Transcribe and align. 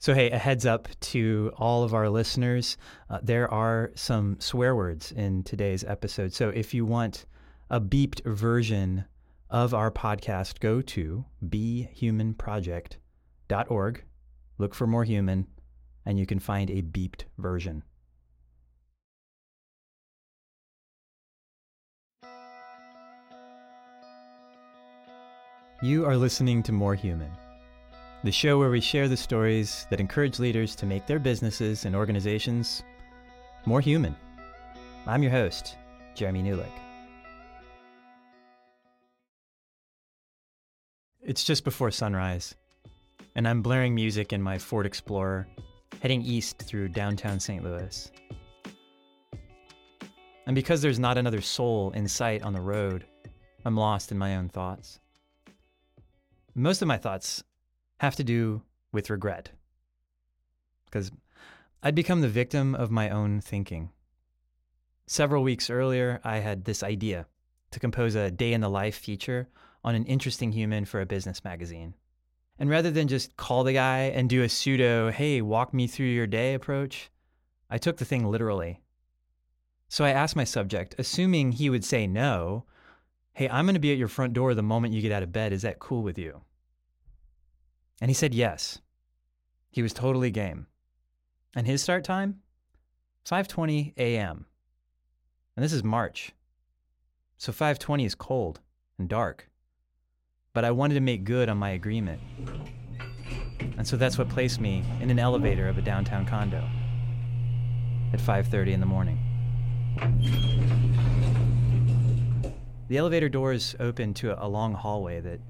So, 0.00 0.14
hey, 0.14 0.30
a 0.30 0.38
heads 0.38 0.64
up 0.64 0.88
to 1.00 1.52
all 1.58 1.84
of 1.84 1.92
our 1.92 2.08
listeners. 2.08 2.78
Uh, 3.10 3.18
there 3.22 3.52
are 3.52 3.92
some 3.94 4.40
swear 4.40 4.74
words 4.74 5.12
in 5.12 5.42
today's 5.42 5.84
episode. 5.84 6.32
So, 6.32 6.48
if 6.48 6.72
you 6.72 6.86
want 6.86 7.26
a 7.68 7.82
beeped 7.82 8.24
version 8.24 9.04
of 9.50 9.74
our 9.74 9.90
podcast, 9.90 10.60
go 10.60 10.80
to 10.80 11.26
behumanproject.org, 11.46 14.04
look 14.56 14.74
for 14.74 14.86
more 14.86 15.04
human, 15.04 15.46
and 16.06 16.18
you 16.18 16.24
can 16.24 16.38
find 16.38 16.70
a 16.70 16.80
beeped 16.80 17.24
version. 17.36 17.82
You 25.82 26.06
are 26.06 26.16
listening 26.16 26.62
to 26.62 26.72
More 26.72 26.94
Human 26.94 27.30
the 28.22 28.30
show 28.30 28.58
where 28.58 28.70
we 28.70 28.82
share 28.82 29.08
the 29.08 29.16
stories 29.16 29.86
that 29.88 29.98
encourage 29.98 30.38
leaders 30.38 30.76
to 30.76 30.84
make 30.84 31.06
their 31.06 31.18
businesses 31.18 31.86
and 31.86 31.96
organizations 31.96 32.82
more 33.64 33.80
human. 33.80 34.14
I'm 35.06 35.22
your 35.22 35.32
host, 35.32 35.76
Jeremy 36.14 36.42
Newlick. 36.42 36.70
It's 41.22 41.44
just 41.44 41.64
before 41.64 41.90
sunrise, 41.90 42.54
and 43.36 43.48
I'm 43.48 43.62
blaring 43.62 43.94
music 43.94 44.34
in 44.34 44.42
my 44.42 44.58
Ford 44.58 44.84
Explorer, 44.84 45.46
heading 46.02 46.20
east 46.20 46.58
through 46.58 46.88
downtown 46.88 47.40
St. 47.40 47.64
Louis. 47.64 48.10
And 50.46 50.54
because 50.54 50.82
there's 50.82 50.98
not 50.98 51.16
another 51.16 51.40
soul 51.40 51.90
in 51.92 52.06
sight 52.06 52.42
on 52.42 52.52
the 52.52 52.60
road, 52.60 53.06
I'm 53.64 53.76
lost 53.76 54.12
in 54.12 54.18
my 54.18 54.36
own 54.36 54.50
thoughts. 54.50 55.00
Most 56.54 56.82
of 56.82 56.88
my 56.88 56.98
thoughts 56.98 57.44
have 58.00 58.16
to 58.16 58.24
do 58.24 58.62
with 58.92 59.10
regret. 59.10 59.50
Because 60.86 61.12
I'd 61.82 61.94
become 61.94 62.22
the 62.22 62.28
victim 62.28 62.74
of 62.74 62.90
my 62.90 63.10
own 63.10 63.42
thinking. 63.42 63.90
Several 65.06 65.42
weeks 65.42 65.68
earlier, 65.68 66.18
I 66.24 66.38
had 66.38 66.64
this 66.64 66.82
idea 66.82 67.26
to 67.72 67.78
compose 67.78 68.14
a 68.14 68.30
day 68.30 68.54
in 68.54 68.62
the 68.62 68.70
life 68.70 68.96
feature 68.96 69.48
on 69.84 69.94
an 69.94 70.06
interesting 70.06 70.50
human 70.50 70.86
for 70.86 71.02
a 71.02 71.06
business 71.06 71.44
magazine. 71.44 71.92
And 72.58 72.70
rather 72.70 72.90
than 72.90 73.06
just 73.06 73.36
call 73.36 73.64
the 73.64 73.74
guy 73.74 74.04
and 74.14 74.30
do 74.30 74.42
a 74.42 74.48
pseudo, 74.48 75.10
hey, 75.10 75.42
walk 75.42 75.74
me 75.74 75.86
through 75.86 76.06
your 76.06 76.26
day 76.26 76.54
approach, 76.54 77.10
I 77.68 77.76
took 77.76 77.98
the 77.98 78.06
thing 78.06 78.24
literally. 78.24 78.80
So 79.90 80.06
I 80.06 80.10
asked 80.10 80.36
my 80.36 80.44
subject, 80.44 80.94
assuming 80.96 81.52
he 81.52 81.68
would 81.68 81.84
say 81.84 82.06
no, 82.06 82.64
hey, 83.34 83.46
I'm 83.50 83.66
going 83.66 83.74
to 83.74 83.80
be 83.80 83.92
at 83.92 83.98
your 83.98 84.08
front 84.08 84.32
door 84.32 84.54
the 84.54 84.62
moment 84.62 84.94
you 84.94 85.02
get 85.02 85.12
out 85.12 85.22
of 85.22 85.32
bed. 85.32 85.52
Is 85.52 85.62
that 85.62 85.80
cool 85.80 86.02
with 86.02 86.16
you? 86.16 86.40
And 88.00 88.10
he 88.10 88.14
said 88.14 88.34
yes. 88.34 88.80
He 89.70 89.82
was 89.82 89.92
totally 89.92 90.30
game. 90.30 90.66
And 91.54 91.66
his 91.66 91.82
start 91.82 92.04
time? 92.04 92.40
5:20 93.26 93.94
a.m. 93.96 94.46
And 95.56 95.64
this 95.64 95.72
is 95.72 95.84
March. 95.84 96.32
So 97.36 97.52
5:20 97.52 98.06
is 98.06 98.14
cold 98.14 98.60
and 98.98 99.08
dark. 99.08 99.50
But 100.52 100.64
I 100.64 100.70
wanted 100.70 100.94
to 100.94 101.00
make 101.00 101.24
good 101.24 101.48
on 101.48 101.58
my 101.58 101.70
agreement. 101.70 102.20
And 103.76 103.86
so 103.86 103.96
that's 103.96 104.18
what 104.18 104.28
placed 104.28 104.60
me 104.60 104.84
in 105.00 105.10
an 105.10 105.18
elevator 105.18 105.68
of 105.68 105.78
a 105.78 105.82
downtown 105.82 106.26
condo 106.26 106.68
at 108.12 108.20
5:30 108.20 108.72
in 108.72 108.80
the 108.80 108.86
morning. 108.86 109.18
The 112.88 112.96
elevator 112.96 113.28
doors 113.28 113.76
opened 113.78 114.16
to 114.16 114.42
a 114.42 114.48
long 114.48 114.74
hallway 114.74 115.20
that 115.20 115.40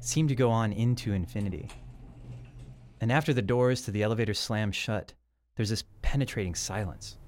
seemed 0.00 0.28
to 0.30 0.34
go 0.34 0.50
on 0.50 0.72
into 0.72 1.12
infinity. 1.12 1.68
And 3.00 3.12
after 3.12 3.34
the 3.34 3.42
doors 3.42 3.82
to 3.82 3.90
the 3.90 4.02
elevator 4.02 4.34
slam 4.34 4.72
shut, 4.72 5.12
there's 5.56 5.70
this 5.70 5.84
penetrating 6.02 6.54
silence. 6.54 7.18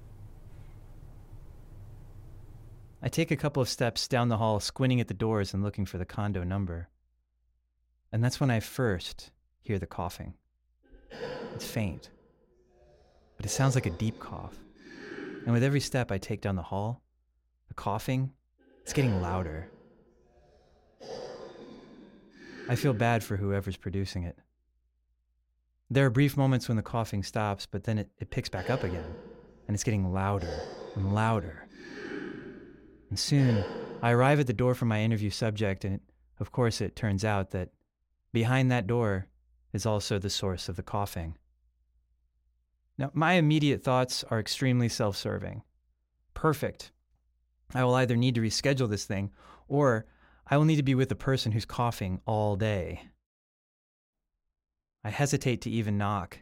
I 3.01 3.07
take 3.07 3.31
a 3.31 3.37
couple 3.37 3.61
of 3.61 3.69
steps 3.69 4.07
down 4.07 4.27
the 4.29 4.37
hall, 4.37 4.59
squinting 4.59 4.99
at 4.99 5.07
the 5.07 5.13
doors 5.13 5.53
and 5.53 5.63
looking 5.63 5.85
for 5.85 5.97
the 5.97 6.05
condo 6.05 6.43
number. 6.43 6.89
And 8.11 8.23
that's 8.23 8.39
when 8.39 8.51
I 8.51 8.59
first 8.59 9.31
hear 9.61 9.79
the 9.79 9.85
coughing. 9.85 10.33
It's 11.55 11.65
faint, 11.65 12.09
but 13.37 13.45
it 13.45 13.49
sounds 13.49 13.75
like 13.75 13.85
a 13.85 13.91
deep 13.91 14.19
cough. 14.19 14.57
And 15.45 15.53
with 15.53 15.63
every 15.63 15.79
step 15.79 16.11
I 16.11 16.17
take 16.17 16.41
down 16.41 16.55
the 16.55 16.61
hall, 16.61 17.01
the 17.67 17.73
coughing, 17.73 18.31
it's 18.83 18.93
getting 18.93 19.21
louder. 19.21 19.69
I 22.67 22.75
feel 22.75 22.93
bad 22.93 23.23
for 23.23 23.37
whoever's 23.37 23.77
producing 23.77 24.23
it. 24.23 24.37
There 25.91 26.05
are 26.05 26.11
brief 26.11 26.37
moments 26.37 26.67
when 26.67 26.77
the 26.77 26.83
coughing 26.83 27.23
stops, 27.23 27.65
but 27.65 27.83
then 27.83 27.97
it, 27.97 28.09
it 28.19 28.29
picks 28.29 28.49
back 28.49 28.69
up 28.69 28.83
again, 28.83 29.15
and 29.67 29.73
it's 29.73 29.83
getting 29.83 30.13
louder 30.13 30.61
and 30.95 31.15
louder. 31.15 31.67
And 33.09 33.17
soon, 33.17 33.63
I 34.01 34.11
arrive 34.11 34.39
at 34.39 34.45
the 34.47 34.53
door 34.53 34.75
for 34.75 34.85
my 34.85 35.01
interview 35.01 35.31
subject, 35.31 35.83
and 35.85 35.95
it, 35.95 36.01
of 36.39 36.51
course, 36.51 36.79
it 36.79 36.95
turns 36.95 37.25
out 37.25 37.51
that 37.51 37.69
behind 38.31 38.71
that 38.71 38.85
door 38.85 39.27
is 39.73 39.85
also 39.85 40.19
the 40.19 40.29
source 40.29 40.69
of 40.69 40.75
the 40.75 40.83
coughing. 40.83 41.35
Now, 42.99 43.09
my 43.13 43.33
immediate 43.33 43.83
thoughts 43.83 44.23
are 44.29 44.39
extremely 44.39 44.89
self 44.89 45.17
serving. 45.17 45.63
Perfect. 46.35 46.91
I 47.73 47.83
will 47.83 47.95
either 47.95 48.15
need 48.15 48.35
to 48.35 48.41
reschedule 48.41 48.89
this 48.89 49.05
thing, 49.05 49.31
or 49.67 50.05
I 50.45 50.57
will 50.57 50.65
need 50.65 50.77
to 50.77 50.83
be 50.83 50.95
with 50.95 51.09
the 51.09 51.15
person 51.15 51.51
who's 51.51 51.65
coughing 51.65 52.21
all 52.25 52.55
day. 52.55 53.01
I 55.03 55.09
hesitate 55.09 55.61
to 55.61 55.69
even 55.69 55.97
knock. 55.97 56.39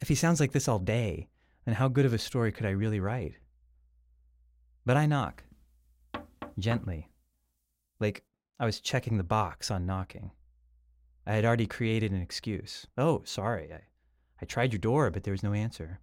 If 0.00 0.08
he 0.08 0.14
sounds 0.14 0.40
like 0.40 0.52
this 0.52 0.68
all 0.68 0.78
day, 0.78 1.28
then 1.64 1.74
how 1.74 1.88
good 1.88 2.06
of 2.06 2.12
a 2.12 2.18
story 2.18 2.52
could 2.52 2.66
I 2.66 2.70
really 2.70 3.00
write? 3.00 3.34
But 4.84 4.96
I 4.96 5.06
knock. 5.06 5.44
Gently. 6.58 7.10
Like 8.00 8.24
I 8.58 8.64
was 8.64 8.80
checking 8.80 9.16
the 9.16 9.24
box 9.24 9.70
on 9.70 9.86
knocking. 9.86 10.32
I 11.26 11.34
had 11.34 11.44
already 11.44 11.66
created 11.66 12.10
an 12.10 12.22
excuse. 12.22 12.86
Oh, 12.96 13.22
sorry. 13.24 13.72
I, 13.72 13.82
I 14.40 14.46
tried 14.46 14.72
your 14.72 14.80
door, 14.80 15.10
but 15.10 15.24
there 15.24 15.32
was 15.32 15.42
no 15.42 15.52
answer. 15.52 16.00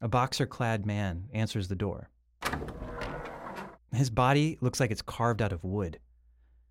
A 0.00 0.08
boxer 0.08 0.46
clad 0.46 0.84
man 0.84 1.28
answers 1.32 1.68
the 1.68 1.74
door. 1.74 2.10
His 3.92 4.10
body 4.10 4.58
looks 4.60 4.80
like 4.80 4.90
it's 4.90 5.02
carved 5.02 5.40
out 5.40 5.52
of 5.52 5.64
wood. 5.64 5.98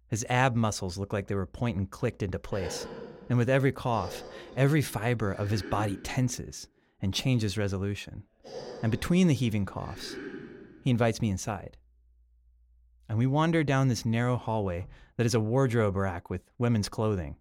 His 0.09 0.25
ab 0.29 0.55
muscles 0.55 0.97
look 0.97 1.11
like 1.13 1.27
they 1.27 1.35
were 1.35 1.45
point 1.45 1.77
and 1.77 1.89
clicked 1.89 2.23
into 2.23 2.39
place. 2.39 2.87
And 3.29 3.37
with 3.37 3.49
every 3.49 3.71
cough, 3.71 4.23
every 4.55 4.81
fiber 4.81 5.31
of 5.31 5.49
his 5.49 5.61
body 5.61 5.97
tenses 5.97 6.67
and 7.01 7.13
changes 7.13 7.57
resolution. 7.57 8.23
And 8.81 8.91
between 8.91 9.27
the 9.27 9.33
heaving 9.33 9.65
coughs, 9.65 10.15
he 10.81 10.89
invites 10.89 11.21
me 11.21 11.29
inside. 11.29 11.77
And 13.09 13.17
we 13.17 13.27
wander 13.27 13.63
down 13.63 13.87
this 13.87 14.05
narrow 14.05 14.37
hallway 14.37 14.87
that 15.17 15.25
is 15.25 15.35
a 15.35 15.39
wardrobe 15.39 15.95
rack 15.95 16.29
with 16.29 16.41
women's 16.57 16.89
clothing. 16.89 17.35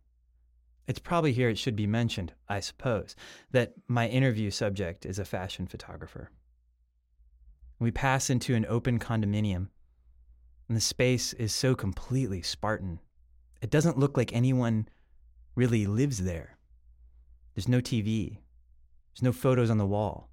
It's 0.86 0.98
probably 1.00 1.32
here 1.32 1.48
it 1.48 1.58
should 1.58 1.76
be 1.76 1.86
mentioned, 1.86 2.32
I 2.48 2.60
suppose, 2.60 3.16
that 3.50 3.74
my 3.88 4.08
interview 4.08 4.50
subject 4.50 5.04
is 5.04 5.18
a 5.18 5.24
fashion 5.24 5.66
photographer. 5.66 6.30
We 7.78 7.90
pass 7.90 8.30
into 8.30 8.54
an 8.54 8.66
open 8.68 8.98
condominium, 8.98 9.68
and 10.68 10.76
the 10.76 10.80
space 10.80 11.32
is 11.34 11.54
so 11.54 11.74
completely 11.74 12.42
Spartan. 12.42 13.00
It 13.62 13.70
doesn't 13.70 13.98
look 13.98 14.16
like 14.16 14.32
anyone 14.32 14.88
really 15.54 15.86
lives 15.86 16.24
there. 16.24 16.56
There's 17.54 17.68
no 17.68 17.80
TV, 17.80 18.38
there's 19.12 19.22
no 19.22 19.32
photos 19.32 19.70
on 19.70 19.78
the 19.78 19.86
wall, 19.86 20.28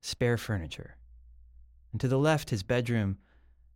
spare 0.00 0.36
furniture. 0.36 0.96
And 1.92 2.00
to 2.00 2.08
the 2.08 2.18
left, 2.18 2.50
his 2.50 2.62
bedroom 2.62 3.18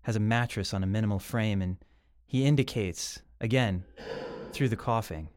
has 0.03 0.17
a 0.17 0.21
mattress 0.21 0.75
on 0.75 0.83
a 0.83 0.87
minimal 0.87 1.19
frame, 1.19 1.63
and 1.63 1.79
he 2.27 2.45
indicates, 2.45 3.21
again, 3.41 3.85
through 4.53 4.69
the 4.69 4.77
coughing, 4.77 5.29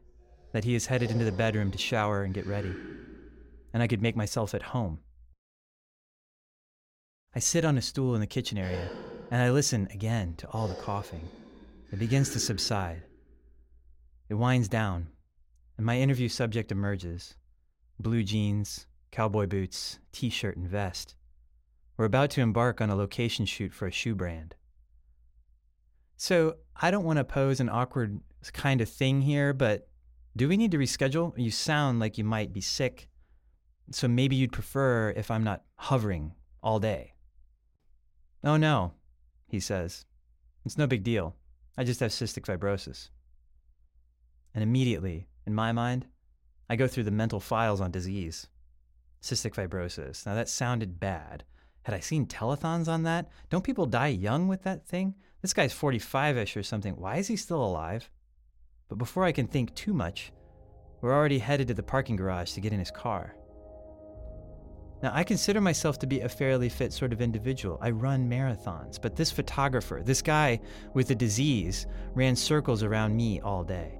that 0.52 0.64
he 0.64 0.74
is 0.74 0.86
headed 0.86 1.10
into 1.10 1.24
the 1.24 1.32
bedroom 1.32 1.70
to 1.72 1.78
shower 1.78 2.22
and 2.22 2.34
get 2.34 2.46
ready. 2.46 2.74
And 3.72 3.82
I 3.82 3.86
could 3.86 4.02
make 4.02 4.16
myself 4.16 4.54
at 4.54 4.62
home. 4.62 5.00
I 7.34 7.38
sit 7.38 7.64
on 7.64 7.76
a 7.76 7.82
stool 7.82 8.14
in 8.14 8.20
the 8.20 8.26
kitchen 8.26 8.56
area 8.56 8.88
and 9.30 9.42
I 9.42 9.50
listen 9.50 9.88
again 9.92 10.34
to 10.38 10.48
all 10.48 10.68
the 10.68 10.74
coughing. 10.74 11.28
It 11.92 11.98
begins 11.98 12.30
to 12.30 12.40
subside. 12.40 13.02
It 14.28 14.34
winds 14.34 14.68
down, 14.68 15.08
and 15.76 15.86
my 15.86 15.98
interview 15.98 16.28
subject 16.28 16.72
emerges 16.72 17.36
blue 17.98 18.22
jeans, 18.22 18.86
cowboy 19.10 19.46
boots, 19.46 19.98
t 20.12 20.30
shirt, 20.30 20.56
and 20.56 20.68
vest. 20.68 21.14
We're 21.96 22.04
about 22.04 22.30
to 22.30 22.40
embark 22.40 22.80
on 22.80 22.90
a 22.90 22.96
location 22.96 23.46
shoot 23.46 23.72
for 23.72 23.86
a 23.86 23.92
shoe 23.92 24.14
brand. 24.14 24.54
So 26.16 26.56
I 26.80 26.90
don't 26.90 27.04
want 27.04 27.18
to 27.18 27.24
pose 27.24 27.60
an 27.60 27.68
awkward 27.68 28.20
kind 28.52 28.80
of 28.80 28.88
thing 28.88 29.22
here, 29.22 29.52
but 29.52 29.88
do 30.36 30.48
we 30.48 30.56
need 30.56 30.70
to 30.72 30.78
reschedule? 30.78 31.32
You 31.36 31.50
sound 31.50 31.98
like 31.98 32.18
you 32.18 32.24
might 32.24 32.52
be 32.52 32.60
sick, 32.60 33.08
so 33.90 34.08
maybe 34.08 34.36
you'd 34.36 34.52
prefer 34.52 35.10
if 35.16 35.30
I'm 35.30 35.44
not 35.44 35.62
hovering 35.76 36.34
all 36.62 36.78
day. 36.78 37.14
Oh 38.44 38.56
no, 38.56 38.92
he 39.46 39.60
says. 39.60 40.04
It's 40.64 40.78
no 40.78 40.86
big 40.86 41.04
deal. 41.04 41.36
I 41.78 41.84
just 41.84 42.00
have 42.00 42.10
cystic 42.10 42.44
fibrosis. 42.44 43.10
And 44.54 44.62
immediately, 44.62 45.28
in 45.46 45.54
my 45.54 45.72
mind, 45.72 46.06
I 46.68 46.76
go 46.76 46.88
through 46.88 47.04
the 47.04 47.10
mental 47.10 47.40
files 47.40 47.80
on 47.80 47.90
disease, 47.90 48.48
cystic 49.22 49.54
fibrosis. 49.54 50.26
Now, 50.26 50.34
that 50.34 50.48
sounded 50.48 50.98
bad. 50.98 51.44
Had 51.82 51.94
I 51.94 52.00
seen 52.00 52.26
telethons 52.26 52.88
on 52.88 53.04
that? 53.04 53.28
Don't 53.48 53.62
people 53.62 53.86
die 53.86 54.08
young 54.08 54.48
with 54.48 54.62
that 54.64 54.86
thing? 54.86 55.14
This 55.42 55.54
guy's 55.54 55.72
45 55.72 56.38
ish 56.38 56.56
or 56.56 56.62
something. 56.64 56.96
Why 56.96 57.18
is 57.18 57.28
he 57.28 57.36
still 57.36 57.64
alive? 57.64 58.10
But 58.88 58.98
before 58.98 59.24
I 59.24 59.32
can 59.32 59.46
think 59.46 59.74
too 59.74 59.92
much, 59.92 60.32
we're 61.00 61.14
already 61.14 61.38
headed 61.38 61.68
to 61.68 61.74
the 61.74 61.82
parking 61.82 62.16
garage 62.16 62.52
to 62.52 62.60
get 62.60 62.72
in 62.72 62.80
his 62.80 62.90
car. 62.90 63.36
Now, 65.02 65.12
I 65.12 65.24
consider 65.24 65.60
myself 65.60 65.98
to 66.00 66.06
be 66.06 66.20
a 66.20 66.28
fairly 66.28 66.70
fit 66.70 66.92
sort 66.92 67.12
of 67.12 67.20
individual. 67.20 67.78
I 67.82 67.90
run 67.90 68.30
marathons, 68.30 69.00
but 69.00 69.14
this 69.14 69.30
photographer, 69.30 70.00
this 70.02 70.22
guy 70.22 70.60
with 70.94 71.10
a 71.10 71.14
disease, 71.14 71.86
ran 72.14 72.34
circles 72.34 72.82
around 72.82 73.14
me 73.14 73.40
all 73.40 73.62
day. 73.62 73.98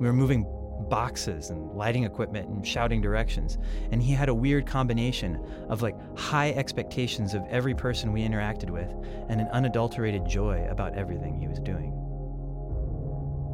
We 0.00 0.06
were 0.06 0.14
moving 0.14 0.46
boxes 0.88 1.50
and 1.50 1.72
lighting 1.72 2.04
equipment 2.04 2.48
and 2.48 2.66
shouting 2.66 3.00
directions, 3.00 3.58
and 3.92 4.02
he 4.02 4.12
had 4.12 4.28
a 4.28 4.34
weird 4.34 4.66
combination 4.66 5.44
of 5.68 5.82
like 5.82 5.94
high 6.16 6.50
expectations 6.52 7.34
of 7.34 7.44
every 7.50 7.74
person 7.74 8.12
we 8.12 8.26
interacted 8.26 8.70
with 8.70 8.90
and 9.28 9.40
an 9.40 9.48
unadulterated 9.48 10.26
joy 10.26 10.66
about 10.70 10.94
everything 10.94 11.38
he 11.38 11.48
was 11.48 11.60
doing. 11.60 11.92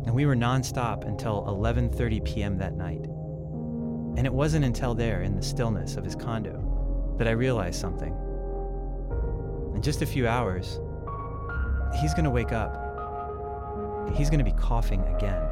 And 0.06 0.14
we 0.14 0.24
were 0.24 0.36
nonstop 0.36 1.04
until 1.04 1.42
11:30 1.44 2.24
p.m. 2.24 2.58
that 2.58 2.74
night. 2.74 3.06
And 4.16 4.26
it 4.26 4.32
wasn't 4.32 4.64
until 4.64 4.94
there, 4.94 5.22
in 5.22 5.36
the 5.36 5.42
stillness 5.42 5.96
of 5.96 6.04
his 6.04 6.14
condo, 6.14 7.14
that 7.18 7.28
I 7.28 7.32
realized 7.32 7.80
something. 7.80 8.14
In 9.74 9.82
just 9.82 10.02
a 10.02 10.06
few 10.06 10.26
hours, 10.26 10.80
he's 12.00 12.12
going 12.12 12.24
to 12.24 12.30
wake 12.30 12.52
up. 12.52 12.74
He's 14.14 14.28
going 14.28 14.38
to 14.38 14.44
be 14.44 14.52
coughing 14.52 15.02
again. 15.14 15.42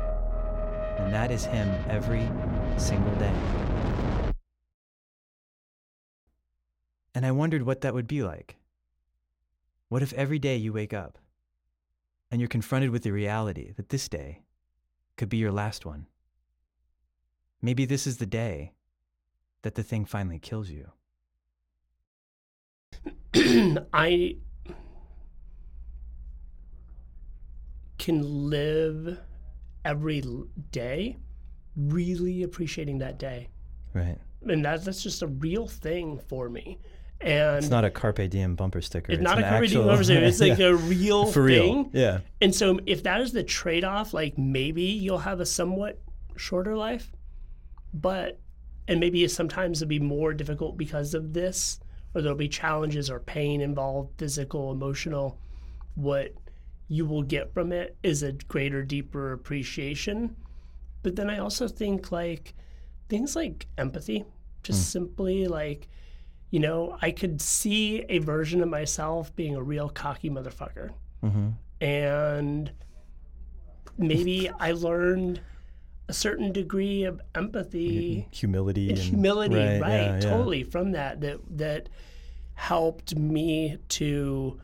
And 0.98 1.14
that 1.14 1.30
is 1.30 1.44
him 1.44 1.68
every 1.88 2.28
single 2.76 3.14
day. 3.16 3.32
And 7.14 7.24
I 7.24 7.30
wondered 7.30 7.62
what 7.62 7.80
that 7.80 7.94
would 7.94 8.06
be 8.06 8.22
like. 8.22 8.56
What 9.88 10.02
if 10.02 10.12
every 10.12 10.38
day 10.38 10.56
you 10.56 10.72
wake 10.72 10.92
up 10.92 11.18
and 12.30 12.40
you're 12.40 12.48
confronted 12.48 12.90
with 12.90 13.02
the 13.02 13.12
reality 13.12 13.72
that 13.76 13.88
this 13.88 14.08
day 14.08 14.42
could 15.16 15.28
be 15.28 15.38
your 15.38 15.52
last 15.52 15.86
one? 15.86 16.06
Maybe 17.60 17.84
this 17.84 18.06
is 18.06 18.18
the 18.18 18.26
day 18.26 18.72
that 19.62 19.74
the 19.74 19.82
thing 19.82 20.04
finally 20.04 20.38
kills 20.38 20.70
you. 20.70 20.92
I 23.92 24.36
can 27.98 28.48
live 28.48 29.18
every 29.84 30.22
day 30.70 31.16
really 31.76 32.42
appreciating 32.42 32.98
that 32.98 33.18
day. 33.18 33.48
Right. 33.94 34.18
And 34.46 34.64
that, 34.64 34.84
that's 34.84 35.02
just 35.02 35.22
a 35.22 35.26
real 35.26 35.66
thing 35.66 36.18
for 36.28 36.48
me. 36.48 36.78
And 37.20 37.58
it's 37.58 37.68
not 37.68 37.84
a 37.84 37.90
carpe 37.90 38.30
diem 38.30 38.54
bumper 38.54 38.80
sticker. 38.80 39.10
It's, 39.10 39.20
it's 39.20 39.24
not 39.24 39.38
a 39.38 39.42
carpe 39.42 39.66
diem 39.68 39.84
bumper 39.84 40.04
sticker. 40.04 40.24
It's 40.24 40.40
like 40.48 40.58
yeah. 40.58 40.66
a 40.66 40.74
real 40.74 41.26
for 41.26 41.48
thing. 41.48 41.76
real. 41.76 41.90
Yeah. 41.92 42.20
And 42.40 42.54
so 42.54 42.78
if 42.86 43.02
that 43.02 43.20
is 43.20 43.32
the 43.32 43.42
trade 43.42 43.84
off, 43.84 44.14
like 44.14 44.38
maybe 44.38 44.82
you'll 44.82 45.18
have 45.18 45.40
a 45.40 45.46
somewhat 45.46 46.00
shorter 46.36 46.76
life, 46.76 47.10
but 47.92 48.38
and 48.88 49.00
maybe 49.00 49.26
sometimes 49.28 49.82
it'll 49.82 49.88
be 49.88 50.00
more 50.00 50.32
difficult 50.32 50.78
because 50.78 51.12
of 51.12 51.34
this, 51.34 51.78
or 52.14 52.22
there'll 52.22 52.36
be 52.36 52.48
challenges 52.48 53.10
or 53.10 53.20
pain 53.20 53.60
involved, 53.60 54.18
physical, 54.18 54.72
emotional. 54.72 55.38
What 55.94 56.34
you 56.88 57.04
will 57.04 57.22
get 57.22 57.52
from 57.52 57.70
it 57.70 57.96
is 58.02 58.22
a 58.22 58.32
greater, 58.32 58.82
deeper 58.82 59.32
appreciation. 59.32 60.34
But 61.02 61.16
then 61.16 61.28
I 61.28 61.38
also 61.38 61.68
think 61.68 62.10
like 62.10 62.54
things 63.10 63.36
like 63.36 63.66
empathy, 63.76 64.24
just 64.62 64.80
mm. 64.80 64.92
simply 64.92 65.46
like, 65.46 65.88
you 66.50 66.60
know, 66.60 66.96
I 67.02 67.10
could 67.10 67.42
see 67.42 68.04
a 68.08 68.18
version 68.18 68.62
of 68.62 68.70
myself 68.70 69.36
being 69.36 69.54
a 69.54 69.62
real 69.62 69.90
cocky 69.90 70.30
motherfucker. 70.30 70.90
Mm-hmm. 71.22 71.50
And 71.84 72.72
maybe 73.98 74.50
I 74.58 74.72
learned 74.72 75.42
a 76.08 76.12
certain 76.12 76.52
degree 76.52 77.04
of 77.04 77.20
empathy, 77.34 78.26
humility, 78.30 78.90
and, 78.90 78.98
humility, 78.98 79.56
right? 79.56 79.80
right 79.80 80.00
yeah, 80.00 80.20
totally 80.20 80.60
yeah. 80.60 80.70
from 80.70 80.92
that 80.92 81.20
that 81.20 81.38
that 81.50 81.88
helped 82.54 83.14
me 83.16 83.78
to 83.88 84.60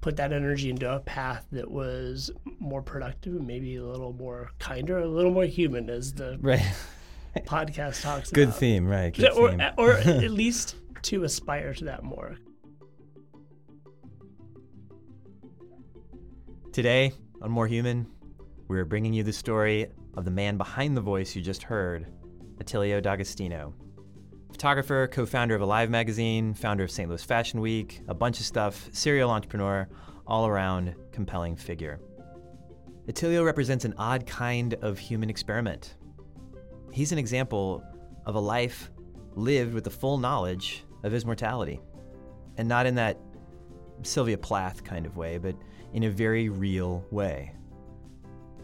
put 0.00 0.16
that 0.16 0.32
energy 0.32 0.70
into 0.70 0.88
a 0.88 1.00
path 1.00 1.44
that 1.50 1.68
was 1.68 2.30
more 2.60 2.80
productive 2.80 3.34
and 3.34 3.46
maybe 3.46 3.74
a 3.76 3.84
little 3.84 4.12
more 4.12 4.50
kinder, 4.60 4.98
a 4.98 5.06
little 5.06 5.32
more 5.32 5.46
human, 5.46 5.90
as 5.90 6.12
the 6.12 6.38
right. 6.40 6.62
podcast 7.38 8.02
talks 8.02 8.30
Good 8.30 8.48
about. 8.48 8.60
theme, 8.60 8.86
right? 8.86 9.12
Good 9.12 9.32
or, 9.32 9.50
theme. 9.50 9.62
or 9.76 9.92
at 9.94 10.30
least 10.30 10.76
to 11.02 11.24
aspire 11.24 11.74
to 11.74 11.86
that 11.86 12.04
more. 12.04 12.36
Today 16.72 17.12
on 17.40 17.50
More 17.50 17.66
Human, 17.66 18.06
we're 18.68 18.84
bringing 18.84 19.12
you 19.12 19.22
the 19.22 19.32
story 19.32 19.88
of 20.16 20.24
the 20.24 20.30
man 20.30 20.56
behind 20.56 20.96
the 20.96 21.00
voice 21.00 21.36
you 21.36 21.42
just 21.42 21.62
heard, 21.62 22.06
Attilio 22.58 23.00
D'Agostino. 23.00 23.74
Photographer, 24.50 25.08
co 25.12 25.26
founder 25.26 25.54
of 25.54 25.60
Alive 25.60 25.90
magazine, 25.90 26.54
founder 26.54 26.84
of 26.84 26.90
St. 26.90 27.08
Louis 27.08 27.22
Fashion 27.22 27.60
Week, 27.60 28.00
a 28.08 28.14
bunch 28.14 28.40
of 28.40 28.46
stuff, 28.46 28.88
serial 28.92 29.30
entrepreneur, 29.30 29.88
all 30.26 30.46
around 30.46 30.94
compelling 31.12 31.56
figure. 31.56 32.00
Attilio 33.08 33.44
represents 33.44 33.84
an 33.84 33.94
odd 33.98 34.26
kind 34.26 34.74
of 34.82 34.98
human 34.98 35.30
experiment. 35.30 35.96
He's 36.92 37.12
an 37.12 37.18
example 37.18 37.84
of 38.24 38.34
a 38.34 38.40
life 38.40 38.90
lived 39.34 39.74
with 39.74 39.84
the 39.84 39.90
full 39.90 40.18
knowledge 40.18 40.84
of 41.04 41.12
his 41.12 41.24
mortality. 41.24 41.80
And 42.56 42.66
not 42.66 42.86
in 42.86 42.94
that 42.94 43.18
Sylvia 44.02 44.38
Plath 44.38 44.82
kind 44.82 45.06
of 45.06 45.16
way, 45.16 45.38
but 45.38 45.54
in 45.92 46.04
a 46.04 46.10
very 46.10 46.48
real 46.48 47.04
way. 47.10 47.52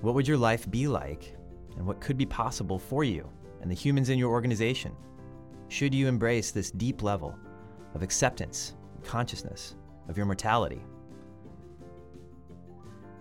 What 0.00 0.14
would 0.14 0.26
your 0.26 0.38
life 0.38 0.68
be 0.70 0.88
like 0.88 1.36
and 1.76 1.86
what 1.86 2.00
could 2.00 2.16
be 2.16 2.26
possible 2.26 2.78
for 2.78 3.04
you 3.04 3.28
and 3.60 3.70
the 3.70 3.74
humans 3.74 4.08
in 4.08 4.18
your 4.18 4.30
organization 4.30 4.92
should 5.68 5.94
you 5.94 6.06
embrace 6.06 6.50
this 6.50 6.70
deep 6.70 7.02
level 7.02 7.34
of 7.94 8.02
acceptance 8.02 8.74
and 8.94 9.04
consciousness 9.04 9.76
of 10.08 10.16
your 10.16 10.26
mortality. 10.26 10.82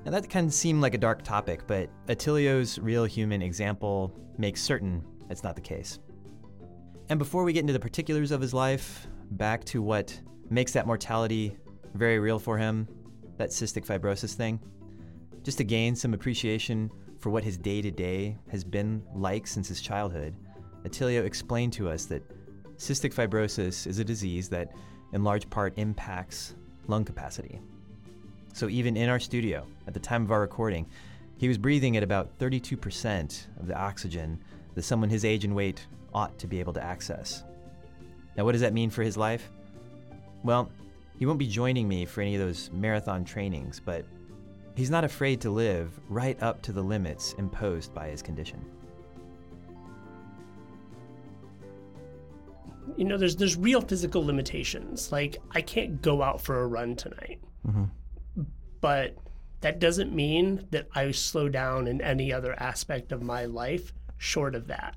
Now, 0.04 0.12
that 0.12 0.28
can 0.30 0.50
seem 0.50 0.82
like 0.82 0.96
a 0.96 0.98
dark 0.98 1.22
topic, 1.22 1.68
but 1.68 1.90
Attilio's 2.08 2.80
real 2.80 3.06
human 3.06 3.42
example 3.42 4.12
makes 4.38 4.62
certain 4.62 5.04
it's 5.30 5.44
not 5.44 5.56
the 5.56 5.62
case. 5.62 6.00
And 7.10 7.20
before 7.20 7.44
we 7.44 7.54
get 7.54 7.62
into 7.62 7.74
the 7.74 7.80
particulars 7.80 8.32
of 8.32 8.42
his 8.42 8.54
life, 8.54 9.08
back 9.32 9.64
to 9.66 9.82
what 9.82 10.20
makes 10.50 10.74
that 10.74 10.88
mortality 10.88 11.56
very 11.94 12.20
real 12.20 12.40
for 12.40 12.58
him, 12.58 12.88
that 13.38 13.50
cystic 13.50 13.86
fibrosis 13.86 14.34
thing, 14.34 14.60
just 15.44 15.58
to 15.60 15.64
gain 15.64 15.96
some 15.96 16.14
appreciation 16.14 16.92
for 17.22 17.30
what 17.30 17.44
his 17.44 17.56
day 17.56 17.82
to 17.82 17.92
day 17.92 18.36
has 18.50 18.64
been 18.64 19.02
like 19.16 19.46
since 19.46 19.68
his 19.68 19.80
childhood, 19.80 20.36
Attilio 20.84 21.24
explained 21.24 21.72
to 21.74 21.88
us 21.88 22.06
that 22.06 22.24
cystic 22.78 23.14
fibrosis 23.14 23.86
is 23.86 24.00
a 24.00 24.04
disease 24.04 24.50
that, 24.50 24.72
in 25.14 25.24
large 25.24 25.48
part, 25.52 25.78
impacts 25.78 26.56
lung 26.88 27.06
capacity. 27.06 27.62
So, 28.54 28.68
even 28.70 28.98
in 28.98 29.08
our 29.08 29.20
studio, 29.20 29.68
at 29.88 29.94
the 29.94 30.00
time 30.00 30.24
of 30.24 30.32
our 30.32 30.42
recording, 30.42 30.88
he 31.38 31.48
was 31.48 31.60
breathing 31.60 31.96
at 31.96 32.04
about 32.04 32.38
32% 32.40 33.48
of 33.60 33.68
the 33.68 33.78
oxygen 33.78 34.40
that 34.74 34.82
someone 34.82 35.10
his 35.10 35.24
age 35.24 35.46
and 35.46 35.56
weight 35.56 35.86
ought 36.14 36.38
to 36.40 36.48
be 36.48 36.60
able 36.60 36.74
to 36.74 36.84
access. 36.84 37.44
Now, 38.36 38.46
what 38.46 38.54
does 38.54 38.62
that 38.62 38.74
mean 38.74 38.90
for 38.90 39.04
his 39.04 39.16
life? 39.16 39.52
Well, 40.44 40.72
he 41.20 41.28
won't 41.28 41.40
be 41.40 41.48
joining 41.48 41.88
me 41.88 42.06
for 42.06 42.22
any 42.22 42.34
of 42.34 42.42
those 42.42 42.72
marathon 42.74 43.24
trainings, 43.24 43.80
but 43.80 44.06
He's 44.76 44.90
not 44.90 45.04
afraid 45.04 45.42
to 45.42 45.50
live 45.50 46.00
right 46.10 46.42
up 46.42 46.62
to 46.64 46.72
the 46.72 46.82
limits 46.82 47.34
imposed 47.38 47.94
by 47.94 48.10
his 48.10 48.22
condition. 48.22 48.64
You 52.98 53.06
know, 53.06 53.18
there's 53.18 53.36
there's 53.36 53.56
real 53.56 53.82
physical 53.82 54.26
limitations. 54.26 55.12
Like 55.12 55.38
I 55.52 55.62
can't 55.62 56.02
go 56.02 56.22
out 56.22 56.42
for 56.42 56.62
a 56.62 56.68
run 56.68 56.96
tonight, 56.96 57.40
mm-hmm. 57.68 58.44
but 58.82 59.16
that 59.62 59.80
doesn't 59.80 60.14
mean 60.14 60.68
that 60.72 60.88
I 60.94 61.12
slow 61.12 61.48
down 61.48 61.88
in 61.88 62.02
any 62.02 62.34
other 62.34 62.60
aspect 62.60 63.12
of 63.12 63.22
my 63.22 63.46
life 63.46 63.94
short 64.18 64.56
of 64.56 64.68
that. 64.68 64.96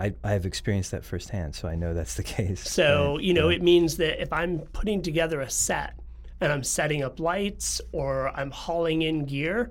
I, 0.00 0.14
I've 0.22 0.46
experienced 0.46 0.92
that 0.92 1.04
firsthand, 1.04 1.54
so 1.54 1.68
I 1.68 1.74
know 1.74 1.92
that's 1.94 2.14
the 2.14 2.22
case. 2.24 2.68
So, 2.68 3.14
right? 3.14 3.22
you 3.24 3.34
know, 3.34 3.48
yeah. 3.48 3.56
it 3.56 3.62
means 3.62 3.96
that 3.96 4.20
if 4.20 4.32
I'm 4.32 4.60
putting 4.72 5.02
together 5.02 5.40
a 5.40 5.50
set 5.50 5.97
and 6.40 6.52
I'm 6.52 6.62
setting 6.62 7.02
up 7.02 7.20
lights 7.20 7.80
or 7.92 8.28
I'm 8.38 8.50
hauling 8.50 9.02
in 9.02 9.24
gear, 9.24 9.70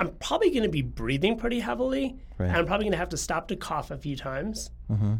I'm 0.00 0.12
probably 0.16 0.50
going 0.50 0.62
to 0.62 0.68
be 0.68 0.82
breathing 0.82 1.36
pretty 1.38 1.60
heavily. 1.60 2.16
Right. 2.38 2.48
And 2.48 2.56
I'm 2.56 2.66
probably 2.66 2.84
going 2.84 2.92
to 2.92 2.98
have 2.98 3.08
to 3.10 3.16
stop 3.16 3.48
to 3.48 3.56
cough 3.56 3.90
a 3.90 3.98
few 3.98 4.16
times. 4.16 4.70
Mm-hmm. 4.90 5.14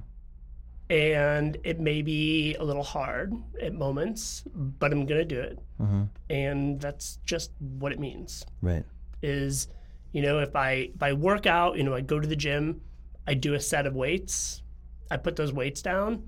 And 0.89 1.57
it 1.65 1.81
may 1.81 2.03
be 2.03 2.55
a 2.57 2.63
little 2.63 2.83
hard 2.83 3.35
at 3.61 3.75
moments, 3.75 4.45
but 4.55 4.93
I'm 4.93 5.05
going 5.07 5.21
to 5.21 5.25
do 5.25 5.41
it. 5.41 5.59
Mm-hmm. 5.81 6.03
And 6.31 6.81
that's 6.81 7.19
just 7.25 7.51
what 7.59 7.93
it 7.93 7.99
means. 7.99 8.45
Right. 8.63 8.85
Is, 9.23 9.69
You 10.13 10.23
know, 10.23 10.39
if 10.39 10.55
I 10.55 10.91
if 10.95 11.03
I 11.03 11.13
work 11.13 11.47
out, 11.47 11.77
you 11.77 11.83
know, 11.83 11.95
I 11.95 12.01
go 12.01 12.21
to 12.21 12.27
the 12.29 12.37
gym, 12.37 12.81
I 13.27 13.35
do 13.35 13.55
a 13.55 13.61
set 13.61 13.87
of 13.87 13.95
weights, 13.95 14.63
I 15.11 15.17
put 15.17 15.37
those 15.37 15.53
weights 15.53 15.83
down, 15.83 16.23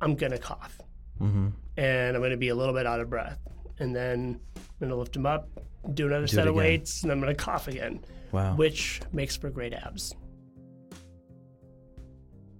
I'm 0.00 0.14
gonna 0.14 0.38
cough, 0.38 0.78
Mm-hmm. 1.20 1.48
And 1.76 2.16
I'm 2.16 2.22
gonna 2.22 2.36
be 2.36 2.48
a 2.48 2.54
little 2.54 2.74
bit 2.74 2.86
out 2.86 3.00
of 3.00 3.10
breath, 3.10 3.38
and 3.78 3.94
then 3.94 4.40
I'm 4.56 4.62
gonna 4.80 4.96
lift 4.96 5.12
them 5.14 5.26
up, 5.26 5.48
do 5.94 6.06
another 6.06 6.26
Do 6.26 6.34
set 6.34 6.48
of 6.48 6.54
weights, 6.54 7.02
and 7.02 7.12
I'm 7.12 7.20
gonna 7.20 7.34
cough 7.34 7.68
again, 7.68 8.00
Wow. 8.32 8.56
which 8.56 9.00
makes 9.12 9.36
for 9.36 9.50
great 9.50 9.72
abs. 9.72 10.14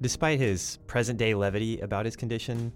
Despite 0.00 0.38
his 0.38 0.78
present 0.86 1.18
day 1.18 1.34
levity 1.34 1.80
about 1.80 2.04
his 2.04 2.16
condition, 2.16 2.72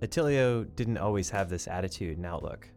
Attilio 0.00 0.64
didn't 0.74 0.98
always 0.98 1.28
have 1.30 1.48
this 1.48 1.68
attitude 1.68 2.16
and 2.16 2.26
outlook. 2.26 2.68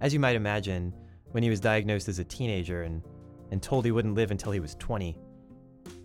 As 0.00 0.12
you 0.12 0.20
might 0.20 0.36
imagine, 0.36 0.92
when 1.30 1.42
he 1.42 1.50
was 1.50 1.60
diagnosed 1.60 2.08
as 2.08 2.18
a 2.18 2.24
teenager 2.24 2.82
and, 2.82 3.02
and 3.50 3.62
told 3.62 3.84
he 3.84 3.92
wouldn't 3.92 4.14
live 4.14 4.30
until 4.30 4.52
he 4.52 4.60
was 4.60 4.74
20, 4.76 5.18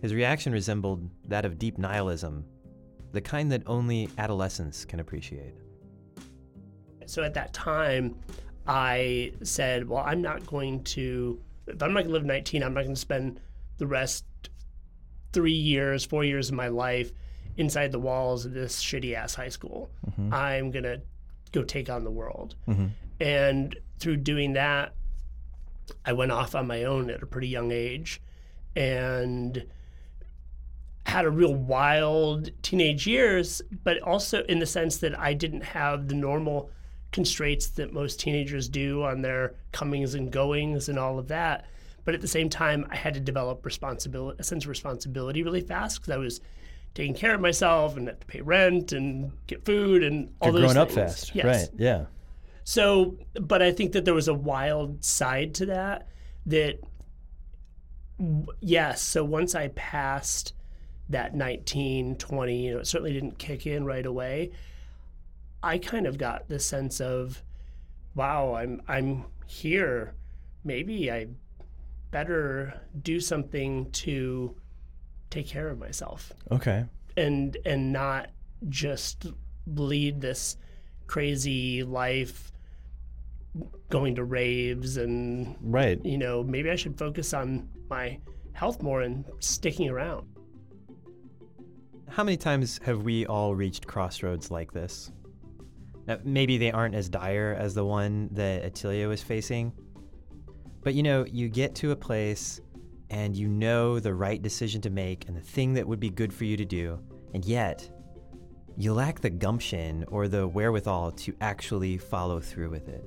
his 0.00 0.14
reaction 0.14 0.52
resembled 0.52 1.08
that 1.28 1.44
of 1.44 1.58
deep 1.58 1.78
nihilism, 1.78 2.44
the 3.12 3.20
kind 3.20 3.52
that 3.52 3.62
only 3.66 4.08
adolescents 4.18 4.84
can 4.84 5.00
appreciate. 5.00 5.54
So 7.12 7.22
at 7.22 7.34
that 7.34 7.52
time, 7.52 8.16
I 8.66 9.34
said, 9.42 9.86
well, 9.86 10.02
I'm 10.02 10.22
not 10.22 10.46
going 10.46 10.82
to, 10.84 11.38
if 11.66 11.82
I'm 11.82 11.92
not 11.92 12.04
going 12.04 12.06
to 12.06 12.12
live 12.14 12.24
19, 12.24 12.62
I'm 12.62 12.72
not 12.72 12.84
going 12.84 12.94
to 12.94 13.00
spend 13.00 13.38
the 13.76 13.86
rest 13.86 14.24
three 15.34 15.52
years, 15.52 16.06
four 16.06 16.24
years 16.24 16.48
of 16.48 16.54
my 16.54 16.68
life 16.68 17.12
inside 17.58 17.92
the 17.92 17.98
walls 17.98 18.46
of 18.46 18.54
this 18.54 18.82
shitty 18.82 19.14
ass 19.14 19.34
high 19.34 19.50
school. 19.50 19.90
Mm-hmm. 20.10 20.32
I'm 20.32 20.70
going 20.70 20.84
to 20.84 21.02
go 21.52 21.62
take 21.62 21.90
on 21.90 22.02
the 22.02 22.10
world. 22.10 22.54
Mm-hmm. 22.66 22.86
And 23.20 23.76
through 23.98 24.16
doing 24.16 24.54
that, 24.54 24.94
I 26.06 26.14
went 26.14 26.32
off 26.32 26.54
on 26.54 26.66
my 26.66 26.84
own 26.84 27.10
at 27.10 27.22
a 27.22 27.26
pretty 27.26 27.48
young 27.48 27.72
age 27.72 28.22
and 28.74 29.66
had 31.04 31.26
a 31.26 31.30
real 31.30 31.54
wild 31.54 32.48
teenage 32.62 33.06
years, 33.06 33.60
but 33.84 34.00
also 34.00 34.44
in 34.44 34.60
the 34.60 34.66
sense 34.66 34.96
that 34.96 35.18
I 35.20 35.34
didn't 35.34 35.64
have 35.64 36.08
the 36.08 36.14
normal 36.14 36.70
constraints 37.12 37.68
that 37.68 37.92
most 37.92 38.18
teenagers 38.18 38.68
do 38.68 39.02
on 39.04 39.22
their 39.22 39.54
comings 39.70 40.14
and 40.14 40.30
goings 40.30 40.88
and 40.88 40.98
all 40.98 41.18
of 41.18 41.28
that. 41.28 41.66
But 42.04 42.14
at 42.14 42.20
the 42.20 42.28
same 42.28 42.48
time, 42.48 42.86
I 42.90 42.96
had 42.96 43.14
to 43.14 43.20
develop 43.20 43.64
responsibility, 43.64 44.36
a 44.40 44.42
sense 44.42 44.64
of 44.64 44.70
responsibility 44.70 45.42
really 45.42 45.60
fast 45.60 46.00
because 46.00 46.12
I 46.12 46.16
was 46.16 46.40
taking 46.94 47.14
care 47.14 47.34
of 47.34 47.40
myself 47.40 47.96
and 47.96 48.08
had 48.08 48.20
to 48.20 48.26
pay 48.26 48.40
rent 48.40 48.92
and 48.92 49.32
get 49.46 49.64
food 49.64 50.02
and 50.02 50.34
all 50.40 50.48
You're 50.50 50.62
those 50.62 50.72
growing 50.72 50.88
up 50.88 50.90
fast, 50.90 51.34
Yes. 51.34 51.44
right? 51.44 51.68
Yeah. 51.78 52.06
So, 52.64 53.16
but 53.40 53.62
I 53.62 53.72
think 53.72 53.92
that 53.92 54.04
there 54.04 54.14
was 54.14 54.28
a 54.28 54.34
wild 54.34 55.04
side 55.04 55.54
to 55.56 55.66
that. 55.66 56.08
That, 56.46 56.80
yes. 58.60 59.00
So 59.02 59.24
once 59.24 59.54
I 59.54 59.68
passed 59.68 60.54
that 61.08 61.34
19, 61.34 62.16
20, 62.16 62.66
you 62.66 62.74
know, 62.74 62.78
it 62.80 62.86
certainly 62.86 63.12
didn't 63.12 63.38
kick 63.38 63.66
in 63.66 63.84
right 63.84 64.06
away. 64.06 64.50
I 65.62 65.78
kind 65.78 66.06
of 66.06 66.18
got 66.18 66.48
the 66.48 66.58
sense 66.58 67.00
of, 67.00 67.42
wow, 68.14 68.54
I'm 68.54 68.82
I'm 68.88 69.24
here. 69.46 70.14
Maybe 70.64 71.10
I 71.10 71.26
better 72.10 72.80
do 73.02 73.20
something 73.20 73.90
to 73.92 74.54
take 75.30 75.46
care 75.46 75.68
of 75.70 75.78
myself 75.78 76.30
Okay. 76.50 76.84
and 77.16 77.56
and 77.64 77.90
not 77.92 78.28
just 78.68 79.32
lead 79.66 80.20
this 80.20 80.58
crazy 81.06 81.82
life 81.82 82.52
going 83.88 84.14
to 84.16 84.24
raves 84.24 84.98
and 84.98 85.56
Right. 85.62 86.04
you 86.04 86.18
know 86.18 86.42
maybe 86.42 86.70
I 86.70 86.76
should 86.76 86.98
focus 86.98 87.32
on 87.32 87.68
my 87.88 88.18
health 88.52 88.82
more 88.82 89.00
and 89.00 89.24
sticking 89.40 89.88
around. 89.88 90.26
How 92.08 92.22
many 92.24 92.36
times 92.36 92.78
have 92.84 93.02
we 93.04 93.24
all 93.26 93.54
reached 93.54 93.86
crossroads 93.86 94.50
like 94.50 94.72
this? 94.72 95.10
Maybe 96.24 96.58
they 96.58 96.72
aren't 96.72 96.94
as 96.94 97.08
dire 97.08 97.56
as 97.58 97.74
the 97.74 97.84
one 97.84 98.28
that 98.32 98.64
Attilio 98.64 99.12
is 99.12 99.22
facing, 99.22 99.72
but 100.82 100.94
you 100.94 101.02
know, 101.02 101.24
you 101.30 101.48
get 101.48 101.74
to 101.76 101.92
a 101.92 101.96
place 101.96 102.60
and 103.10 103.36
you 103.36 103.46
know 103.46 104.00
the 104.00 104.14
right 104.14 104.40
decision 104.42 104.80
to 104.80 104.90
make 104.90 105.28
and 105.28 105.36
the 105.36 105.40
thing 105.40 105.74
that 105.74 105.86
would 105.86 106.00
be 106.00 106.10
good 106.10 106.32
for 106.32 106.44
you 106.44 106.56
to 106.56 106.64
do, 106.64 106.98
and 107.34 107.44
yet 107.44 107.88
you 108.76 108.92
lack 108.92 109.20
the 109.20 109.30
gumption 109.30 110.04
or 110.08 110.28
the 110.28 110.48
wherewithal 110.48 111.12
to 111.12 111.34
actually 111.40 111.98
follow 111.98 112.40
through 112.40 112.70
with 112.70 112.88
it. 112.88 113.04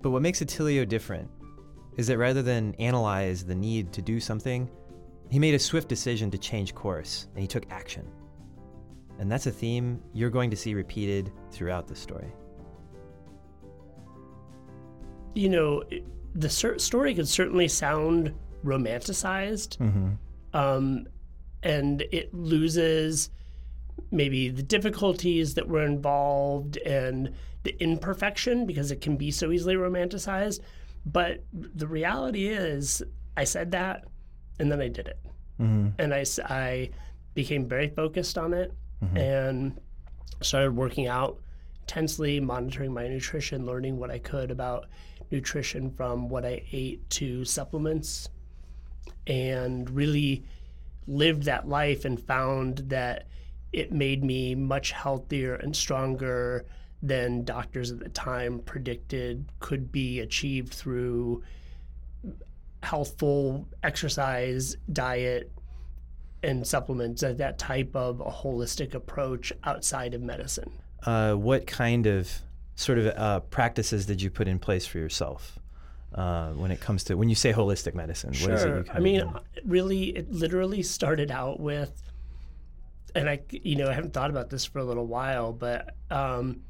But 0.00 0.10
what 0.10 0.22
makes 0.22 0.42
Attilio 0.42 0.84
different 0.84 1.30
is 1.96 2.06
that 2.06 2.18
rather 2.18 2.42
than 2.42 2.74
analyze 2.74 3.44
the 3.44 3.54
need 3.54 3.92
to 3.92 4.02
do 4.02 4.20
something, 4.20 4.70
he 5.30 5.38
made 5.38 5.54
a 5.54 5.58
swift 5.58 5.88
decision 5.88 6.30
to 6.30 6.38
change 6.38 6.74
course, 6.74 7.26
and 7.32 7.40
he 7.40 7.46
took 7.46 7.64
action. 7.70 8.06
And 9.22 9.30
that's 9.30 9.46
a 9.46 9.52
theme 9.52 10.02
you're 10.12 10.30
going 10.30 10.50
to 10.50 10.56
see 10.56 10.74
repeated 10.74 11.30
throughout 11.52 11.86
the 11.86 11.94
story. 11.94 12.26
You 15.36 15.48
know, 15.48 15.84
the 16.34 16.48
story 16.50 17.14
could 17.14 17.28
certainly 17.28 17.68
sound 17.68 18.34
romanticized, 18.64 19.76
Mm-hmm. 19.78 20.08
um, 20.58 21.06
and 21.62 22.02
it 22.10 22.34
loses 22.34 23.30
maybe 24.10 24.48
the 24.48 24.62
difficulties 24.64 25.54
that 25.54 25.68
were 25.68 25.84
involved 25.84 26.78
and 26.78 27.30
the 27.62 27.80
imperfection 27.80 28.66
because 28.66 28.90
it 28.90 29.00
can 29.00 29.16
be 29.16 29.30
so 29.30 29.52
easily 29.52 29.76
romanticized. 29.76 30.58
But 31.06 31.44
the 31.52 31.86
reality 31.86 32.48
is, 32.48 33.04
I 33.36 33.44
said 33.44 33.70
that, 33.70 34.04
and 34.58 34.68
then 34.72 34.80
I 34.80 34.88
did 34.88 35.06
it, 35.06 35.20
Mm-hmm. 35.60 35.90
and 36.00 36.12
I, 36.12 36.24
I 36.52 36.90
became 37.34 37.68
very 37.68 37.86
focused 37.88 38.36
on 38.36 38.52
it 38.52 38.72
Mm-hmm. 39.02 39.16
and 39.16 39.80
started 40.42 40.76
working 40.76 41.08
out 41.08 41.40
intensely, 41.82 42.38
monitoring 42.38 42.92
my 42.92 43.08
nutrition, 43.08 43.66
learning 43.66 43.98
what 43.98 44.10
I 44.10 44.18
could 44.18 44.50
about 44.50 44.86
nutrition 45.30 45.90
from 45.90 46.28
what 46.28 46.44
I 46.44 46.62
ate 46.70 47.08
to 47.10 47.44
supplements, 47.44 48.28
and 49.26 49.90
really 49.90 50.44
lived 51.08 51.44
that 51.44 51.68
life 51.68 52.04
and 52.04 52.20
found 52.20 52.78
that 52.88 53.26
it 53.72 53.90
made 53.90 54.22
me 54.22 54.54
much 54.54 54.92
healthier 54.92 55.54
and 55.56 55.74
stronger 55.74 56.64
than 57.02 57.44
doctors 57.44 57.90
at 57.90 57.98
the 57.98 58.08
time 58.10 58.60
predicted 58.60 59.46
could 59.58 59.90
be 59.90 60.20
achieved 60.20 60.72
through 60.72 61.42
healthful 62.82 63.66
exercise, 63.82 64.76
diet, 64.92 65.50
and 66.42 66.66
supplements, 66.66 67.22
uh, 67.22 67.32
that 67.34 67.58
type 67.58 67.94
of 67.94 68.20
a 68.20 68.24
holistic 68.30 68.94
approach 68.94 69.52
outside 69.64 70.14
of 70.14 70.22
medicine. 70.22 70.70
Uh, 71.04 71.34
what 71.34 71.66
kind 71.66 72.06
of 72.06 72.30
sort 72.74 72.98
of 72.98 73.06
uh, 73.16 73.40
practices 73.40 74.06
did 74.06 74.20
you 74.22 74.30
put 74.30 74.48
in 74.48 74.58
place 74.58 74.86
for 74.86 74.98
yourself 74.98 75.58
uh, 76.14 76.50
when 76.52 76.70
it 76.70 76.80
comes 76.80 77.04
to 77.04 77.14
when 77.16 77.28
you 77.28 77.34
say 77.34 77.52
holistic 77.52 77.94
medicine? 77.94 78.30
What 78.30 78.50
is 78.52 78.62
it 78.64 78.68
you 78.68 78.74
Sure. 78.74 78.84
kind 78.84 78.96
I 78.98 79.00
mean, 79.00 79.34
really, 79.64 80.04
it 80.16 80.30
literally 80.32 80.82
started 80.82 81.30
out 81.30 81.60
with, 81.60 82.02
and 83.14 83.28
I, 83.28 83.40
you 83.50 83.76
know, 83.76 83.88
I 83.88 83.92
haven't 83.92 84.12
thought 84.12 84.30
about 84.30 84.50
this 84.50 84.64
for 84.64 84.78
a 84.78 84.84
little 84.84 85.06
while, 85.06 85.52
but 85.52 85.94
um, 86.10 86.62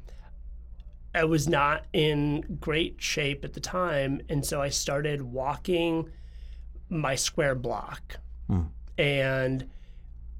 I 1.15 1.23
was 1.25 1.47
not 1.47 1.85
in 1.93 2.57
great 2.59 2.95
shape 3.01 3.45
at 3.45 3.53
the 3.53 3.59
time, 3.59 4.21
and 4.29 4.45
so 4.45 4.61
I 4.61 4.69
started 4.69 5.21
walking 5.21 6.09
my 6.89 7.15
square 7.15 7.55
block, 7.55 8.17
Hmm. 8.47 8.63
And 8.97 9.69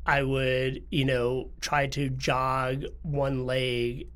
I 0.05 0.23
would, 0.23 0.83
you 0.89 1.05
know, 1.05 1.51
try 1.61 1.87
to 1.87 2.09
jog 2.09 2.85
one 3.01 3.45
leg 3.45 4.07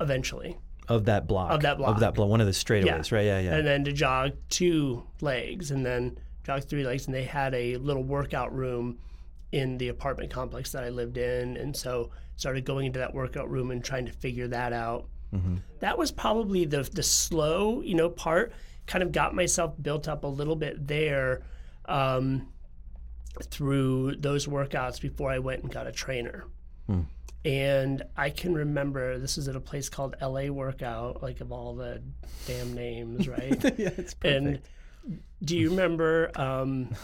eventually. 0.00 0.58
of 0.88 1.04
that 1.04 1.26
block 1.26 1.52
of 1.52 1.62
that 1.62 1.78
block. 1.78 1.94
of 1.94 2.00
that 2.00 2.14
block, 2.14 2.28
one 2.28 2.40
of 2.40 2.46
the 2.46 2.52
straightaways, 2.52 3.12
right? 3.12 3.24
Yeah, 3.24 3.40
yeah. 3.40 3.54
and 3.54 3.66
then 3.66 3.84
to 3.84 3.92
jog 3.92 4.32
two 4.48 5.04
legs 5.20 5.70
and 5.70 5.84
then 5.86 6.18
jog 6.44 6.64
three 6.64 6.84
legs 6.84 7.06
and 7.06 7.14
they 7.14 7.24
had 7.24 7.54
a 7.54 7.76
little 7.76 8.02
workout 8.02 8.54
room 8.54 8.98
in 9.52 9.78
the 9.78 9.88
apartment 9.88 10.30
complex 10.30 10.72
that 10.72 10.84
I 10.84 10.88
lived 10.90 11.18
in 11.18 11.56
and 11.56 11.76
so 11.76 12.10
started 12.36 12.64
going 12.64 12.86
into 12.86 12.98
that 12.98 13.12
workout 13.14 13.50
room 13.50 13.70
and 13.70 13.84
trying 13.84 14.06
to 14.06 14.12
figure 14.12 14.48
that 14.48 14.72
out. 14.72 15.06
mm-hmm. 15.34 15.56
That 15.80 15.96
was 15.96 16.10
probably 16.10 16.64
the 16.64 16.82
the 16.92 17.02
slow, 17.02 17.80
you 17.82 17.94
know, 17.94 18.08
part 18.10 18.52
kind 18.86 19.02
of 19.02 19.12
got 19.12 19.34
myself 19.34 19.74
built 19.80 20.08
up 20.08 20.24
a 20.24 20.26
little 20.26 20.56
bit 20.56 20.86
there 20.88 21.42
um, 21.84 22.48
through 23.44 24.16
those 24.16 24.46
workouts 24.46 25.00
before 25.00 25.30
I 25.30 25.38
went 25.38 25.62
and 25.62 25.72
got 25.72 25.86
a 25.86 25.92
trainer. 25.92 26.46
Hmm. 26.86 27.02
And 27.44 28.02
I 28.16 28.30
can 28.30 28.54
remember 28.54 29.18
this 29.18 29.38
is 29.38 29.48
at 29.48 29.56
a 29.56 29.60
place 29.60 29.88
called 29.88 30.14
LA 30.20 30.46
Workout, 30.46 31.22
like 31.22 31.40
of 31.40 31.52
all 31.52 31.74
the 31.74 32.02
damn 32.46 32.74
names, 32.74 33.28
right? 33.38 33.62
yeah, 33.78 33.90
it's 33.96 34.14
and 34.22 34.60
do 35.42 35.56
you 35.56 35.70
remember 35.70 36.30
um, 36.34 36.94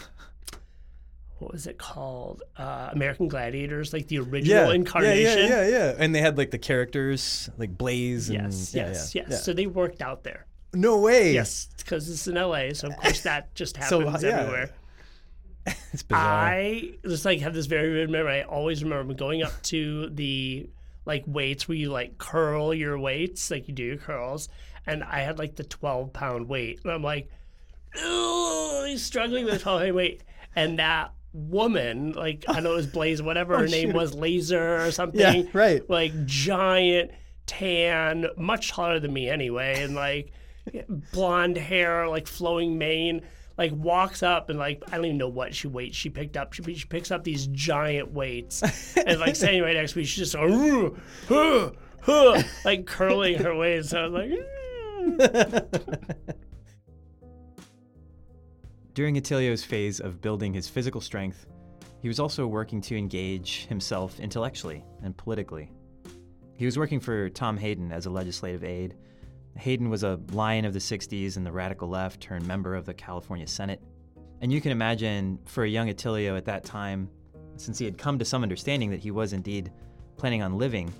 what 1.39 1.51
was 1.51 1.65
it 1.67 1.77
called? 1.77 2.43
Uh, 2.55 2.89
American 2.91 3.27
Gladiators, 3.27 3.93
like 3.93 4.07
the 4.07 4.19
original 4.19 4.71
incarnation. 4.71 5.49
Yeah, 5.49 5.67
yeah, 5.67 5.69
yeah, 5.69 5.95
And 5.97 6.13
they 6.13 6.21
had 6.21 6.37
like 6.37 6.51
the 6.51 6.57
characters, 6.59 7.49
like 7.57 7.75
Blaze. 7.77 8.29
And, 8.29 8.43
Yes, 8.43 8.73
yeah, 8.75 8.87
yes, 8.87 9.15
yeah, 9.15 9.23
yes. 9.29 9.43
So 9.43 9.53
they 9.53 9.65
worked 9.67 10.01
out 10.01 10.23
there. 10.23 10.45
No 10.73 10.99
way. 10.99 11.33
Yes, 11.33 11.69
because 11.77 12.09
it's 12.09 12.27
in 12.27 12.35
LA, 12.35 12.73
so 12.73 12.89
of 12.89 12.97
course 12.97 13.21
that 13.23 13.55
just 13.55 13.81
So, 13.83 14.01
happens 14.01 14.23
yeah. 14.23 14.29
everywhere. 14.41 14.69
It's 15.93 16.03
bizarre. 16.03 16.23
I 16.49 16.91
just 17.05 17.25
like 17.25 17.39
have 17.41 17.53
this 17.53 17.65
very 17.65 17.89
vivid 17.89 18.09
memory. 18.09 18.41
I 18.41 18.43
always 18.43 18.83
remember 18.83 19.13
going 19.13 19.41
up 19.43 19.53
to 19.63 20.09
the 20.09 20.69
like 21.05 21.23
weights 21.25 21.67
where 21.67 21.77
you 21.77 21.89
like 21.89 22.17
curl 22.17 22.73
your 22.73 22.99
weights, 22.99 23.49
like 23.51 23.67
you 23.67 23.73
do 23.73 23.83
your 23.83 23.97
curls, 23.97 24.49
and 24.85 25.03
I 25.03 25.21
had 25.21 25.39
like 25.39 25.55
the 25.55 25.63
twelve 25.63 26.13
pound 26.13 26.47
weight, 26.49 26.81
and 26.83 26.91
I'm 26.91 27.03
like, 27.03 27.29
he's 27.93 29.03
struggling 29.03 29.45
with 29.45 29.53
the 29.55 29.59
twelve 29.59 29.81
pound 29.81 29.95
weight, 29.95 30.23
and 30.55 30.79
that 30.79 31.11
woman, 31.33 32.11
like 32.13 32.45
I 32.47 32.59
know 32.59 32.73
it 32.73 32.77
was 32.77 32.87
Blaze, 32.87 33.21
whatever 33.21 33.55
oh, 33.55 33.59
her 33.59 33.67
name 33.67 33.89
shoot. 33.89 33.95
was, 33.95 34.13
Laser 34.13 34.85
or 34.85 34.91
something, 34.91 35.19
Yeah, 35.19 35.43
right. 35.53 35.89
like 35.89 36.25
giant 36.25 37.11
tan, 37.45 38.27
much 38.37 38.71
taller 38.71 38.99
than 38.99 39.13
me 39.13 39.29
anyway, 39.29 39.81
and 39.83 39.95
like 39.95 40.31
blonde 41.13 41.57
hair, 41.57 42.07
like 42.09 42.27
flowing 42.27 42.77
mane, 42.77 43.21
like 43.57 43.71
walks 43.73 44.23
up 44.23 44.49
and 44.49 44.59
like 44.59 44.83
I 44.87 44.95
don't 44.95 45.05
even 45.05 45.17
know 45.17 45.29
what 45.29 45.55
she 45.55 45.67
weights 45.67 45.97
she 45.97 46.09
picked 46.09 46.37
up. 46.37 46.53
She, 46.53 46.63
she 46.75 46.85
picks 46.85 47.11
up 47.11 47.23
these 47.23 47.47
giant 47.47 48.11
weights 48.11 48.61
and 48.95 49.19
like 49.19 49.35
standing 49.37 49.63
right 49.63 49.75
next 49.75 49.93
to 49.93 49.99
me, 49.99 50.05
she's 50.05 50.31
just 50.31 50.35
like, 50.35 50.93
huh, 51.27 51.71
huh, 52.01 52.43
like 52.63 52.85
curling 52.85 53.37
her 53.39 53.55
waist. 53.55 53.89
So 53.89 53.99
I 53.99 54.07
was 54.07 54.13
like, 54.13 54.31
"Mm." 55.19 56.07
During 58.93 59.15
Attilio's 59.15 59.63
phase 59.63 59.99
of 59.99 60.21
building 60.21 60.53
his 60.53 60.67
physical 60.67 61.01
strength, 61.01 61.45
he 62.01 62.07
was 62.07 62.19
also 62.19 62.47
working 62.47 62.81
to 62.81 62.97
engage 62.97 63.67
himself 63.67 64.19
intellectually 64.19 64.83
and 65.03 65.15
politically. 65.15 65.71
He 66.55 66.65
was 66.65 66.77
working 66.79 66.99
for 66.99 67.29
Tom 67.29 67.57
Hayden 67.57 67.91
as 67.91 68.07
a 68.07 68.09
legislative 68.09 68.63
aide. 68.63 68.95
Hayden 69.59 69.89
was 69.89 70.03
a 70.03 70.19
lion 70.31 70.65
of 70.65 70.73
the 70.73 70.79
60s 70.79 71.37
and 71.37 71.45
the 71.45 71.51
radical 71.51 71.87
left 71.87 72.21
turned 72.21 72.45
member 72.45 72.75
of 72.75 72.85
the 72.85 72.93
California 72.93 73.47
Senate. 73.47 73.81
And 74.41 74.51
you 74.51 74.61
can 74.61 74.71
imagine 74.71 75.39
for 75.45 75.63
a 75.63 75.69
young 75.69 75.89
Attilio 75.89 76.37
at 76.37 76.45
that 76.45 76.63
time, 76.63 77.09
since 77.55 77.79
he 77.79 77.85
had 77.85 77.97
come 77.97 78.19
to 78.19 78.25
some 78.25 78.43
understanding 78.43 78.91
that 78.91 78.99
he 78.99 79.11
was 79.11 79.33
indeed 79.33 79.71
planning 80.15 80.43
on 80.43 80.57
living, 80.57 80.93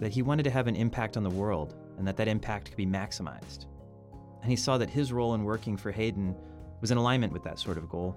that 0.00 0.12
he 0.12 0.22
wanted 0.22 0.42
to 0.42 0.50
have 0.50 0.66
an 0.66 0.76
impact 0.76 1.16
on 1.16 1.22
the 1.22 1.30
world 1.30 1.74
and 1.96 2.06
that 2.06 2.16
that 2.16 2.28
impact 2.28 2.66
could 2.66 2.76
be 2.76 2.86
maximized. 2.86 3.66
And 4.42 4.50
he 4.50 4.56
saw 4.56 4.78
that 4.78 4.90
his 4.90 5.12
role 5.12 5.34
in 5.34 5.44
working 5.44 5.76
for 5.76 5.90
Hayden 5.90 6.36
was 6.80 6.90
in 6.90 6.98
alignment 6.98 7.32
with 7.32 7.42
that 7.44 7.58
sort 7.58 7.78
of 7.78 7.88
goal. 7.88 8.16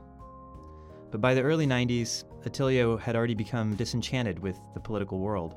But 1.11 1.21
by 1.21 1.33
the 1.33 1.41
early 1.41 1.65
90s, 1.65 2.23
Attilio 2.45 2.97
had 2.97 3.15
already 3.15 3.33
become 3.33 3.75
disenchanted 3.75 4.39
with 4.39 4.57
the 4.73 4.79
political 4.79 5.19
world. 5.19 5.55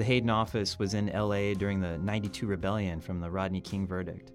The 0.00 0.06
Hayden 0.06 0.30
office 0.30 0.78
was 0.78 0.94
in 0.94 1.08
LA 1.08 1.52
during 1.52 1.78
the 1.78 1.98
92 1.98 2.46
rebellion 2.46 3.02
from 3.02 3.20
the 3.20 3.30
Rodney 3.30 3.60
King 3.60 3.86
verdict, 3.86 4.32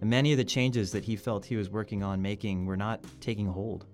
and 0.00 0.10
many 0.10 0.32
of 0.32 0.38
the 0.38 0.44
changes 0.44 0.90
that 0.90 1.04
he 1.04 1.14
felt 1.14 1.44
he 1.44 1.54
was 1.54 1.70
working 1.70 2.02
on 2.02 2.20
making 2.20 2.66
were 2.66 2.76
not 2.76 3.04
taking 3.20 3.46
hold. 3.46 3.86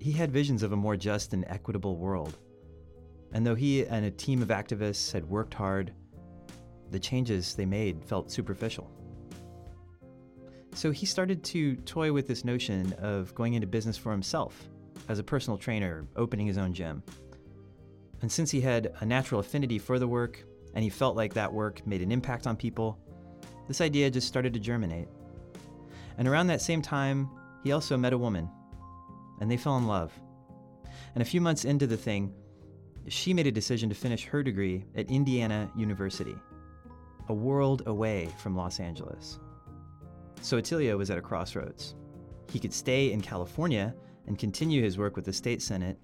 He 0.00 0.12
had 0.12 0.30
visions 0.30 0.62
of 0.62 0.72
a 0.72 0.76
more 0.76 0.98
just 0.98 1.32
and 1.32 1.46
equitable 1.48 1.96
world, 1.96 2.36
and 3.32 3.46
though 3.46 3.54
he 3.54 3.86
and 3.86 4.04
a 4.04 4.10
team 4.10 4.42
of 4.42 4.48
activists 4.48 5.10
had 5.10 5.30
worked 5.30 5.54
hard, 5.54 5.94
the 6.90 7.00
changes 7.00 7.54
they 7.54 7.64
made 7.64 8.04
felt 8.04 8.30
superficial. 8.30 8.90
So 10.74 10.90
he 10.90 11.06
started 11.06 11.42
to 11.44 11.76
toy 11.76 12.12
with 12.12 12.28
this 12.28 12.44
notion 12.44 12.92
of 12.98 13.34
going 13.34 13.54
into 13.54 13.66
business 13.66 13.96
for 13.96 14.12
himself 14.12 14.68
as 15.08 15.18
a 15.18 15.24
personal 15.24 15.56
trainer, 15.56 16.06
opening 16.16 16.46
his 16.46 16.58
own 16.58 16.74
gym. 16.74 17.02
And 18.22 18.30
since 18.30 18.50
he 18.50 18.60
had 18.60 18.94
a 19.00 19.04
natural 19.04 19.40
affinity 19.40 19.78
for 19.78 19.98
the 19.98 20.08
work 20.08 20.44
and 20.74 20.82
he 20.82 20.90
felt 20.90 21.16
like 21.16 21.34
that 21.34 21.52
work 21.52 21.86
made 21.86 22.02
an 22.02 22.12
impact 22.12 22.46
on 22.46 22.56
people, 22.56 22.98
this 23.68 23.80
idea 23.80 24.10
just 24.10 24.28
started 24.28 24.54
to 24.54 24.60
germinate. 24.60 25.08
And 26.18 26.26
around 26.26 26.46
that 26.46 26.62
same 26.62 26.82
time, 26.82 27.28
he 27.64 27.72
also 27.72 27.96
met 27.96 28.12
a 28.12 28.18
woman, 28.18 28.48
and 29.40 29.50
they 29.50 29.56
fell 29.56 29.76
in 29.76 29.86
love. 29.86 30.12
And 31.14 31.22
a 31.22 31.26
few 31.26 31.40
months 31.40 31.64
into 31.64 31.86
the 31.86 31.96
thing, 31.96 32.32
she 33.08 33.34
made 33.34 33.46
a 33.46 33.52
decision 33.52 33.88
to 33.88 33.94
finish 33.94 34.24
her 34.24 34.42
degree 34.42 34.84
at 34.94 35.10
Indiana 35.10 35.70
University, 35.76 36.36
a 37.28 37.34
world 37.34 37.82
away 37.86 38.28
from 38.38 38.56
Los 38.56 38.78
Angeles. 38.78 39.38
So 40.40 40.58
Attilio 40.58 40.96
was 40.96 41.10
at 41.10 41.18
a 41.18 41.22
crossroads. 41.22 41.94
He 42.50 42.58
could 42.58 42.72
stay 42.72 43.12
in 43.12 43.20
California 43.20 43.94
and 44.26 44.38
continue 44.38 44.82
his 44.82 44.98
work 44.98 45.16
with 45.16 45.24
the 45.24 45.32
state 45.32 45.62
senate, 45.62 45.98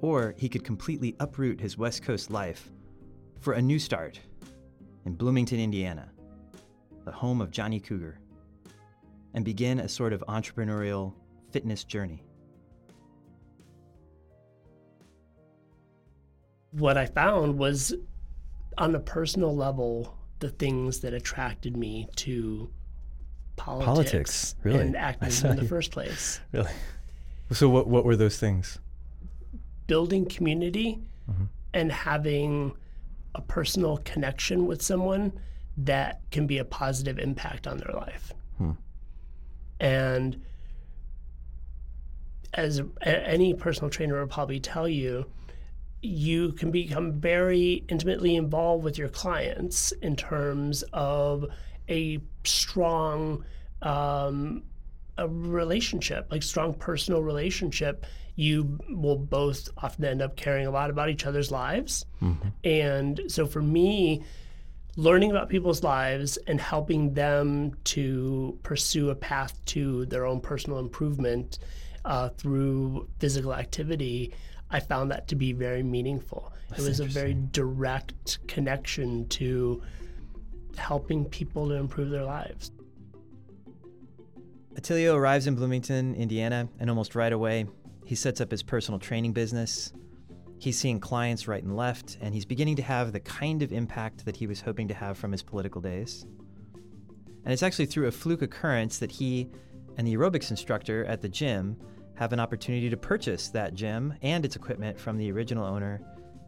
or 0.00 0.34
he 0.38 0.48
could 0.48 0.64
completely 0.64 1.16
uproot 1.20 1.60
his 1.60 1.76
West 1.78 2.02
Coast 2.02 2.30
life 2.30 2.70
for 3.40 3.54
a 3.54 3.62
new 3.62 3.78
start 3.78 4.20
in 5.04 5.14
Bloomington, 5.14 5.60
Indiana, 5.60 6.10
the 7.04 7.12
home 7.12 7.40
of 7.40 7.50
Johnny 7.50 7.80
Cougar, 7.80 8.18
and 9.34 9.44
begin 9.44 9.80
a 9.80 9.88
sort 9.88 10.12
of 10.12 10.22
entrepreneurial 10.28 11.14
fitness 11.52 11.84
journey. 11.84 12.22
what 16.72 16.96
I 16.96 17.06
found 17.06 17.58
was 17.58 17.94
on 18.76 18.94
a 18.94 19.00
personal 19.00 19.54
level 19.54 20.14
the 20.38 20.50
things 20.50 21.00
that 21.00 21.12
attracted 21.14 21.76
me 21.76 22.08
to 22.16 22.70
politics, 23.56 23.86
Politics, 23.86 24.54
really? 24.62 24.80
and 24.80 24.96
I 24.96 25.00
activism 25.00 25.50
in 25.50 25.56
the 25.56 25.62
you. 25.62 25.68
first 25.68 25.90
place. 25.90 26.40
Really? 26.52 26.70
So, 27.50 27.68
what, 27.68 27.88
what 27.88 28.04
were 28.04 28.14
those 28.14 28.38
things? 28.38 28.78
Building 29.88 30.26
community 30.26 31.00
Mm-hmm. 31.30 31.44
and 31.74 31.92
having 31.92 32.72
a 33.34 33.42
personal 33.42 33.98
connection 33.98 34.66
with 34.66 34.80
someone 34.80 35.30
that 35.76 36.22
can 36.30 36.46
be 36.46 36.56
a 36.56 36.64
positive 36.64 37.18
impact 37.18 37.66
on 37.66 37.76
their 37.76 37.94
life. 37.94 38.32
Hmm. 38.56 38.70
And 39.78 40.42
as 42.54 42.80
any 43.02 43.52
personal 43.52 43.90
trainer 43.90 44.18
will 44.18 44.26
probably 44.26 44.58
tell 44.58 44.88
you, 44.88 45.26
you 46.00 46.52
can 46.52 46.70
become 46.70 47.12
very 47.20 47.84
intimately 47.88 48.36
involved 48.36 48.84
with 48.84 48.96
your 48.96 49.10
clients 49.10 49.92
in 50.00 50.16
terms 50.16 50.82
of 50.94 51.44
a 51.90 52.20
strong 52.44 53.44
um, 53.82 54.62
a 55.18 55.28
relationship, 55.28 56.28
like 56.30 56.42
strong 56.42 56.72
personal 56.72 57.22
relationship. 57.22 58.06
You 58.38 58.78
will 58.88 59.16
both 59.18 59.68
often 59.78 60.04
end 60.04 60.22
up 60.22 60.36
caring 60.36 60.68
a 60.68 60.70
lot 60.70 60.90
about 60.90 61.10
each 61.10 61.26
other's 61.26 61.50
lives. 61.50 62.06
And 62.62 63.20
so 63.26 63.46
for 63.46 63.60
me, 63.60 64.22
learning 64.94 65.32
about 65.32 65.48
people's 65.48 65.82
lives 65.82 66.36
and 66.46 66.60
helping 66.60 67.14
them 67.14 67.74
to 67.82 68.56
pursue 68.62 69.10
a 69.10 69.16
path 69.16 69.60
to 69.66 70.06
their 70.06 70.24
own 70.24 70.40
personal 70.40 70.78
improvement 70.78 71.58
uh, 72.04 72.28
through 72.28 73.08
physical 73.18 73.52
activity, 73.52 74.32
I 74.70 74.78
found 74.78 75.10
that 75.10 75.26
to 75.28 75.34
be 75.34 75.52
very 75.52 75.82
meaningful. 75.82 76.52
it 76.76 76.80
was 76.80 77.00
a 77.00 77.06
very 77.06 77.34
direct 77.34 78.46
connection 78.46 79.26
to 79.30 79.82
helping 80.76 81.24
people 81.24 81.66
to 81.70 81.74
improve 81.74 82.10
their 82.10 82.24
lives. 82.24 82.70
Attilio 84.76 85.16
arrives 85.16 85.48
in 85.48 85.56
Bloomington, 85.56 86.14
Indiana, 86.14 86.68
and 86.78 86.88
almost 86.88 87.16
right 87.16 87.32
away, 87.32 87.66
he 88.08 88.14
sets 88.14 88.40
up 88.40 88.50
his 88.50 88.62
personal 88.62 88.98
training 88.98 89.34
business. 89.34 89.92
He's 90.58 90.78
seeing 90.78 90.98
clients 90.98 91.46
right 91.46 91.62
and 91.62 91.76
left, 91.76 92.16
and 92.22 92.32
he's 92.32 92.46
beginning 92.46 92.76
to 92.76 92.82
have 92.82 93.12
the 93.12 93.20
kind 93.20 93.62
of 93.62 93.70
impact 93.70 94.24
that 94.24 94.34
he 94.34 94.46
was 94.46 94.62
hoping 94.62 94.88
to 94.88 94.94
have 94.94 95.18
from 95.18 95.30
his 95.30 95.42
political 95.42 95.82
days. 95.82 96.24
And 97.44 97.52
it's 97.52 97.62
actually 97.62 97.84
through 97.84 98.06
a 98.06 98.10
fluke 98.10 98.40
occurrence 98.40 98.96
that 99.00 99.12
he 99.12 99.50
and 99.98 100.06
the 100.06 100.16
aerobics 100.16 100.50
instructor 100.50 101.04
at 101.04 101.20
the 101.20 101.28
gym 101.28 101.76
have 102.14 102.32
an 102.32 102.40
opportunity 102.40 102.88
to 102.88 102.96
purchase 102.96 103.50
that 103.50 103.74
gym 103.74 104.14
and 104.22 104.42
its 104.42 104.56
equipment 104.56 104.98
from 104.98 105.18
the 105.18 105.30
original 105.30 105.66
owner. 105.66 106.00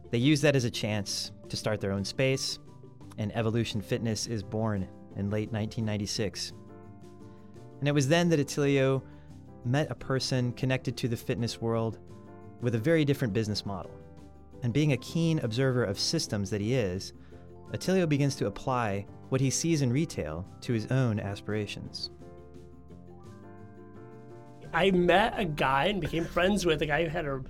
They 0.09 0.17
use 0.17 0.41
that 0.41 0.55
as 0.55 0.63
a 0.63 0.71
chance 0.71 1.31
to 1.47 1.55
start 1.55 1.79
their 1.79 1.91
own 1.91 2.03
space, 2.03 2.57
and 3.19 3.31
Evolution 3.37 3.81
Fitness 3.81 4.25
is 4.25 4.41
born 4.41 4.87
in 5.15 5.29
late 5.29 5.51
1996. 5.51 6.53
And 7.77 7.87
it 7.87 7.91
was 7.91 8.07
then 8.07 8.29
that 8.29 8.39
Attilio 8.39 9.03
met 9.65 9.91
a 9.91 9.95
person 9.95 10.51
connected 10.53 10.97
to 10.97 11.07
the 11.07 11.17
fitness 11.17 11.61
world 11.61 11.99
with 12.61 12.75
a 12.75 12.79
very 12.79 13.05
different 13.05 13.33
business 13.33 13.65
model. 13.65 13.91
And 14.63 14.73
being 14.73 14.91
a 14.91 14.97
keen 14.97 15.39
observer 15.39 15.83
of 15.83 15.99
systems 15.99 16.49
that 16.49 16.61
he 16.61 16.75
is, 16.75 17.13
Attilio 17.73 18.07
begins 18.07 18.35
to 18.35 18.47
apply 18.47 19.05
what 19.29 19.41
he 19.41 19.49
sees 19.49 19.81
in 19.81 19.91
retail 19.91 20.45
to 20.61 20.73
his 20.73 20.87
own 20.87 21.19
aspirations. 21.19 22.11
I 24.73 24.91
met 24.91 25.33
a 25.37 25.45
guy 25.45 25.85
and 25.85 25.99
became 25.99 26.25
friends 26.25 26.65
with 26.65 26.81
a 26.81 26.85
guy 26.85 27.03
who 27.03 27.09
had 27.09 27.25
a 27.25 27.41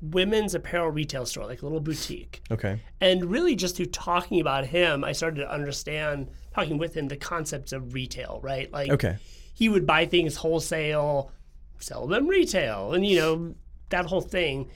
women's 0.00 0.54
apparel 0.54 0.90
retail 0.90 1.26
store, 1.26 1.46
like 1.46 1.62
a 1.62 1.64
little 1.64 1.80
boutique. 1.80 2.42
Okay. 2.50 2.80
And 3.00 3.24
really, 3.24 3.56
just 3.56 3.76
through 3.76 3.86
talking 3.86 4.40
about 4.40 4.66
him, 4.66 5.02
I 5.04 5.12
started 5.12 5.40
to 5.40 5.50
understand, 5.52 6.28
talking 6.54 6.78
with 6.78 6.94
him, 6.94 7.08
the 7.08 7.16
concepts 7.16 7.72
of 7.72 7.94
retail, 7.94 8.40
right? 8.42 8.70
Like, 8.72 8.90
Okay. 8.90 9.16
he 9.54 9.68
would 9.68 9.86
buy 9.86 10.06
things 10.06 10.36
wholesale, 10.36 11.32
sell 11.78 12.06
them 12.06 12.26
retail, 12.26 12.92
and, 12.94 13.06
you 13.06 13.18
know, 13.18 13.54
that 13.90 14.06
whole 14.06 14.20
thing. 14.20 14.70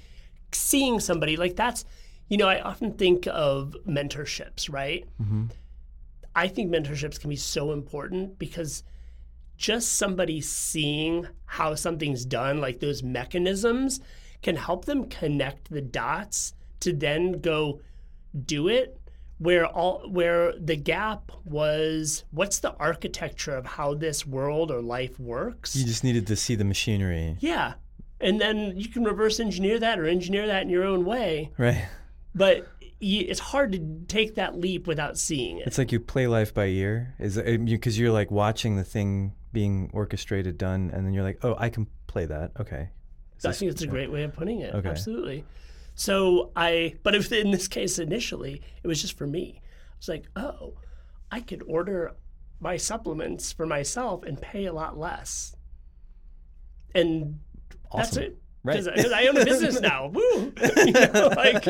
Seeing 0.52 1.00
somebody, 1.00 1.36
like, 1.36 1.56
that's, 1.56 1.84
you 2.28 2.36
know, 2.36 2.48
I 2.48 2.60
often 2.60 2.94
think 2.94 3.26
of 3.26 3.76
mentorships, 3.86 4.72
right? 4.72 5.04
Mm-hmm. 5.20 5.46
I 6.34 6.48
think 6.48 6.70
mentorships 6.70 7.20
can 7.20 7.30
be 7.30 7.36
so 7.36 7.72
important 7.72 8.38
because 8.38 8.82
just 9.56 9.92
somebody 9.94 10.40
seeing 10.40 11.26
how 11.44 11.74
something's 11.74 12.24
done, 12.24 12.60
like 12.60 12.80
those 12.80 13.02
mechanisms, 13.02 14.00
can 14.42 14.56
help 14.56 14.86
them 14.86 15.04
connect 15.08 15.70
the 15.70 15.80
dots 15.80 16.54
to 16.80 16.92
then 16.92 17.40
go 17.40 17.80
do 18.44 18.68
it 18.68 18.98
where 19.42 19.66
all 19.66 20.08
where 20.10 20.52
the 20.58 20.76
gap 20.76 21.32
was 21.44 22.24
what's 22.30 22.60
the 22.60 22.72
architecture 22.76 23.54
of 23.56 23.66
how 23.66 23.94
this 23.94 24.26
world 24.26 24.70
or 24.70 24.80
life 24.80 25.18
works 25.18 25.74
You 25.76 25.84
just 25.84 26.04
needed 26.04 26.26
to 26.28 26.36
see 26.36 26.54
the 26.54 26.64
machinery. 26.64 27.36
yeah 27.40 27.74
and 28.20 28.40
then 28.40 28.74
you 28.76 28.88
can 28.88 29.02
reverse 29.04 29.40
engineer 29.40 29.78
that 29.80 29.98
or 29.98 30.06
engineer 30.06 30.46
that 30.46 30.62
in 30.62 30.68
your 30.68 30.84
own 30.84 31.04
way 31.04 31.50
Right. 31.58 31.84
but 32.34 32.68
it's 33.04 33.40
hard 33.40 33.72
to 33.72 33.80
take 34.06 34.36
that 34.36 34.56
leap 34.56 34.86
without 34.86 35.18
seeing 35.18 35.58
it 35.58 35.66
It's 35.66 35.76
like 35.78 35.90
you 35.90 35.98
play 35.98 36.28
life 36.28 36.54
by 36.54 36.66
ear. 36.66 37.14
Is 37.18 37.36
because 37.36 37.98
you're 37.98 38.12
like 38.12 38.30
watching 38.30 38.76
the 38.76 38.84
thing 38.84 39.32
being 39.52 39.90
orchestrated, 39.92 40.56
done, 40.56 40.88
and 40.94 41.04
then 41.04 41.12
you're 41.12 41.24
like, 41.24 41.40
oh, 41.42 41.56
I 41.58 41.68
can 41.68 41.88
play 42.06 42.26
that. 42.26 42.52
Okay. 42.60 42.90
Is 43.38 43.44
I 43.44 43.50
think 43.50 43.72
it's 43.72 43.82
a 43.82 43.88
great 43.88 44.12
way 44.12 44.22
of 44.22 44.32
putting 44.34 44.60
it. 44.60 44.72
Okay. 44.72 44.88
Absolutely. 44.88 45.44
So 45.94 46.52
I, 46.56 46.96
but 47.02 47.14
if 47.14 47.30
in 47.32 47.50
this 47.50 47.68
case 47.68 47.98
initially, 47.98 48.62
it 48.82 48.86
was 48.86 49.00
just 49.00 49.16
for 49.16 49.26
me. 49.26 49.60
I 49.60 49.96
was 49.98 50.08
like, 50.08 50.26
oh, 50.36 50.74
I 51.30 51.40
could 51.40 51.62
order 51.66 52.12
my 52.60 52.76
supplements 52.76 53.52
for 53.52 53.66
myself 53.66 54.22
and 54.24 54.40
pay 54.40 54.66
a 54.66 54.72
lot 54.72 54.98
less. 54.98 55.54
And 56.94 57.40
that's 57.94 58.10
Awesome. 58.10 58.22
it. 58.22 58.38
Right. 58.64 58.84
Because 58.84 59.10
I 59.10 59.26
own 59.26 59.36
a 59.36 59.44
business 59.44 59.80
now. 59.80 60.06
Woo! 60.14 60.22
you 60.86 60.92
know, 60.92 61.32
like, 61.36 61.64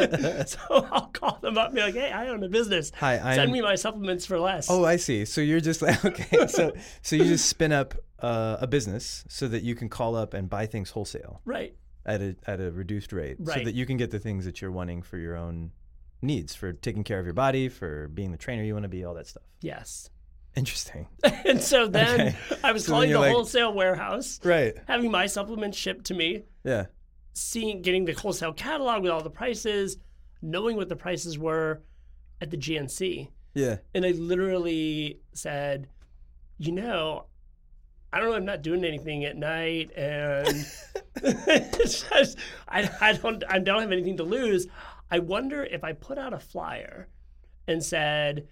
so 0.47 0.59
I'll 0.71 1.07
call 1.07 1.39
them 1.41 1.57
up 1.57 1.69
and 1.69 1.77
be 1.77 1.81
like, 1.81 1.95
hey, 1.95 2.13
I 2.13 2.29
own 2.29 2.43
a 2.45 2.51
business. 2.51 2.93
Hi, 2.97 3.33
I 3.33 3.35
Send 3.35 3.51
me 3.51 3.63
my 3.63 3.77
supplements 3.77 4.27
for 4.27 4.39
less. 4.39 4.71
Oh, 4.71 4.85
I 4.85 4.97
see. 4.97 5.25
So 5.25 5.41
you're 5.41 5.61
just 5.61 5.81
like 5.81 6.05
okay. 6.05 6.47
So 6.49 6.73
so 7.01 7.17
you 7.17 7.25
just 7.25 7.47
spin 7.47 7.73
up 7.73 7.95
uh, 8.19 8.59
a 8.61 8.67
business 8.67 9.25
so 9.29 9.49
that 9.49 9.63
you 9.63 9.75
can 9.75 9.89
call 9.89 10.15
up 10.15 10.35
and 10.35 10.51
buy 10.51 10.67
things 10.67 10.91
wholesale 10.91 11.41
right. 11.47 11.75
At 12.07 12.21
a 12.21 12.37
at 12.47 12.61
a 12.61 12.71
reduced 12.73 13.13
rate, 13.13 13.37
so 13.45 13.53
that 13.65 13.75
you 13.75 13.87
can 13.87 13.97
get 13.97 14.11
the 14.11 14.19
things 14.19 14.45
that 14.45 14.61
you're 14.61 14.73
wanting 14.73 15.03
for 15.03 15.19
your 15.19 15.37
own 15.37 15.71
needs, 16.21 16.55
for 16.55 16.73
taking 16.73 17.05
care 17.05 17.19
of 17.19 17.25
your 17.27 17.35
body, 17.35 17.69
for 17.69 18.09
being 18.09 18.31
the 18.33 18.39
trainer 18.39 18.63
you 18.63 18.73
want 18.75 18.85
to 18.85 18.89
be, 18.89 19.05
all 19.05 19.15
that 19.15 19.27
stuff. 19.27 19.43
Yes. 19.61 20.09
Interesting. 20.55 21.09
and 21.47 21.61
so 21.61 21.87
then 21.87 22.21
Okay. 22.21 22.37
I 22.63 22.73
was 22.73 22.85
So 22.85 22.93
calling 22.93 23.11
the 23.11 23.19
like- 23.21 23.33
wholesale 23.33 23.73
warehouse, 23.73 24.39
Right. 24.45 24.75
having 24.87 25.11
my 25.11 25.27
supplements 25.27 25.79
shipped 25.79 26.05
to 26.07 26.15
me. 26.15 26.43
Yeah. 26.65 26.87
seeing 27.35 27.81
getting 27.83 28.05
the 28.05 28.13
wholesale 28.13 28.53
catalog 28.53 29.03
with 29.03 29.11
all 29.11 29.23
the 29.23 29.31
prices, 29.31 29.97
knowing 30.43 30.77
what 30.77 30.89
the 30.91 30.97
prices 30.97 31.39
were 31.39 31.81
at 32.43 32.51
the 32.51 32.57
GNC. 32.59 33.31
Yeah. 33.55 33.79
And 33.95 34.05
I 34.05 34.11
literally 34.11 35.21
said, 35.33 35.89
you 36.59 36.73
know, 36.73 37.25
I 38.13 38.21
don't 38.21 38.29
know, 38.29 38.37
I'm 38.37 38.45
not 38.45 38.61
doing 38.63 38.85
anything 38.85 39.25
at 39.25 39.37
night 39.37 39.91
and 39.97 40.47
just, 41.23 42.07
I, 42.69 42.91
I 43.01 43.13
don't 43.15 43.43
I 43.49 43.59
don't 43.59 43.81
have 43.81 43.93
anything 43.93 44.17
to 44.19 44.25
lose. 44.25 44.67
I 45.11 45.19
wonder 45.19 45.63
if 45.65 45.85
I 45.85 45.93
put 45.93 46.19
out 46.19 46.33
a 46.33 46.39
flyer 46.39 47.09
and 47.69 47.83
said, 47.83 48.49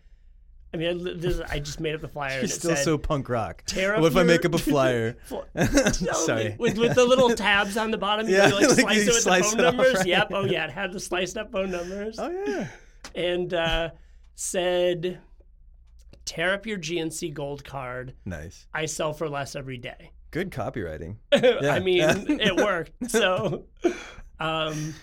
I 0.73 0.77
mean, 0.77 1.09
I, 1.09 1.13
this, 1.15 1.41
I 1.49 1.59
just 1.59 1.81
made 1.81 1.95
up 1.95 2.01
the 2.01 2.09
flyer 2.09 2.39
You're 2.41 2.49
still 2.49 2.77
said, 2.77 2.85
so 2.85 2.97
punk 2.99 3.29
rock. 3.29 3.65
tear 3.67 3.95
up 3.95 4.01
What 4.03 4.13
if 4.13 4.17
I 4.17 4.23
make 4.23 4.45
up 4.45 4.55
a 4.55 4.59
flyer? 4.73 5.17
Fl- 5.25 5.39
Sorry. 6.13 6.55
with, 6.59 6.79
with 6.79 6.95
the 6.95 7.05
little 7.05 7.31
tabs 7.31 7.77
on 7.77 7.91
the 7.91 7.99
bottom, 7.99 8.29
you 8.29 8.37
Yeah, 8.37 8.51
can, 8.51 8.61
like, 8.61 8.69
like 8.69 8.79
slice 8.79 8.97
you 8.97 9.03
it 9.03 9.07
with 9.07 9.23
slice 9.23 9.51
the 9.51 9.57
phone 9.57 9.65
numbers. 9.77 9.95
right. 9.97 10.07
Yep. 10.07 10.29
Oh 10.33 10.45
yeah, 10.45 10.65
it 10.65 10.71
had 10.71 10.93
the 10.93 11.01
sliced 11.01 11.37
up 11.37 11.51
phone 11.51 11.71
numbers, 11.71 12.19
oh 12.19 12.31
yeah. 12.47 12.69
and 13.17 13.53
uh, 13.55 13.91
said, 14.37 15.19
"Tear 16.25 16.53
up 16.55 16.67
your 16.67 16.79
GNC 16.79 17.33
Gold 17.35 17.65
card. 17.65 18.15
Nice. 18.25 18.67
I 18.73 18.85
sell 18.87 19.13
for 19.13 19.29
less 19.29 19.57
every 19.57 19.79
day." 19.79 20.13
Good 20.31 20.51
copywriting. 20.51 21.17
I 21.33 21.81
mean, 21.81 22.01
it 22.41 22.57
worked. 22.57 23.11
So, 23.11 23.65
um, 24.41 24.95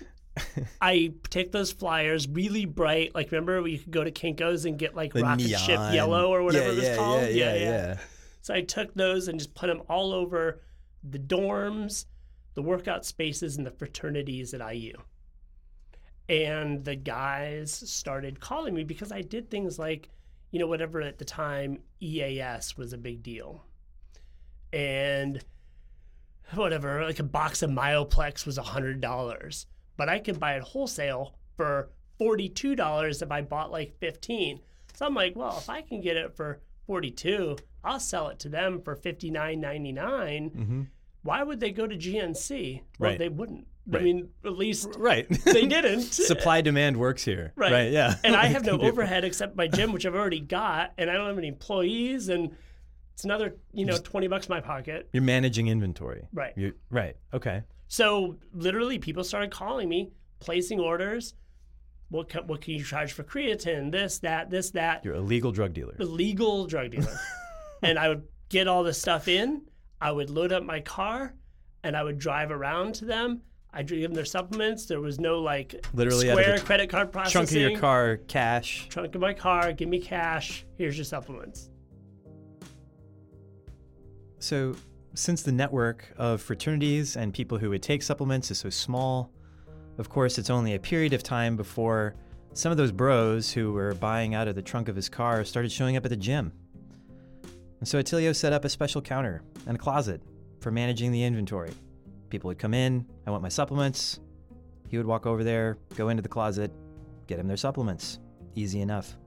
I 0.82 1.14
take 1.30 1.52
those 1.52 1.72
flyers, 1.72 2.28
really 2.28 2.66
bright. 2.66 3.14
Like 3.14 3.32
remember, 3.32 3.62
we 3.62 3.78
could 3.78 3.92
go 3.92 4.04
to 4.04 4.12
Kinkos 4.12 4.66
and 4.66 4.78
get 4.78 4.96
like 4.96 5.14
The 5.14 5.24
rocket 5.24 5.58
ship 5.60 5.80
yellow 5.92 6.34
or 6.34 6.44
whatever 6.44 6.68
yeah, 6.68 6.72
it 6.72 6.76
was 6.76 6.84
yeah, 6.84 6.96
called. 6.96 7.22
Yeah, 7.22 7.30
yeah, 7.30 7.56
yeah. 7.56 7.98
So 8.42 8.54
I 8.54 8.62
took 8.62 8.94
those 8.94 9.28
and 9.28 9.38
just 9.38 9.54
put 9.54 9.68
them 9.68 9.82
all 9.90 10.14
over 10.14 10.62
the 11.04 11.20
dorms, 11.20 12.06
the 12.54 12.62
workout 12.62 13.06
spaces, 13.06 13.58
and 13.58 13.66
the 13.66 13.72
fraternities 13.72 14.54
at 14.54 14.74
IU. 14.74 14.94
And 16.30 16.84
the 16.84 16.96
guys 16.96 17.72
started 17.72 18.40
calling 18.40 18.74
me 18.74 18.84
because 18.84 19.12
I 19.12 19.22
did 19.22 19.50
things 19.50 19.78
like, 19.80 20.10
you 20.52 20.60
know, 20.60 20.68
whatever 20.68 21.02
at 21.02 21.18
the 21.18 21.26
time 21.26 21.80
EAS 22.02 22.78
was 22.78 22.94
a 22.94 22.98
big 22.98 23.24
deal. 23.24 23.64
And 24.74 25.44
whatever, 26.54 27.04
like 27.04 27.20
a 27.20 27.24
box 27.24 27.62
of 27.62 27.70
Myoplex 27.70 28.46
was 28.46 28.58
$100, 28.58 29.66
but 29.98 30.10
I 30.10 30.20
could 30.20 30.40
buy 30.40 30.56
it 30.56 30.64
wholesale 30.64 31.36
for 31.56 31.90
$42 32.20 33.22
if 33.22 33.32
I 33.32 33.42
bought 33.42 33.72
like 33.72 33.98
15. 34.00 34.60
So 34.94 35.06
I'm 35.06 35.14
like, 35.14 35.36
well, 35.36 35.58
if 35.58 35.70
I 35.70 35.82
can 35.82 36.02
get 36.02 36.18
it 36.18 36.36
for 36.36 36.60
42, 36.88 37.58
I'll 37.84 38.00
sell 38.00 38.28
it 38.30 38.40
to 38.40 38.50
them 38.50 38.82
for 38.82 38.96
59.99. 38.96 39.96
Mm-hmm. 39.96 40.82
Why 41.24 41.44
would 41.44 41.60
they 41.60 41.72
go 41.72 41.86
to 41.88 41.96
GNC? 41.96 42.82
Well, 43.00 43.12
Right. 43.12 43.20
they 43.20 43.30
wouldn't. 43.30 43.68
I 43.94 44.00
mean, 44.00 44.30
at 44.44 44.58
least 44.58 44.90
Right. 44.98 45.28
they 45.46 45.66
didn't. 45.66 46.02
Supply 46.12 46.62
demand 46.62 46.98
works 46.98 47.24
here. 47.24 47.54
Right. 47.56 47.72
Right. 47.72 47.92
Yeah. 47.92 48.16
and 48.24 48.36
I 48.36 48.46
have 48.48 48.66
no 48.66 48.78
overhead 48.80 49.24
except 49.24 49.56
my 49.56 49.68
gym, 49.68 49.94
which 49.94 50.06
I've 50.06 50.16
already 50.16 50.40
got, 50.42 50.94
and 50.98 51.10
I 51.10 51.14
don't 51.14 51.28
have 51.28 51.38
any 51.38 51.48
employees, 51.48 52.28
and 52.30 52.56
it's 53.18 53.24
another, 53.24 53.56
you 53.74 53.84
know, 53.84 53.98
20 53.98 54.28
bucks 54.28 54.46
in 54.46 54.54
my 54.54 54.62
pocket. 54.62 55.10
You're 55.12 55.24
managing 55.24 55.70
inventory. 55.70 56.28
Right. 56.32 56.54
You 56.56 56.76
right. 56.92 57.16
Okay. 57.34 57.64
So 57.88 58.38
literally, 58.54 59.00
people 59.00 59.24
started 59.24 59.50
calling 59.50 59.90
me, 59.90 60.12
placing 60.40 60.80
orders. 60.80 61.34
What 62.10 62.30
ca- 62.30 62.44
what 62.44 62.62
can 62.62 62.76
you 62.76 62.84
charge 62.84 63.14
for 63.14 63.24
creatine? 63.24 63.92
This, 63.92 64.20
that, 64.20 64.52
this, 64.52 64.70
that. 64.72 65.04
You're 65.04 65.16
a 65.16 65.20
legal 65.20 65.52
drug 65.52 65.74
dealer. 65.74 65.96
Illegal 65.98 66.68
drug 66.68 66.92
dealer. 66.92 67.20
and 67.82 67.98
I 67.98 68.10
would 68.10 68.28
get 68.50 68.68
all 68.68 68.84
this 68.84 69.02
stuff 69.02 69.28
in. 69.28 69.64
I 70.00 70.12
would 70.12 70.30
load 70.30 70.52
up 70.52 70.62
my 70.62 70.82
car, 70.82 71.34
and 71.84 71.98
I 71.98 72.04
would 72.04 72.20
drive 72.20 72.52
around 72.52 72.94
to 72.96 73.06
them. 73.06 73.42
I'd 73.74 73.88
give 73.88 74.00
them 74.04 74.14
their 74.14 74.26
supplements. 74.26 74.86
There 74.86 75.02
was 75.02 75.20
no 75.20 75.40
like 75.40 75.74
Literally 75.92 76.30
out 76.30 76.38
of 76.38 76.44
Square 76.44 76.60
credit 76.60 76.90
card 76.92 77.12
processing. 77.12 77.32
Trunk 77.32 77.50
of 77.50 77.72
your 77.72 77.80
car, 77.80 78.18
cash. 78.28 78.86
Trunk 78.90 79.16
of 79.16 79.22
my 79.22 79.34
car. 79.34 79.74
Give 79.74 79.90
me 79.90 80.00
cash. 80.00 80.68
Here's 80.78 80.96
your 80.96 81.06
supplements. 81.06 81.72
So, 84.40 84.76
since 85.14 85.42
the 85.42 85.52
network 85.52 86.14
of 86.18 86.42
fraternities 86.42 87.18
and 87.18 87.34
people 87.34 87.58
who 87.58 87.72
would 87.72 87.82
take 87.82 88.04
supplements 88.04 88.52
is 88.52 88.60
so 88.60 88.70
small, 88.70 89.32
of 89.98 90.10
course, 90.10 90.38
it's 90.38 90.52
only 90.52 90.76
a 90.76 90.80
period 90.80 91.14
of 91.14 91.24
time 91.24 91.56
before 91.56 92.14
some 92.54 92.72
of 92.72 92.78
those 92.78 92.92
bros 92.92 93.52
who 93.52 93.72
were 93.72 93.96
buying 93.96 94.36
out 94.36 94.48
of 94.48 94.56
the 94.56 94.62
trunk 94.62 94.90
of 94.90 94.96
his 94.96 95.10
car 95.10 95.44
started 95.44 95.72
showing 95.72 95.98
up 95.98 96.06
at 96.06 96.10
the 96.10 96.18
gym. 96.18 96.52
And 97.80 97.88
so 97.88 98.00
Attilio 98.00 98.36
set 98.36 98.54
up 98.54 98.66
a 98.66 98.70
special 98.70 99.02
counter 99.02 99.44
and 99.66 99.76
a 99.76 99.80
closet 99.80 100.22
for 100.60 100.72
managing 100.72 101.12
the 101.12 101.24
inventory. 101.24 101.72
People 102.30 102.48
would 102.50 102.60
come 102.60 102.74
in, 102.74 103.06
I 103.26 103.32
want 103.32 103.44
my 103.44 103.50
supplements. 103.50 104.20
He 104.90 104.98
would 104.98 105.06
walk 105.06 105.26
over 105.26 105.44
there, 105.44 105.78
go 105.96 106.10
into 106.10 106.24
the 106.24 106.30
closet, 106.30 106.72
get 107.28 107.40
him 107.40 107.48
their 107.48 107.58
supplements. 107.58 108.20
Easy 108.56 108.82
enough. 108.82 109.18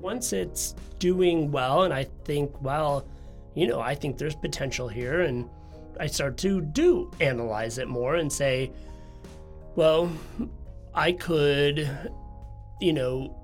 Once 0.00 0.32
it's 0.32 0.74
doing 0.98 1.50
well 1.50 1.82
and 1.82 1.92
I 1.92 2.04
think, 2.24 2.60
well, 2.62 3.06
you 3.54 3.66
know, 3.66 3.80
I 3.80 3.94
think 3.94 4.18
there's 4.18 4.36
potential 4.36 4.88
here 4.88 5.22
and 5.22 5.48
I 5.98 6.06
start 6.06 6.36
to 6.38 6.60
do 6.60 7.10
analyze 7.20 7.78
it 7.78 7.88
more 7.88 8.16
and 8.16 8.32
say, 8.32 8.70
well, 9.74 10.10
I 10.94 11.12
could, 11.12 11.90
you 12.80 12.92
know, 12.92 13.36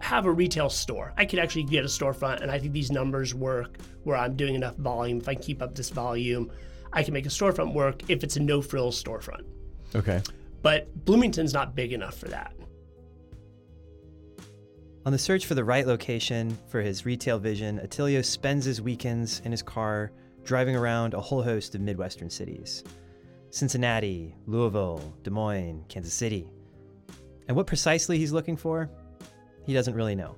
have 0.00 0.26
a 0.26 0.30
retail 0.30 0.70
store. 0.70 1.12
I 1.16 1.24
could 1.24 1.38
actually 1.38 1.64
get 1.64 1.84
a 1.84 1.88
storefront 1.88 2.42
and 2.42 2.50
I 2.50 2.58
think 2.58 2.72
these 2.72 2.92
numbers 2.92 3.34
work 3.34 3.78
where 4.04 4.16
I'm 4.16 4.36
doing 4.36 4.54
enough 4.54 4.76
volume. 4.76 5.18
If 5.18 5.28
I 5.28 5.34
keep 5.34 5.62
up 5.62 5.74
this 5.74 5.90
volume, 5.90 6.50
I 6.92 7.02
can 7.02 7.12
make 7.12 7.26
a 7.26 7.30
storefront 7.30 7.74
work 7.74 8.08
if 8.08 8.22
it's 8.22 8.36
a 8.36 8.40
no 8.40 8.62
frills 8.62 9.02
storefront. 9.02 9.44
Okay. 9.94 10.22
But 10.62 11.04
Bloomington's 11.04 11.52
not 11.52 11.74
big 11.74 11.92
enough 11.92 12.16
for 12.16 12.28
that. 12.28 12.55
On 15.06 15.12
the 15.12 15.18
search 15.18 15.46
for 15.46 15.54
the 15.54 15.62
right 15.62 15.86
location 15.86 16.58
for 16.66 16.82
his 16.82 17.06
retail 17.06 17.38
vision, 17.38 17.78
Attilio 17.78 18.22
spends 18.22 18.64
his 18.64 18.82
weekends 18.82 19.40
in 19.44 19.52
his 19.52 19.62
car 19.62 20.10
driving 20.42 20.74
around 20.74 21.14
a 21.14 21.20
whole 21.20 21.44
host 21.44 21.76
of 21.76 21.80
Midwestern 21.80 22.28
cities 22.28 22.82
Cincinnati, 23.50 24.34
Louisville, 24.46 25.14
Des 25.22 25.30
Moines, 25.30 25.84
Kansas 25.88 26.12
City. 26.12 26.50
And 27.46 27.56
what 27.56 27.68
precisely 27.68 28.18
he's 28.18 28.32
looking 28.32 28.56
for, 28.56 28.90
he 29.64 29.72
doesn't 29.72 29.94
really 29.94 30.16
know. 30.16 30.34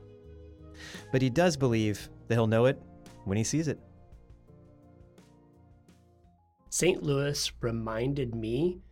But 1.12 1.22
he 1.22 1.31
does 1.31 1.57
believe 1.57 2.11
that 2.26 2.35
he'll 2.35 2.46
know 2.46 2.66
it 2.66 2.78
when 3.24 3.38
he 3.38 3.44
sees 3.44 3.68
it. 3.68 3.81
St. 6.68 7.02
Louis 7.02 7.50
reminded 7.62 8.35
me 8.35 8.83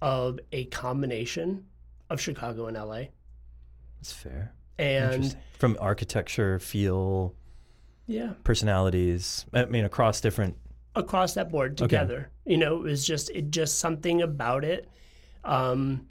of 0.00 0.38
a 0.52 0.66
combination 0.66 1.64
of 2.10 2.20
Chicago 2.20 2.68
and 2.68 2.76
LA. 2.76 3.06
That's 3.98 4.12
fair. 4.12 4.55
And 4.78 5.36
from 5.58 5.76
architecture, 5.80 6.58
feel, 6.58 7.34
yeah, 8.06 8.34
personalities. 8.44 9.46
I 9.52 9.64
mean, 9.66 9.84
across 9.84 10.20
different. 10.20 10.56
across 10.94 11.34
that 11.34 11.50
board 11.50 11.76
together. 11.76 12.30
You 12.46 12.56
know, 12.56 12.76
it 12.76 12.82
was 12.82 13.06
just 13.06 13.30
it 13.30 13.50
just 13.50 13.78
something 13.78 14.22
about 14.22 14.64
it. 14.64 14.88
Um, 15.44 16.06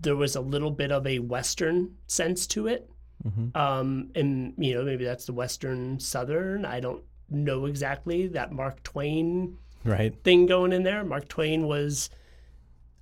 there 0.00 0.16
was 0.16 0.34
a 0.36 0.40
little 0.40 0.70
bit 0.70 0.90
of 0.90 1.06
a 1.06 1.18
Western 1.20 1.94
sense 2.06 2.46
to 2.48 2.66
it, 2.66 2.90
Mhm. 3.24 3.56
um, 3.56 4.10
and 4.14 4.54
you 4.58 4.74
know 4.74 4.82
maybe 4.84 5.04
that's 5.04 5.26
the 5.26 5.32
Western 5.32 5.98
Southern. 6.00 6.64
I 6.64 6.80
don't 6.80 7.02
know 7.28 7.66
exactly 7.66 8.26
that 8.28 8.50
Mark 8.52 8.82
Twain 8.82 9.56
Right. 9.84 10.14
thing 10.24 10.46
going 10.46 10.72
in 10.72 10.82
there. 10.82 11.04
Mark 11.04 11.28
Twain 11.28 11.66
was 11.66 12.10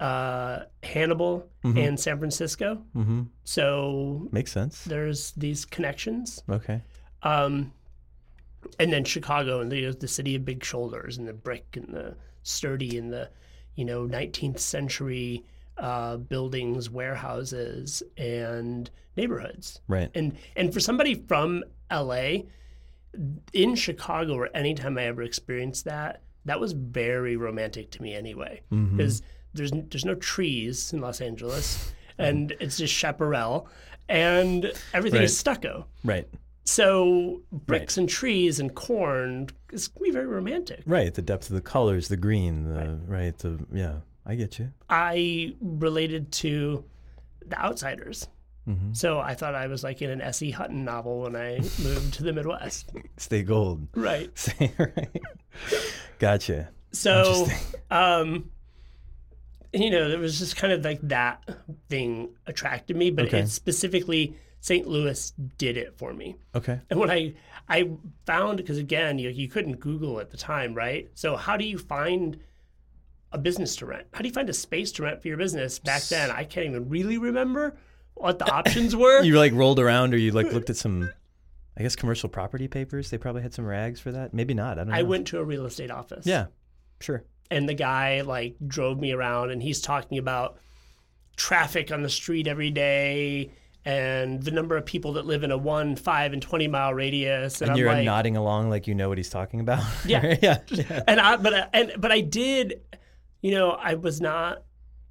uh, 0.00 0.60
Hannibal 0.82 1.48
and 1.64 1.98
San 1.98 2.18
Francisco, 2.18 2.82
Mm-hmm. 2.96 3.22
so 3.44 4.28
Makes 4.32 4.52
sense. 4.52 4.84
there's 4.84 5.32
these 5.32 5.64
connections. 5.64 6.42
Okay. 6.48 6.80
Um, 7.22 7.72
and 8.78 8.92
then 8.92 9.04
Chicago 9.04 9.60
and 9.60 9.70
the 9.70 9.90
the 9.92 10.08
city 10.08 10.34
of 10.34 10.44
big 10.44 10.64
shoulders 10.64 11.18
and 11.18 11.26
the 11.28 11.32
brick 11.32 11.66
and 11.76 11.92
the 11.94 12.16
sturdy 12.42 12.96
and 12.98 13.12
the 13.12 13.28
you 13.74 13.84
know 13.84 14.06
19th 14.06 14.58
century 14.60 15.44
uh, 15.78 16.16
buildings, 16.16 16.90
warehouses, 16.90 18.02
and 18.16 18.90
neighborhoods. 19.16 19.80
Right. 19.88 20.10
And 20.14 20.36
and 20.56 20.72
for 20.72 20.80
somebody 20.80 21.14
from 21.14 21.64
LA, 21.90 22.38
in 23.52 23.74
Chicago 23.74 24.34
or 24.34 24.48
anytime 24.54 24.98
I 24.98 25.04
ever 25.04 25.22
experienced 25.22 25.84
that, 25.84 26.22
that 26.44 26.60
was 26.60 26.72
very 26.72 27.36
romantic 27.36 27.90
to 27.92 28.02
me 28.02 28.14
anyway. 28.14 28.62
Because 28.70 29.22
there's 29.54 29.72
there's 29.72 30.04
no 30.04 30.14
trees 30.14 30.92
in 30.92 31.00
Los 31.00 31.20
Angeles, 31.20 31.92
and 32.18 32.54
it's 32.60 32.76
just 32.76 32.94
chaparral, 32.94 33.68
and 34.08 34.72
everything 34.94 35.22
is 35.22 35.36
stucco. 35.36 35.86
Right. 36.04 36.28
So 36.64 37.40
bricks 37.50 37.96
and 37.96 38.08
trees 38.08 38.60
and 38.60 38.74
corn 38.74 39.48
is 39.72 39.88
gonna 39.88 40.04
be 40.04 40.10
very 40.10 40.26
romantic. 40.26 40.82
Right. 40.84 41.12
The 41.14 41.22
depth 41.22 41.48
of 41.48 41.54
the 41.54 41.62
colors, 41.62 42.08
the 42.08 42.16
green, 42.16 42.64
the 42.64 43.00
right. 43.06 43.36
The 43.38 43.58
yeah. 43.72 43.94
I 44.26 44.34
get 44.34 44.58
you. 44.58 44.70
I 44.90 45.56
related 45.62 46.30
to 46.32 46.84
the 47.46 47.58
outsiders. 47.58 48.28
Mm-hmm. 48.68 48.92
So 48.92 49.18
I 49.18 49.34
thought 49.34 49.54
I 49.54 49.66
was 49.66 49.82
like 49.82 50.02
in 50.02 50.10
an 50.10 50.20
S.E. 50.20 50.50
Hinton 50.50 50.84
novel 50.84 51.22
when 51.22 51.34
I 51.34 51.56
moved 51.82 52.14
to 52.14 52.22
the 52.22 52.34
Midwest. 52.34 52.90
Stay 53.16 53.42
gold. 53.42 53.88
Right. 53.94 54.30
Stay 54.38 54.70
right. 54.78 55.22
Gotcha. 56.18 56.68
So, 56.92 57.46
um, 57.90 58.50
you 59.72 59.90
know, 59.90 60.08
there 60.08 60.18
was 60.18 60.38
just 60.38 60.56
kind 60.56 60.72
of 60.72 60.84
like 60.84 61.00
that 61.02 61.42
thing 61.88 62.30
attracted 62.46 62.96
me, 62.96 63.10
but 63.10 63.26
Okay. 63.26 63.40
it 63.40 63.48
specifically 63.48 64.36
St. 64.60 64.88
Louis 64.88 65.32
did 65.56 65.76
it 65.76 65.96
for 65.96 66.12
me. 66.12 66.36
Okay. 66.54 66.80
And 66.90 66.98
when 66.98 67.10
I 67.10 67.34
I 67.68 67.90
found 68.26 68.56
because 68.56 68.78
again, 68.78 69.18
you 69.18 69.28
you 69.30 69.48
couldn't 69.48 69.78
Google 69.80 70.20
at 70.20 70.30
the 70.30 70.36
time, 70.36 70.74
right? 70.74 71.08
So 71.14 71.36
how 71.36 71.56
do 71.56 71.64
you 71.64 71.78
find 71.78 72.38
a 73.30 73.38
business 73.38 73.76
to 73.76 73.86
rent? 73.86 74.06
How 74.12 74.20
do 74.20 74.26
you 74.28 74.32
find 74.34 74.48
a 74.48 74.54
space 74.54 74.90
to 74.92 75.02
rent 75.02 75.20
for 75.22 75.28
your 75.28 75.36
business? 75.36 75.78
Back 75.78 76.02
then, 76.04 76.30
I 76.30 76.44
can't 76.44 76.66
even 76.66 76.88
really 76.88 77.18
remember 77.18 77.76
what 78.14 78.38
the 78.38 78.50
options 78.50 78.96
were. 79.04 79.22
You 79.22 79.38
like 79.38 79.52
rolled 79.52 79.78
around, 79.78 80.14
or 80.14 80.16
you 80.16 80.32
like 80.32 80.50
looked 80.52 80.70
at 80.70 80.76
some, 80.76 81.10
I 81.76 81.82
guess, 81.82 81.94
commercial 81.94 82.28
property 82.28 82.66
papers. 82.68 83.10
They 83.10 83.18
probably 83.18 83.42
had 83.42 83.52
some 83.54 83.66
rags 83.66 84.00
for 84.00 84.10
that. 84.12 84.32
Maybe 84.34 84.54
not. 84.54 84.72
I 84.78 84.82
don't 84.84 84.88
know. 84.88 84.94
I 84.98 85.02
went 85.02 85.26
to 85.28 85.38
a 85.38 85.44
real 85.44 85.66
estate 85.66 85.90
office. 85.90 86.26
Yeah. 86.26 86.46
Sure. 87.00 87.22
And 87.50 87.68
the 87.68 87.74
guy 87.74 88.20
like 88.22 88.56
drove 88.66 88.98
me 88.98 89.12
around 89.12 89.50
and 89.50 89.62
he's 89.62 89.80
talking 89.80 90.18
about 90.18 90.58
traffic 91.36 91.92
on 91.92 92.02
the 92.02 92.08
street 92.08 92.46
every 92.46 92.70
day 92.70 93.50
and 93.84 94.42
the 94.42 94.50
number 94.50 94.76
of 94.76 94.84
people 94.84 95.12
that 95.14 95.24
live 95.24 95.44
in 95.44 95.50
a 95.52 95.56
1 95.56 95.96
5 95.96 96.32
and 96.32 96.42
20 96.42 96.68
mile 96.68 96.92
radius 96.92 97.60
and, 97.62 97.68
And 97.68 97.72
I'm 97.72 97.78
you're 97.78 97.92
like 97.92 98.04
nodding 98.04 98.36
along 98.36 98.70
like 98.70 98.86
you 98.86 98.94
know 98.94 99.08
what 99.08 99.18
he's 99.18 99.30
talking 99.30 99.60
about. 99.60 99.82
Yeah. 100.04 100.36
yeah. 100.42 100.58
yeah. 100.68 101.02
and 101.06 101.20
I 101.20 101.36
but 101.36 101.54
I, 101.54 101.68
and 101.72 101.92
but 101.98 102.10
I 102.12 102.20
did 102.20 102.80
you 103.40 103.52
know 103.52 103.70
I 103.70 103.94
was 103.94 104.20
not 104.20 104.64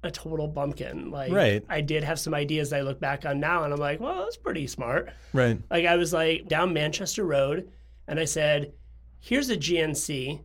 a 0.04 0.10
total 0.10 0.46
bumpkin 0.46 1.10
like 1.10 1.32
Right. 1.32 1.64
I 1.68 1.80
did 1.80 2.04
have 2.04 2.20
some 2.20 2.34
ideas 2.34 2.72
I 2.72 2.82
look 2.82 3.00
back 3.00 3.24
on 3.26 3.40
now 3.40 3.64
and 3.64 3.72
I'm 3.72 3.80
like 3.80 3.98
well 4.00 4.22
that's 4.24 4.36
pretty 4.36 4.66
smart 4.66 5.10
Right. 5.32 5.58
like 5.70 5.86
I 5.86 5.96
was 5.96 6.12
like 6.12 6.46
down 6.46 6.72
Manchester 6.72 7.24
Road 7.24 7.70
and 8.06 8.20
I 8.20 8.26
said 8.26 8.74
here's 9.18 9.48
a 9.50 9.56
GNC 9.56 10.40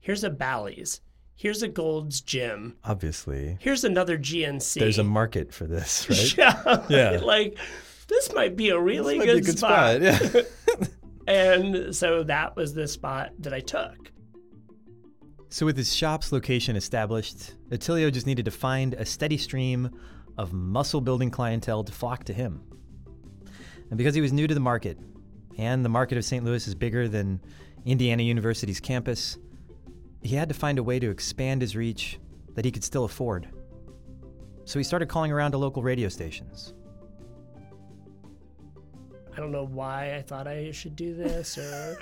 here's 0.00 0.24
a 0.24 0.28
Bally's 0.30 1.00
here's 1.36 1.62
a 1.62 1.68
Gold's 1.68 2.20
Gym 2.20 2.76
Obviously, 2.84 3.56
here's 3.60 3.84
another 3.84 4.18
GNC. 4.18 4.78
there's 4.78 4.98
a 4.98 5.04
market 5.04 5.52
for 5.52 5.66
this, 5.66 6.08
right? 6.36 6.36
yeah, 6.36 6.84
Yeah. 6.88 7.18
Like 7.22 7.58
this 8.08 8.32
might 8.34 8.56
be 8.56 8.68
a 8.70 8.78
really 8.78 9.18
good, 9.18 9.24
be 9.24 9.30
a 9.30 9.40
good 9.40 9.58
spot. 9.58 10.00
Yeah. 10.02 10.18
And 11.26 11.94
so 11.96 12.22
that 12.24 12.54
was 12.54 12.74
the 12.74 12.86
spot 12.86 13.30
that 13.38 13.54
I 13.54 13.60
took. 13.60 14.10
So, 15.48 15.64
with 15.64 15.76
his 15.76 15.94
shop's 15.94 16.32
location 16.32 16.76
established, 16.76 17.54
Attilio 17.70 18.12
just 18.12 18.26
needed 18.26 18.44
to 18.44 18.50
find 18.50 18.94
a 18.94 19.06
steady 19.06 19.36
stream 19.38 19.90
of 20.36 20.52
muscle 20.52 21.00
building 21.00 21.30
clientele 21.30 21.84
to 21.84 21.92
flock 21.92 22.24
to 22.24 22.32
him. 22.32 22.60
And 23.88 23.96
because 23.96 24.14
he 24.14 24.20
was 24.20 24.32
new 24.32 24.46
to 24.46 24.54
the 24.54 24.60
market, 24.60 24.98
and 25.56 25.84
the 25.84 25.88
market 25.88 26.18
of 26.18 26.24
St. 26.24 26.44
Louis 26.44 26.66
is 26.66 26.74
bigger 26.74 27.06
than 27.06 27.40
Indiana 27.84 28.22
University's 28.24 28.80
campus, 28.80 29.38
he 30.24 30.34
had 30.34 30.48
to 30.48 30.54
find 30.54 30.78
a 30.78 30.82
way 30.82 30.98
to 30.98 31.10
expand 31.10 31.60
his 31.62 31.76
reach 31.76 32.18
that 32.54 32.64
he 32.64 32.70
could 32.72 32.82
still 32.82 33.04
afford. 33.04 33.48
So, 34.64 34.78
he 34.78 34.82
started 34.82 35.08
calling 35.08 35.30
around 35.30 35.52
to 35.52 35.58
local 35.58 35.82
radio 35.82 36.08
stations. 36.08 36.72
I 39.32 39.36
don't 39.36 39.52
know 39.52 39.66
why 39.66 40.14
I 40.16 40.22
thought 40.22 40.46
I 40.46 40.70
should 40.70 40.96
do 40.96 41.14
this 41.14 41.58
or 41.58 41.98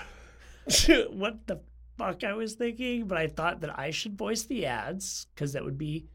what 1.11 1.47
the 1.47 1.61
fuck 1.99 2.23
I 2.25 2.35
was 2.35 2.55
thinking, 2.55 3.07
but 3.07 3.19
I 3.19 3.27
thought 3.27 3.61
that 3.63 3.77
I 3.79 3.91
should 3.91 4.17
voice 4.17 4.45
the 4.45 4.67
ads 4.67 5.27
because 5.35 5.55
that 5.55 5.65
would 5.65 5.79
be 5.79 6.07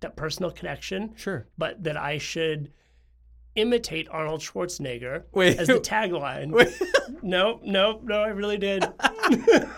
that 0.00 0.16
personal 0.16 0.50
connection, 0.50 1.12
Sure. 1.16 1.46
but 1.58 1.84
that 1.84 1.96
I 1.98 2.16
should 2.18 2.72
imitate 3.54 4.08
Arnold 4.10 4.40
Schwarzenegger 4.40 5.24
Wait. 5.32 5.58
as 5.58 5.68
the 5.68 5.74
tagline. 5.80 6.50
Nope, 7.22 7.60
nope, 7.64 8.02
no, 8.02 8.22
I 8.22 8.28
really 8.28 8.56
did. 8.58 8.84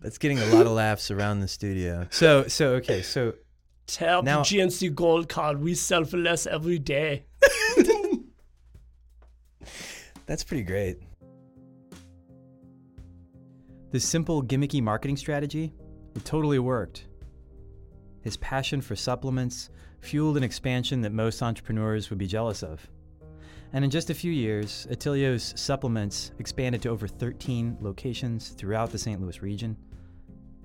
That's 0.00 0.18
getting 0.18 0.38
a 0.38 0.46
lot 0.46 0.66
of 0.66 0.72
laughs 0.72 1.10
around 1.10 1.40
the 1.40 1.48
studio. 1.48 2.06
So, 2.10 2.48
so 2.48 2.74
okay, 2.74 3.02
so 3.02 3.34
Tell 3.86 4.22
Now- 4.22 4.42
the 4.42 4.58
GNC 4.58 4.94
Gold 4.94 5.28
Card 5.28 5.60
we 5.60 5.74
sell 5.74 6.04
for 6.04 6.16
less 6.16 6.46
every 6.46 6.78
day. 6.78 7.26
That's 10.26 10.44
pretty 10.44 10.62
great. 10.62 10.98
This 13.90 14.08
simple, 14.08 14.42
gimmicky 14.42 14.82
marketing 14.82 15.18
strategy, 15.18 15.74
it 16.14 16.24
totally 16.24 16.58
worked. 16.58 17.06
His 18.22 18.36
passion 18.38 18.80
for 18.80 18.96
supplements 18.96 19.68
fueled 20.00 20.36
an 20.38 20.42
expansion 20.42 21.02
that 21.02 21.12
most 21.12 21.42
entrepreneurs 21.42 22.08
would 22.08 22.18
be 22.18 22.26
jealous 22.26 22.62
of. 22.62 22.88
And 23.72 23.84
in 23.84 23.90
just 23.90 24.10
a 24.10 24.14
few 24.14 24.30
years, 24.30 24.86
Attilio's 24.90 25.54
supplements 25.56 26.32
expanded 26.38 26.82
to 26.82 26.90
over 26.90 27.08
13 27.08 27.78
locations 27.80 28.50
throughout 28.50 28.90
the 28.90 28.98
St. 28.98 29.20
Louis 29.20 29.40
region. 29.40 29.76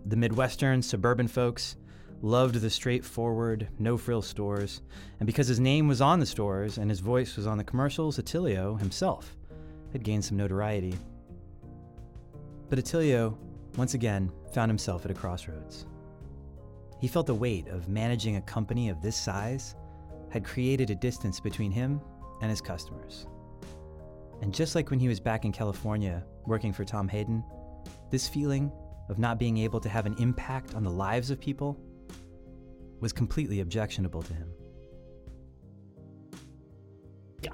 The 0.06 0.18
Midwestern 0.18 0.82
suburban 0.82 1.28
folks 1.28 1.78
loved 2.22 2.56
the 2.56 2.70
straightforward, 2.70 3.70
no 3.80 3.98
frill 3.98 4.22
stores, 4.22 4.82
and 5.20 5.28
because 5.28 5.48
his 5.48 5.60
name 5.60 5.88
was 5.88 6.02
on 6.02 6.20
the 6.20 6.26
stores 6.26 6.78
and 6.78 6.90
his 6.90 7.00
voice 7.00 7.38
was 7.38 7.48
on 7.48 7.58
the 7.58 7.64
commercials, 7.64 8.20
Attilio 8.20 8.76
himself 8.76 9.38
had 9.94 10.04
gained 10.04 10.26
some 10.26 10.38
notoriety. 10.38 10.96
But 12.70 12.80
Attilio, 12.80 13.38
once 13.78 13.94
again, 13.94 14.32
found 14.54 14.70
himself 14.70 15.06
at 15.06 15.12
a 15.12 15.14
crossroads. 15.14 15.86
He 17.00 17.08
felt 17.08 17.28
the 17.28 17.34
weight 17.34 17.68
of 17.70 17.88
managing 17.88 18.36
a 18.36 18.42
company 18.42 18.90
of 18.90 19.02
this 19.02 19.16
size 19.16 19.76
had 20.30 20.44
created 20.44 20.90
a 20.90 20.96
distance 20.96 21.40
between 21.40 21.72
him 21.72 22.02
and 22.42 22.50
his 22.50 22.62
customers. 22.62 23.28
And 24.42 24.54
just 24.54 24.76
like 24.76 24.90
when 24.90 25.00
he 25.00 25.08
was 25.08 25.20
back 25.20 25.46
in 25.46 25.52
California 25.52 26.24
working 26.46 26.72
for 26.72 26.86
Tom 26.86 27.08
Hayden, 27.08 27.44
this 28.12 28.28
feeling 28.28 28.72
of 29.10 29.20
not 29.20 29.40
being 29.40 29.58
able 29.58 29.80
to 29.80 29.90
have 29.90 30.06
an 30.06 30.16
impact 30.20 30.76
on 30.76 30.84
the 30.84 30.92
lives 30.92 31.32
of 31.32 31.40
people 31.40 31.80
was 33.00 33.14
completely 33.14 33.62
objectionable 33.62 34.22
to 34.24 34.34
him. 34.34 34.50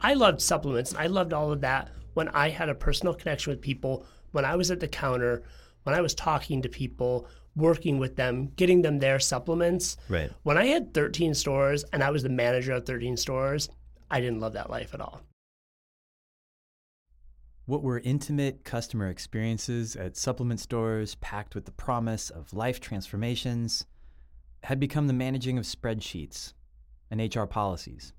I 0.01 0.13
loved 0.13 0.41
supplements. 0.41 0.95
I 0.95 1.07
loved 1.07 1.33
all 1.33 1.51
of 1.51 1.61
that 1.61 1.91
when 2.13 2.29
I 2.29 2.49
had 2.49 2.69
a 2.69 2.75
personal 2.75 3.13
connection 3.13 3.51
with 3.51 3.61
people, 3.61 4.05
when 4.31 4.45
I 4.45 4.55
was 4.55 4.71
at 4.71 4.79
the 4.79 4.87
counter, 4.87 5.43
when 5.83 5.95
I 5.95 6.01
was 6.01 6.15
talking 6.15 6.61
to 6.61 6.69
people, 6.69 7.27
working 7.55 7.99
with 7.99 8.15
them, 8.15 8.51
getting 8.55 8.81
them 8.81 8.99
their 8.99 9.19
supplements. 9.19 9.97
Right. 10.09 10.31
When 10.43 10.57
I 10.57 10.65
had 10.65 10.93
13 10.93 11.33
stores 11.33 11.83
and 11.93 12.03
I 12.03 12.11
was 12.11 12.23
the 12.23 12.29
manager 12.29 12.73
of 12.73 12.85
13 12.85 13.17
stores, 13.17 13.69
I 14.13 14.21
didn't 14.21 14.41
love 14.41 14.53
that 14.53 14.69
life 14.69 14.93
at 14.93 15.01
all. 15.01 15.21
What 17.65 17.81
were 17.81 17.97
intimate 17.97 18.63
customer 18.63 19.09
experiences 19.09 19.95
at 19.95 20.15
supplement 20.15 20.59
stores 20.59 21.15
packed 21.15 21.55
with 21.55 21.65
the 21.65 21.71
promise 21.71 22.29
of 22.29 22.53
life 22.53 22.79
transformations 22.79 23.87
had 24.65 24.79
become 24.79 25.07
the 25.07 25.13
managing 25.13 25.57
of 25.57 25.65
spreadsheets 25.65 26.53
and 27.09 27.35
HR 27.35 27.45
policies. 27.45 28.13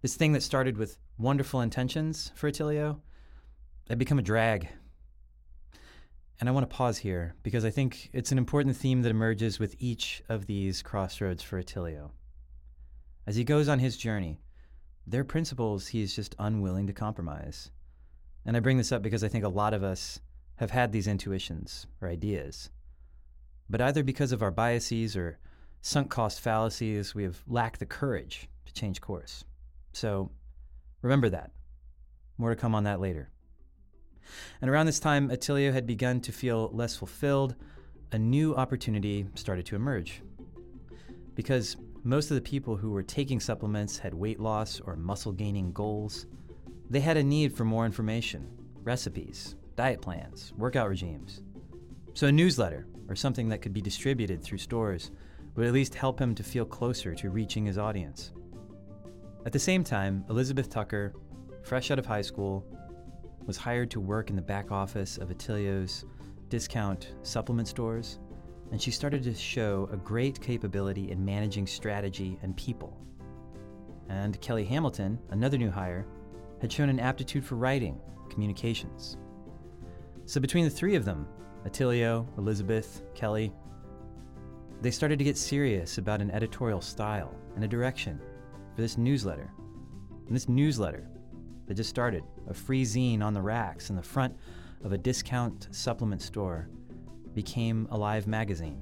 This 0.00 0.14
thing 0.14 0.32
that 0.34 0.44
started 0.44 0.76
with 0.76 0.96
wonderful 1.18 1.60
intentions 1.60 2.30
for 2.36 2.48
Attilio 2.48 3.00
had 3.88 3.98
become 3.98 4.20
a 4.20 4.22
drag. 4.22 4.68
And 6.38 6.48
I 6.48 6.52
want 6.52 6.70
to 6.70 6.76
pause 6.76 6.98
here 6.98 7.34
because 7.42 7.64
I 7.64 7.70
think 7.70 8.10
it's 8.12 8.30
an 8.30 8.38
important 8.38 8.76
theme 8.76 9.02
that 9.02 9.10
emerges 9.10 9.58
with 9.58 9.74
each 9.80 10.22
of 10.28 10.46
these 10.46 10.82
crossroads 10.82 11.42
for 11.42 11.60
Attilio. 11.60 12.12
As 13.26 13.34
he 13.34 13.42
goes 13.42 13.68
on 13.68 13.80
his 13.80 13.96
journey, 13.96 14.41
there 15.06 15.20
are 15.20 15.24
principles 15.24 15.88
he 15.88 16.02
is 16.02 16.14
just 16.14 16.34
unwilling 16.38 16.86
to 16.86 16.92
compromise. 16.92 17.70
And 18.44 18.56
I 18.56 18.60
bring 18.60 18.78
this 18.78 18.92
up 18.92 19.02
because 19.02 19.24
I 19.24 19.28
think 19.28 19.44
a 19.44 19.48
lot 19.48 19.74
of 19.74 19.82
us 19.82 20.20
have 20.56 20.70
had 20.70 20.92
these 20.92 21.06
intuitions 21.06 21.86
or 22.00 22.08
ideas. 22.08 22.70
But 23.68 23.80
either 23.80 24.02
because 24.02 24.32
of 24.32 24.42
our 24.42 24.50
biases 24.50 25.16
or 25.16 25.38
sunk 25.80 26.10
cost 26.10 26.40
fallacies, 26.40 27.14
we 27.14 27.22
have 27.24 27.42
lacked 27.46 27.80
the 27.80 27.86
courage 27.86 28.48
to 28.66 28.72
change 28.72 29.00
course. 29.00 29.44
So 29.92 30.30
remember 31.02 31.28
that. 31.30 31.52
More 32.38 32.50
to 32.50 32.56
come 32.56 32.74
on 32.74 32.84
that 32.84 33.00
later. 33.00 33.30
And 34.60 34.70
around 34.70 34.86
this 34.86 35.00
time, 35.00 35.30
Attilio 35.30 35.72
had 35.72 35.86
begun 35.86 36.20
to 36.22 36.32
feel 36.32 36.70
less 36.72 36.96
fulfilled. 36.96 37.54
A 38.12 38.18
new 38.18 38.54
opportunity 38.54 39.26
started 39.34 39.66
to 39.66 39.76
emerge. 39.76 40.22
Because 41.34 41.76
most 42.04 42.30
of 42.30 42.34
the 42.34 42.40
people 42.40 42.76
who 42.76 42.90
were 42.90 43.02
taking 43.02 43.38
supplements 43.38 43.98
had 43.98 44.12
weight 44.12 44.40
loss 44.40 44.80
or 44.80 44.96
muscle 44.96 45.32
gaining 45.32 45.72
goals, 45.72 46.26
they 46.90 47.00
had 47.00 47.16
a 47.16 47.22
need 47.22 47.56
for 47.56 47.64
more 47.64 47.86
information, 47.86 48.48
recipes, 48.82 49.54
diet 49.76 50.02
plans, 50.02 50.52
workout 50.58 50.88
regimes. 50.88 51.42
So 52.14 52.26
a 52.26 52.32
newsletter, 52.32 52.86
or 53.08 53.14
something 53.14 53.48
that 53.50 53.62
could 53.62 53.72
be 53.72 53.80
distributed 53.80 54.42
through 54.42 54.58
stores, 54.58 55.12
would 55.54 55.66
at 55.66 55.72
least 55.72 55.94
help 55.94 56.20
him 56.20 56.34
to 56.34 56.42
feel 56.42 56.64
closer 56.64 57.14
to 57.14 57.30
reaching 57.30 57.66
his 57.66 57.78
audience. 57.78 58.32
At 59.46 59.52
the 59.52 59.58
same 59.58 59.84
time, 59.84 60.24
Elizabeth 60.28 60.68
Tucker, 60.68 61.14
fresh 61.62 61.90
out 61.90 61.98
of 61.98 62.06
high 62.06 62.22
school, 62.22 62.66
was 63.46 63.56
hired 63.56 63.90
to 63.92 64.00
work 64.00 64.28
in 64.28 64.36
the 64.36 64.42
back 64.42 64.72
office 64.72 65.18
of 65.18 65.30
Attilio's 65.30 66.04
discount 66.48 67.14
supplement 67.22 67.68
stores, 67.68 68.18
and 68.72 68.80
she 68.80 68.90
started 68.90 69.22
to 69.22 69.34
show 69.34 69.88
a 69.92 69.96
great 69.96 70.40
capability 70.40 71.10
in 71.10 71.22
managing 71.22 71.66
strategy 71.66 72.38
and 72.42 72.56
people. 72.56 72.98
And 74.08 74.40
Kelly 74.40 74.64
Hamilton, 74.64 75.18
another 75.30 75.58
new 75.58 75.70
hire, 75.70 76.06
had 76.60 76.72
shown 76.72 76.88
an 76.88 76.98
aptitude 76.98 77.44
for 77.44 77.56
writing, 77.56 78.00
communications. 78.30 79.18
So 80.24 80.40
between 80.40 80.64
the 80.64 80.70
three 80.70 80.94
of 80.94 81.04
them, 81.04 81.28
Attilio, 81.66 82.26
Elizabeth, 82.38 83.02
Kelly, 83.14 83.52
they 84.80 84.90
started 84.90 85.18
to 85.18 85.24
get 85.24 85.36
serious 85.36 85.98
about 85.98 86.22
an 86.22 86.30
editorial 86.30 86.80
style 86.80 87.36
and 87.54 87.64
a 87.64 87.68
direction 87.68 88.18
for 88.74 88.80
this 88.80 88.96
newsletter. 88.96 89.52
And 90.26 90.34
this 90.34 90.48
newsletter 90.48 91.06
that 91.66 91.74
just 91.74 91.90
started, 91.90 92.24
a 92.48 92.54
free 92.54 92.84
zine 92.84 93.22
on 93.22 93.34
the 93.34 93.42
racks 93.42 93.90
in 93.90 93.96
the 93.96 94.02
front 94.02 94.34
of 94.82 94.92
a 94.92 94.98
discount 94.98 95.68
supplement 95.72 96.22
store, 96.22 96.68
became 97.34 97.86
Alive 97.90 98.26
magazine. 98.26 98.80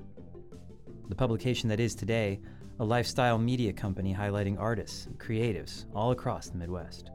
The 1.09 1.15
publication 1.15 1.69
that 1.69 1.81
is 1.81 1.95
today 1.95 2.41
a 2.79 2.85
lifestyle 2.85 3.37
media 3.39 3.73
company 3.73 4.15
highlighting 4.15 4.59
artists 4.59 5.07
and 5.07 5.19
creatives 5.19 5.85
all 5.95 6.13
across 6.13 6.49
the 6.49 6.57
Midwest. 6.57 7.11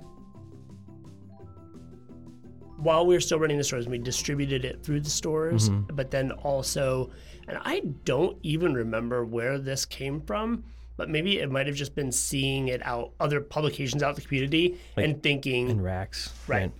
While 2.77 3.07
we 3.07 3.15
were 3.15 3.21
still 3.21 3.39
running 3.39 3.57
the 3.57 3.63
stores, 3.63 3.87
we 3.87 3.97
distributed 3.97 4.65
it 4.65 4.83
through 4.83 4.99
the 5.01 5.09
stores, 5.09 5.69
Mhm. 5.69 5.95
but 5.95 6.11
then 6.11 6.31
also, 6.31 7.09
and 7.47 7.57
I 7.63 7.79
don't 8.03 8.37
even 8.43 8.73
remember 8.73 9.25
where 9.25 9.57
this 9.57 9.85
came 9.85 10.21
from, 10.21 10.63
but 10.97 11.09
maybe 11.09 11.39
it 11.39 11.49
might 11.49 11.67
have 11.67 11.75
just 11.75 11.95
been 11.95 12.11
seeing 12.11 12.67
it 12.67 12.81
out, 12.85 13.13
other 13.19 13.39
publications 13.41 14.03
out 14.03 14.09
in 14.09 14.15
the 14.15 14.21
community, 14.21 14.77
Like 14.97 15.05
and 15.05 15.23
thinking, 15.23 15.69
In 15.69 15.81
racks. 15.81 16.31
Right. 16.47 16.71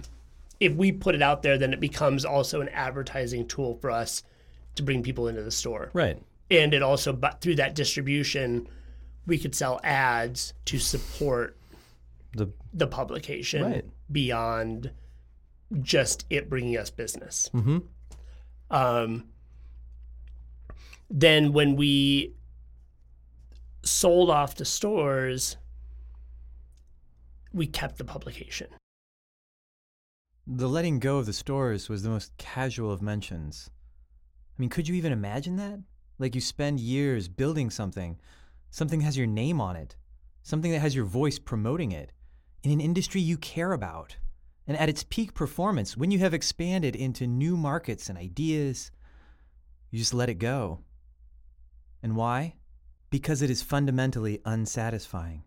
if 0.60 0.74
we 0.76 0.92
put 0.92 1.16
it 1.16 1.22
out 1.22 1.42
there, 1.44 1.58
then 1.58 1.74
it 1.74 1.80
becomes 1.80 2.24
also 2.26 2.62
an 2.62 2.70
advertising 2.70 3.48
tool 3.48 3.76
for 3.76 3.90
us 3.90 4.22
to 4.76 4.84
bring 4.84 5.04
people 5.04 5.28
into 5.28 5.44
the 5.44 5.52
store. 5.52 5.90
Right. 5.94 6.22
And 6.52 6.74
it 6.74 6.84
also, 6.84 7.12
but 7.14 7.42
through 7.42 7.56
that 7.56 7.76
distribution, 7.76 8.68
we 9.26 9.38
could 9.38 9.56
sell 9.56 9.80
ads 9.84 10.54
to 10.66 10.78
support 10.80 11.58
The 12.34 12.48
the 12.74 12.88
publication 12.88 13.64
Right. 13.64 13.86
beyond 14.12 14.92
just 15.82 16.26
it 16.30 16.50
bringing 16.50 16.78
us 16.78 16.90
business. 16.90 17.50
mm-hmm. 17.54 17.80
Um, 18.70 19.26
then 21.10 21.54
when 21.54 21.76
we 21.76 22.34
sold 23.84 24.30
off 24.30 24.56
the 24.56 24.66
stores, 24.66 25.58
we 27.54 27.68
kept 27.68 27.98
the 27.98 28.04
publication. 28.04 28.68
The 30.48 30.68
letting 30.68 31.00
go 31.00 31.18
of 31.18 31.26
the 31.26 31.34
stores 31.34 31.90
was 31.90 32.04
the 32.04 32.10
most 32.10 32.36
casual 32.38 32.92
of 32.92 33.02
mentions. 33.02 33.70
I 34.58 34.62
mean, 34.62 34.70
could 34.70 34.88
you 34.88 34.96
even 34.96 35.12
imagine 35.12 35.58
that? 35.58 35.80
Like 36.18 36.34
you 36.34 36.42
spend 36.42 36.80
years 36.80 37.28
building 37.28 37.70
something, 37.70 38.18
something 38.70 39.02
has 39.02 39.18
your 39.18 39.28
name 39.28 39.60
on 39.60 39.76
it, 39.76 39.98
something 40.44 40.72
that 40.72 40.80
has 40.80 40.96
your 40.96 41.06
voice 41.06 41.40
promoting 41.40 41.92
it, 41.92 42.12
in 42.64 42.72
an 42.72 42.80
industry 42.80 43.20
you 43.20 43.38
care 43.38 43.74
about. 43.74 44.16
And 44.68 44.78
at 44.78 44.90
its 44.90 45.04
peak 45.04 45.34
performance, 45.34 45.96
when 45.98 46.10
you 46.10 46.20
have 46.20 46.34
expanded 46.34 46.96
into 46.96 47.28
new 47.28 47.58
markets 47.58 48.10
and 48.10 48.18
ideas, 48.18 48.92
you 49.92 50.00
just 50.00 50.14
let 50.14 50.30
it 50.30 50.36
go. 50.36 50.80
And 52.02 52.16
why? 52.16 52.56
Because 53.10 53.42
it 53.42 53.50
is 53.50 53.62
fundamentally 53.62 54.42
unsatisfying. 54.46 55.44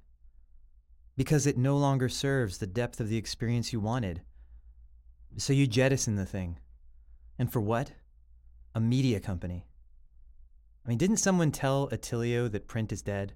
Because 1.16 1.46
it 1.46 1.58
no 1.58 1.76
longer 1.76 2.08
serves 2.08 2.58
the 2.58 2.66
depth 2.66 3.00
of 3.00 3.08
the 3.08 3.16
experience 3.16 3.72
you 3.72 3.80
wanted. 3.80 4.22
So 5.36 5.52
you 5.52 5.66
jettison 5.66 6.16
the 6.16 6.26
thing. 6.26 6.58
And 7.38 7.52
for 7.52 7.60
what? 7.60 7.92
A 8.78 8.80
media 8.80 9.18
company. 9.18 9.66
I 10.86 10.88
mean, 10.88 10.98
didn't 10.98 11.16
someone 11.16 11.50
tell 11.50 11.88
Attilio 11.90 12.46
that 12.46 12.68
print 12.68 12.92
is 12.92 13.02
dead? 13.02 13.34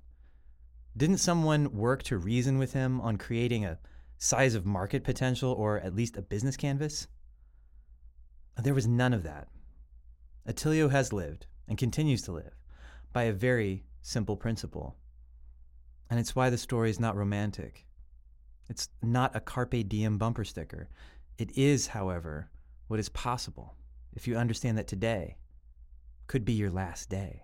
Didn't 0.97 1.19
someone 1.19 1.75
work 1.75 2.05
to 2.05 2.17
reason 2.17 2.59
with 2.59 2.75
him 2.75 3.01
on 3.01 3.17
creating 3.17 3.65
a 3.65 3.81
size 4.19 4.55
of 4.55 4.65
market 4.65 5.03
potential 5.03 5.51
or 5.51 5.81
at 5.81 5.97
least 5.97 6.17
a 6.17 6.23
business 6.23 6.57
canvas? 6.57 7.09
There 8.63 8.73
was 8.73 8.87
none 8.87 9.13
of 9.13 9.25
that. 9.25 9.49
Attilio 10.47 10.89
has 10.93 11.13
lived 11.13 11.47
and 11.67 11.77
continues 11.77 12.23
to 12.23 12.33
live 12.33 12.55
by 13.13 13.25
a 13.25 13.33
very 13.33 13.83
simple 14.01 14.37
principle. 14.37 14.95
And 16.09 16.21
it's 16.21 16.37
why 16.37 16.51
the 16.51 16.57
story 16.57 16.89
is 16.89 17.01
not 17.01 17.17
romantic. 17.17 17.85
It's 18.69 18.91
not 19.03 19.35
a 19.35 19.41
Carpe 19.41 19.89
Diem 19.89 20.19
bumper 20.19 20.45
sticker. 20.45 20.89
It 21.37 21.59
is, 21.59 21.89
however, 21.89 22.49
what 22.87 23.01
is 23.01 23.09
possible 23.09 23.75
if 24.15 24.27
you 24.29 24.37
understand 24.37 24.79
that 24.79 24.87
today 24.87 25.37
could 26.27 26.45
be 26.45 26.53
your 26.53 26.71
last 26.71 27.09
day. 27.09 27.43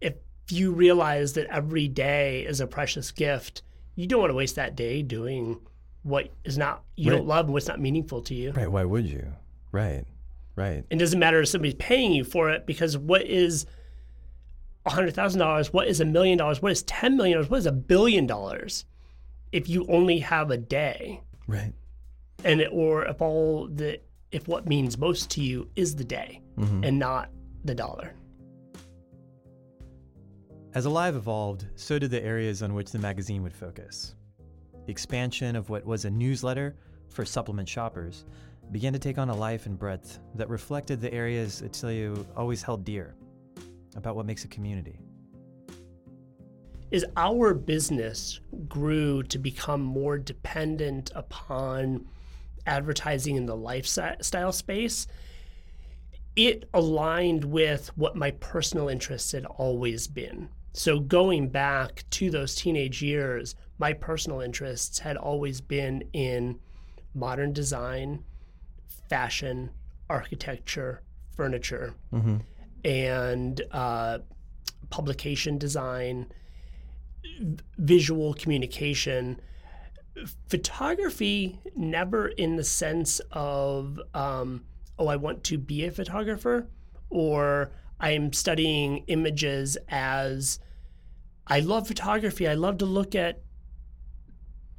If 0.00 0.14
you 0.50 0.72
realize 0.72 1.32
that 1.34 1.46
every 1.46 1.88
day 1.88 2.42
is 2.44 2.60
a 2.60 2.66
precious 2.66 3.10
gift, 3.10 3.62
you 3.94 4.06
don't 4.06 4.20
want 4.20 4.30
to 4.30 4.34
waste 4.34 4.56
that 4.56 4.76
day 4.76 5.02
doing 5.02 5.60
what 6.02 6.30
is 6.44 6.56
not 6.56 6.84
you 6.94 7.10
Right. 7.10 7.16
don't 7.18 7.26
love 7.26 7.46
and 7.46 7.52
what's 7.54 7.66
not 7.66 7.80
meaningful 7.80 8.22
to 8.22 8.34
you. 8.34 8.52
Right. 8.52 8.70
Why 8.70 8.84
would 8.84 9.06
you? 9.06 9.32
Right. 9.72 10.04
Right. 10.54 10.84
It 10.88 10.96
doesn't 10.98 11.18
matter 11.18 11.40
if 11.40 11.48
somebody's 11.48 11.74
paying 11.74 12.12
you 12.12 12.24
for 12.24 12.50
it 12.50 12.64
because 12.66 12.96
what 12.96 13.22
is 13.22 13.66
$100,000? 14.86 15.72
What 15.72 15.88
is 15.88 16.00
a 16.00 16.04
million 16.04 16.38
dollars? 16.38 16.62
What 16.62 16.72
is 16.72 16.84
$10 16.84 17.16
million? 17.16 17.42
What 17.44 17.58
is 17.58 17.66
a 17.66 17.72
billion 17.72 18.26
dollars 18.26 18.84
if 19.52 19.68
you 19.68 19.84
only 19.88 20.20
have 20.20 20.50
a 20.50 20.56
day? 20.56 21.22
Right. 21.46 21.72
And 22.46 22.60
it, 22.60 22.68
or 22.72 23.04
if 23.06 23.20
all 23.20 23.66
the 23.66 24.00
if 24.30 24.46
what 24.48 24.66
means 24.66 24.96
most 24.98 25.30
to 25.32 25.42
you 25.42 25.68
is 25.76 25.94
the 25.96 26.04
day 26.04 26.40
Mm-hmm. 26.58 26.84
and 26.84 26.98
not 26.98 27.28
the 27.64 27.74
dollar. 27.74 28.14
As 30.72 30.86
Alive 30.86 31.14
evolved, 31.14 31.66
so 31.74 31.98
did 31.98 32.10
the 32.10 32.22
areas 32.22 32.62
on 32.62 32.72
which 32.72 32.90
the 32.90 32.98
magazine 32.98 33.42
would 33.42 33.52
focus. 33.54 34.14
The 34.86 34.90
expansion 34.90 35.54
of 35.54 35.68
what 35.68 35.84
was 35.84 36.06
a 36.06 36.10
newsletter 36.10 36.76
for 37.10 37.26
supplement 37.26 37.68
shoppers 37.68 38.24
began 38.72 38.94
to 38.94 38.98
take 38.98 39.18
on 39.18 39.28
a 39.28 39.36
life 39.36 39.66
and 39.66 39.78
breadth 39.78 40.18
that 40.34 40.48
reflected 40.48 40.98
the 41.00 41.12
areas 41.12 41.60
Attilio 41.62 42.24
always 42.36 42.62
held 42.62 42.84
dear 42.84 43.14
about 43.96 44.16
what 44.16 44.24
makes 44.24 44.44
a 44.44 44.48
community. 44.48 44.98
is 46.90 47.04
our 47.16 47.52
business 47.52 48.40
grew 48.68 49.22
to 49.24 49.38
become 49.38 49.82
more 49.82 50.16
dependent 50.18 51.10
upon 51.14 52.06
advertising 52.66 53.36
in 53.36 53.46
the 53.46 53.56
lifestyle 53.56 54.52
space, 54.52 55.06
it 56.34 56.68
aligned 56.74 57.44
with 57.44 57.88
what 57.96 58.16
my 58.16 58.30
personal 58.32 58.88
interests 58.88 59.32
had 59.32 59.46
always 59.46 60.06
been. 60.06 60.48
So 60.72 61.00
going 61.00 61.48
back 61.48 62.04
to 62.10 62.30
those 62.30 62.54
teenage 62.54 63.02
years, 63.02 63.54
my 63.78 63.92
personal 63.94 64.40
interests 64.40 64.98
had 64.98 65.16
always 65.16 65.60
been 65.60 66.02
in 66.12 66.58
modern 67.14 67.52
design, 67.54 68.24
fashion, 69.08 69.70
architecture, 70.10 71.02
furniture, 71.34 71.94
Mm-hmm. 72.12 72.36
and 72.84 73.62
uh, 73.72 74.18
publication 74.90 75.56
design. 75.58 76.26
v- 77.40 77.56
visual 77.78 78.34
communication. 78.34 79.40
Photography 80.48 81.60
never 81.74 82.28
in 82.28 82.56
the 82.56 82.64
sense 82.64 83.20
of, 83.32 84.00
um, 84.14 84.64
oh, 84.98 85.08
I 85.08 85.16
want 85.16 85.44
to 85.44 85.58
be 85.58 85.84
a 85.84 85.90
photographer, 85.90 86.68
or 87.10 87.70
I'm 88.00 88.32
studying 88.32 89.04
images 89.08 89.76
as 89.88 90.58
I 91.46 91.60
love 91.60 91.86
photography. 91.86 92.48
I 92.48 92.54
love 92.54 92.78
to 92.78 92.86
look 92.86 93.14
at 93.14 93.42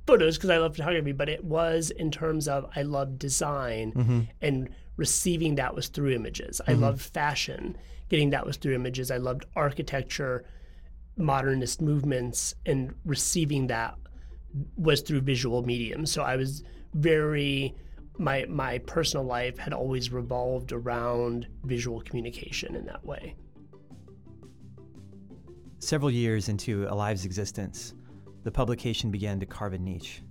photos 0.06 0.38
because 0.38 0.50
I 0.50 0.58
love 0.58 0.76
photography, 0.76 1.12
but 1.12 1.30
it 1.30 1.44
was 1.44 1.92
in 1.92 2.12
terms 2.12 2.48
of 2.48 2.70
I 2.76 2.82
love 2.84 3.20
design 3.20 4.28
and 4.42 4.70
receiving 4.96 5.56
that 5.56 5.76
was 5.76 5.88
through 5.88 6.12
images. 6.14 6.62
I 6.68 6.72
loved 6.74 7.02
fashion, 7.02 7.78
getting 8.10 8.32
that 8.32 8.46
was 8.46 8.58
through 8.58 8.74
images. 8.76 9.12
I 9.12 9.18
loved 9.18 9.46
architecture, 9.56 10.46
modernist 11.18 11.82
movements, 11.82 12.56
and 12.66 12.96
receiving 13.06 13.68
that 13.68 13.96
was 14.76 15.02
through 15.02 15.22
visual 15.22 15.64
mediums. 15.64 16.12
So 16.12 16.24
I 16.24 16.36
was 16.36 16.64
very 16.94 17.76
my 18.20 18.46
my 18.50 18.80
personal 18.80 19.26
life 19.26 19.58
had 19.58 19.74
always 19.74 20.12
revolved 20.12 20.72
around 20.72 21.48
visual 21.64 22.02
communication 22.02 22.76
in 22.76 22.86
that 22.86 23.06
way. 23.06 23.36
Several 25.80 26.10
years 26.10 26.50
into 26.50 26.88
Alive's 26.90 27.26
existence, 27.26 27.94
the 28.44 28.52
publication 28.52 29.12
began 29.12 29.40
to 29.40 29.46
carve 29.46 29.74
a 29.74 29.78
niche. 29.78 30.24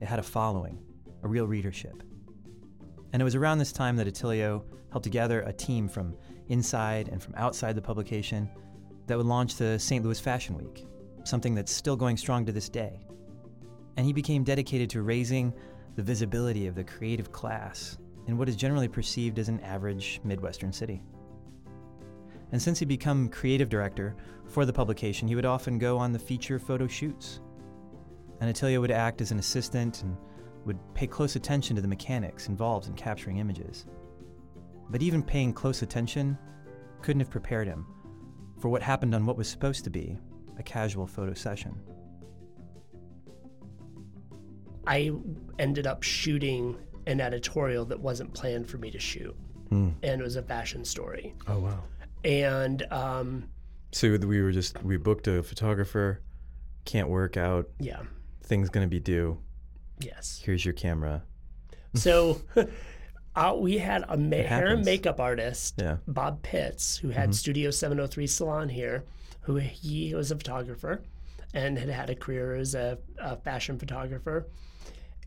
It 0.00 0.08
had 0.08 0.18
a 0.18 0.22
following, 0.22 0.78
a 1.22 1.28
real 1.28 1.46
readership. 1.46 2.02
And 3.12 3.22
it 3.22 3.24
was 3.24 3.34
around 3.34 3.58
this 3.58 3.72
time 3.72 3.96
that 3.96 4.06
Attilio 4.06 4.64
helped 4.90 5.04
together 5.04 5.42
a 5.42 5.52
team 5.52 5.88
from 5.88 6.16
inside 6.48 7.08
and 7.08 7.22
from 7.22 7.34
outside 7.36 7.76
the 7.76 7.82
publication 7.82 8.48
that 9.06 9.16
would 9.16 9.26
launch 9.26 9.56
the 9.56 9.78
St. 9.78 10.04
Louis 10.04 10.18
Fashion 10.18 10.56
Week, 10.56 10.86
something 11.24 11.54
that's 11.54 11.72
still 11.72 11.96
going 11.96 12.16
strong 12.16 12.44
to 12.46 12.52
this 12.52 12.68
day. 12.68 13.00
And 13.96 14.06
he 14.06 14.12
became 14.12 14.44
dedicated 14.44 14.88
to 14.90 15.02
raising 15.02 15.52
the 15.96 16.02
visibility 16.02 16.66
of 16.66 16.74
the 16.74 16.84
creative 16.84 17.32
class 17.32 17.98
in 18.26 18.38
what 18.38 18.48
is 18.48 18.56
generally 18.56 18.88
perceived 18.88 19.38
as 19.38 19.48
an 19.48 19.60
average 19.60 20.20
Midwestern 20.24 20.72
city. 20.72 21.02
And 22.52 22.60
since 22.60 22.78
he'd 22.78 22.88
become 22.88 23.28
creative 23.28 23.68
director 23.68 24.16
for 24.46 24.64
the 24.64 24.72
publication, 24.72 25.28
he 25.28 25.34
would 25.34 25.44
often 25.44 25.78
go 25.78 25.98
on 25.98 26.12
the 26.12 26.18
feature 26.18 26.58
photo 26.58 26.86
shoots. 26.86 27.40
And 28.40 28.48
Attilio 28.48 28.80
would 28.80 28.90
act 28.90 29.20
as 29.20 29.30
an 29.30 29.38
assistant 29.38 30.02
and 30.02 30.16
would 30.64 30.78
pay 30.94 31.06
close 31.06 31.36
attention 31.36 31.76
to 31.76 31.82
the 31.82 31.88
mechanics 31.88 32.48
involved 32.48 32.88
in 32.88 32.94
capturing 32.94 33.38
images. 33.38 33.86
But 34.90 35.02
even 35.02 35.22
paying 35.22 35.52
close 35.52 35.82
attention 35.82 36.36
couldn't 37.02 37.20
have 37.20 37.30
prepared 37.30 37.68
him 37.68 37.86
for 38.58 38.68
what 38.68 38.82
happened 38.82 39.14
on 39.14 39.24
what 39.24 39.36
was 39.36 39.48
supposed 39.48 39.84
to 39.84 39.90
be 39.90 40.18
a 40.58 40.62
casual 40.62 41.06
photo 41.06 41.32
session. 41.32 41.74
I 44.90 45.12
ended 45.60 45.86
up 45.86 46.02
shooting 46.02 46.76
an 47.06 47.20
editorial 47.20 47.84
that 47.86 48.00
wasn't 48.00 48.34
planned 48.34 48.68
for 48.68 48.76
me 48.78 48.90
to 48.90 48.98
shoot, 48.98 49.36
and 49.70 49.94
it 50.02 50.18
was 50.20 50.34
a 50.36 50.42
fashion 50.42 50.84
story. 50.84 51.32
Oh 51.46 51.60
wow. 51.60 51.84
And 52.24 52.82
um, 52.90 53.48
So 53.92 54.10
we 54.18 54.42
were 54.42 54.50
just 54.52 54.82
we 54.82 54.96
booked 54.96 55.28
a 55.28 55.42
photographer, 55.44 56.20
can't 56.84 57.08
work 57.08 57.36
out, 57.36 57.68
yeah, 57.78 58.00
thing's 58.42 58.68
gonna 58.68 58.88
be 58.88 58.98
due. 59.00 59.38
yes. 60.00 60.40
Here's 60.44 60.64
your 60.64 60.74
camera. 60.74 61.22
So 61.94 62.40
uh, 63.36 63.54
we 63.56 63.78
had 63.78 64.04
a 64.08 64.16
ma- 64.16 64.36
hair 64.36 64.68
and 64.74 64.84
makeup 64.84 65.20
artist, 65.20 65.74
Yeah. 65.78 65.98
Bob 66.08 66.42
Pitts, 66.42 66.96
who 66.96 67.10
had 67.10 67.32
Studio 67.34 67.70
703 67.70 68.26
Salon 68.26 68.68
here, 68.68 69.04
who 69.42 69.54
he 69.56 70.14
was 70.16 70.30
a 70.32 70.36
photographer 70.36 71.02
and 71.54 71.78
had 71.78 71.88
had 71.88 72.10
a 72.10 72.14
career 72.14 72.54
as 72.56 72.74
a, 72.74 72.98
a 73.18 73.36
fashion 73.36 73.78
photographer. 73.78 74.46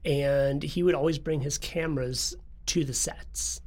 And 0.06 0.62
he 0.64 0.84
would 0.84 0.96
always 0.96 1.18
bring 1.18 1.42
his 1.42 1.58
cameras 1.58 2.36
to 2.68 2.84
the 2.84 2.94
sets 2.94 3.62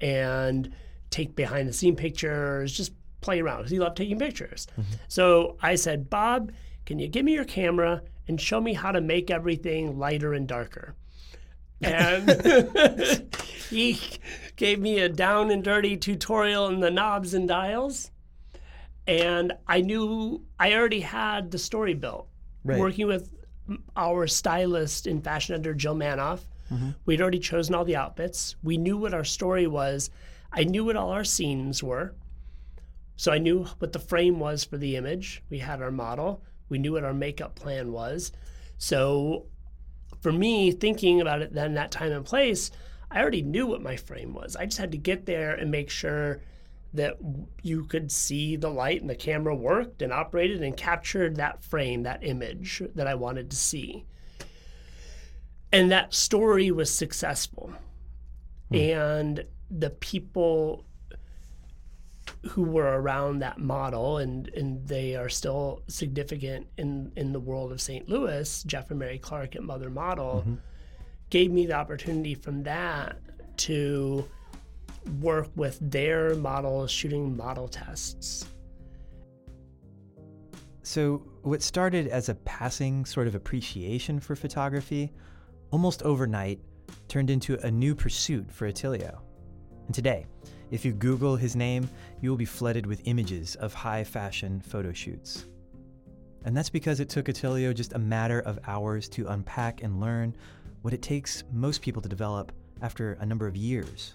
and 0.00 0.72
take 1.10 1.34
behind 1.36 1.68
the 1.68 1.72
scene 1.72 1.96
pictures, 1.96 2.72
just 2.76 2.92
play 3.20 3.40
around 3.40 3.62
'cause 3.62 3.70
he 3.70 3.78
loved 3.78 3.96
taking 3.96 4.18
pictures. 4.18 4.66
Mm-hmm. 4.72 4.92
So 5.08 5.56
I 5.62 5.74
said, 5.74 6.08
Bob, 6.10 6.52
can 6.86 6.98
you 6.98 7.08
give 7.08 7.24
me 7.24 7.32
your 7.34 7.44
camera 7.44 8.02
and 8.28 8.40
show 8.40 8.60
me 8.60 8.74
how 8.74 8.92
to 8.92 9.00
make 9.00 9.30
everything 9.30 9.98
lighter 9.98 10.34
and 10.34 10.46
darker? 10.46 10.94
and 11.80 12.28
he 13.70 14.00
gave 14.56 14.80
me 14.80 14.98
a 14.98 15.08
down 15.08 15.52
and 15.52 15.62
dirty 15.62 15.96
tutorial 15.96 16.66
in 16.66 16.80
the 16.80 16.90
knobs 16.90 17.34
and 17.34 17.46
dials 17.46 18.10
and 19.06 19.52
i 19.68 19.80
knew 19.80 20.42
i 20.58 20.72
already 20.74 20.98
had 20.98 21.52
the 21.52 21.58
story 21.58 21.94
built 21.94 22.26
Right. 22.64 22.80
working 22.80 23.06
with 23.06 23.32
our 23.96 24.26
stylist 24.26 25.06
and 25.06 25.22
fashion 25.22 25.54
editor 25.54 25.74
jill 25.74 25.94
manoff 25.94 26.40
mm-hmm. 26.72 26.90
we'd 27.06 27.20
already 27.20 27.38
chosen 27.38 27.74
all 27.74 27.84
the 27.84 27.96
outfits. 27.96 28.56
We 28.62 28.76
knew 28.76 28.96
what 28.96 29.14
our 29.14 29.24
story 29.24 29.66
was. 29.66 30.10
I 30.52 30.64
knew 30.64 30.84
what 30.84 30.96
all 30.96 31.10
our 31.10 31.24
scenes 31.24 31.82
were. 31.82 32.14
So 33.16 33.32
i 33.32 33.38
knew 33.38 33.64
what 33.78 33.92
the 33.92 33.98
frame 33.98 34.38
was 34.38 34.64
for 34.64 34.78
the 34.78 34.96
image. 34.96 35.42
We 35.50 35.58
had 35.58 35.82
our 35.82 35.90
model. 35.90 36.44
We 36.68 36.78
knew 36.78 36.92
what 36.92 37.04
our 37.04 37.14
makeup 37.14 37.56
plan 37.56 37.92
was. 37.92 38.32
So 38.78 39.46
for 40.20 40.32
me, 40.32 40.70
thinking 40.70 41.20
about 41.20 41.42
it 41.42 41.52
then 41.52 41.74
that 41.74 41.90
time 41.90 42.12
and 42.12 42.24
place, 42.24 42.70
I 43.10 43.20
already 43.20 43.42
knew 43.42 43.66
what 43.66 43.82
my 43.82 43.96
frame 43.96 44.34
was. 44.34 44.54
I 44.54 44.66
just 44.66 44.78
had 44.78 44.92
to 44.92 44.98
get 44.98 45.26
there 45.26 45.54
and 45.54 45.70
make 45.70 45.90
sure 45.90 46.42
that 46.94 47.16
you 47.62 47.84
could 47.84 48.10
see 48.10 48.56
the 48.56 48.70
light 48.70 49.00
and 49.00 49.10
the 49.10 49.14
camera 49.14 49.54
worked 49.54 50.02
and 50.02 50.12
operated 50.12 50.62
and 50.62 50.76
captured 50.76 51.36
that 51.36 51.62
frame, 51.62 52.02
that 52.04 52.24
image 52.24 52.82
that 52.94 53.06
I 53.06 53.14
wanted 53.14 53.50
to 53.50 53.56
see. 53.56 54.04
And 55.70 55.90
that 55.90 56.14
story 56.14 56.70
was 56.70 56.92
successful. 56.92 57.72
Hmm. 58.70 58.74
And 58.74 59.44
the 59.70 59.90
people 59.90 60.84
who 62.50 62.62
were 62.62 63.00
around 63.00 63.40
that 63.40 63.58
model 63.58 64.18
and 64.18 64.48
and 64.48 64.86
they 64.86 65.16
are 65.16 65.28
still 65.28 65.82
significant 65.88 66.66
in 66.76 67.12
in 67.16 67.32
the 67.32 67.40
world 67.40 67.72
of 67.72 67.80
St. 67.80 68.08
Louis, 68.08 68.62
Jeff 68.64 68.90
and 68.90 68.98
Mary 68.98 69.18
Clark 69.18 69.56
at 69.56 69.62
Mother 69.62 69.90
Model 69.90 70.44
mm-hmm. 70.46 70.54
gave 71.30 71.50
me 71.50 71.66
the 71.66 71.74
opportunity 71.74 72.34
from 72.34 72.62
that 72.62 73.18
to 73.58 74.28
work 75.20 75.48
with 75.56 75.78
their 75.80 76.34
models 76.34 76.90
shooting 76.90 77.36
model 77.36 77.68
tests. 77.68 78.46
So, 80.82 81.22
what 81.42 81.62
started 81.62 82.08
as 82.08 82.28
a 82.28 82.34
passing 82.34 83.04
sort 83.04 83.26
of 83.26 83.34
appreciation 83.34 84.20
for 84.20 84.34
photography, 84.34 85.12
almost 85.70 86.02
overnight 86.02 86.60
turned 87.08 87.30
into 87.30 87.58
a 87.66 87.70
new 87.70 87.94
pursuit 87.94 88.50
for 88.50 88.66
Attilio. 88.66 89.20
And 89.86 89.94
today, 89.94 90.26
if 90.70 90.84
you 90.84 90.92
Google 90.92 91.36
his 91.36 91.56
name, 91.56 91.88
you 92.20 92.30
will 92.30 92.36
be 92.36 92.44
flooded 92.44 92.86
with 92.86 93.02
images 93.04 93.56
of 93.56 93.74
high 93.74 94.04
fashion 94.04 94.60
photo 94.60 94.92
shoots. 94.92 95.46
And 96.44 96.56
that's 96.56 96.70
because 96.70 97.00
it 97.00 97.08
took 97.08 97.26
Attilio 97.26 97.74
just 97.74 97.94
a 97.94 97.98
matter 97.98 98.40
of 98.40 98.58
hours 98.66 99.08
to 99.10 99.26
unpack 99.28 99.82
and 99.82 100.00
learn 100.00 100.34
what 100.82 100.94
it 100.94 101.02
takes 101.02 101.44
most 101.52 101.82
people 101.82 102.00
to 102.02 102.08
develop 102.08 102.52
after 102.80 103.14
a 103.14 103.26
number 103.26 103.46
of 103.46 103.56
years. 103.56 104.14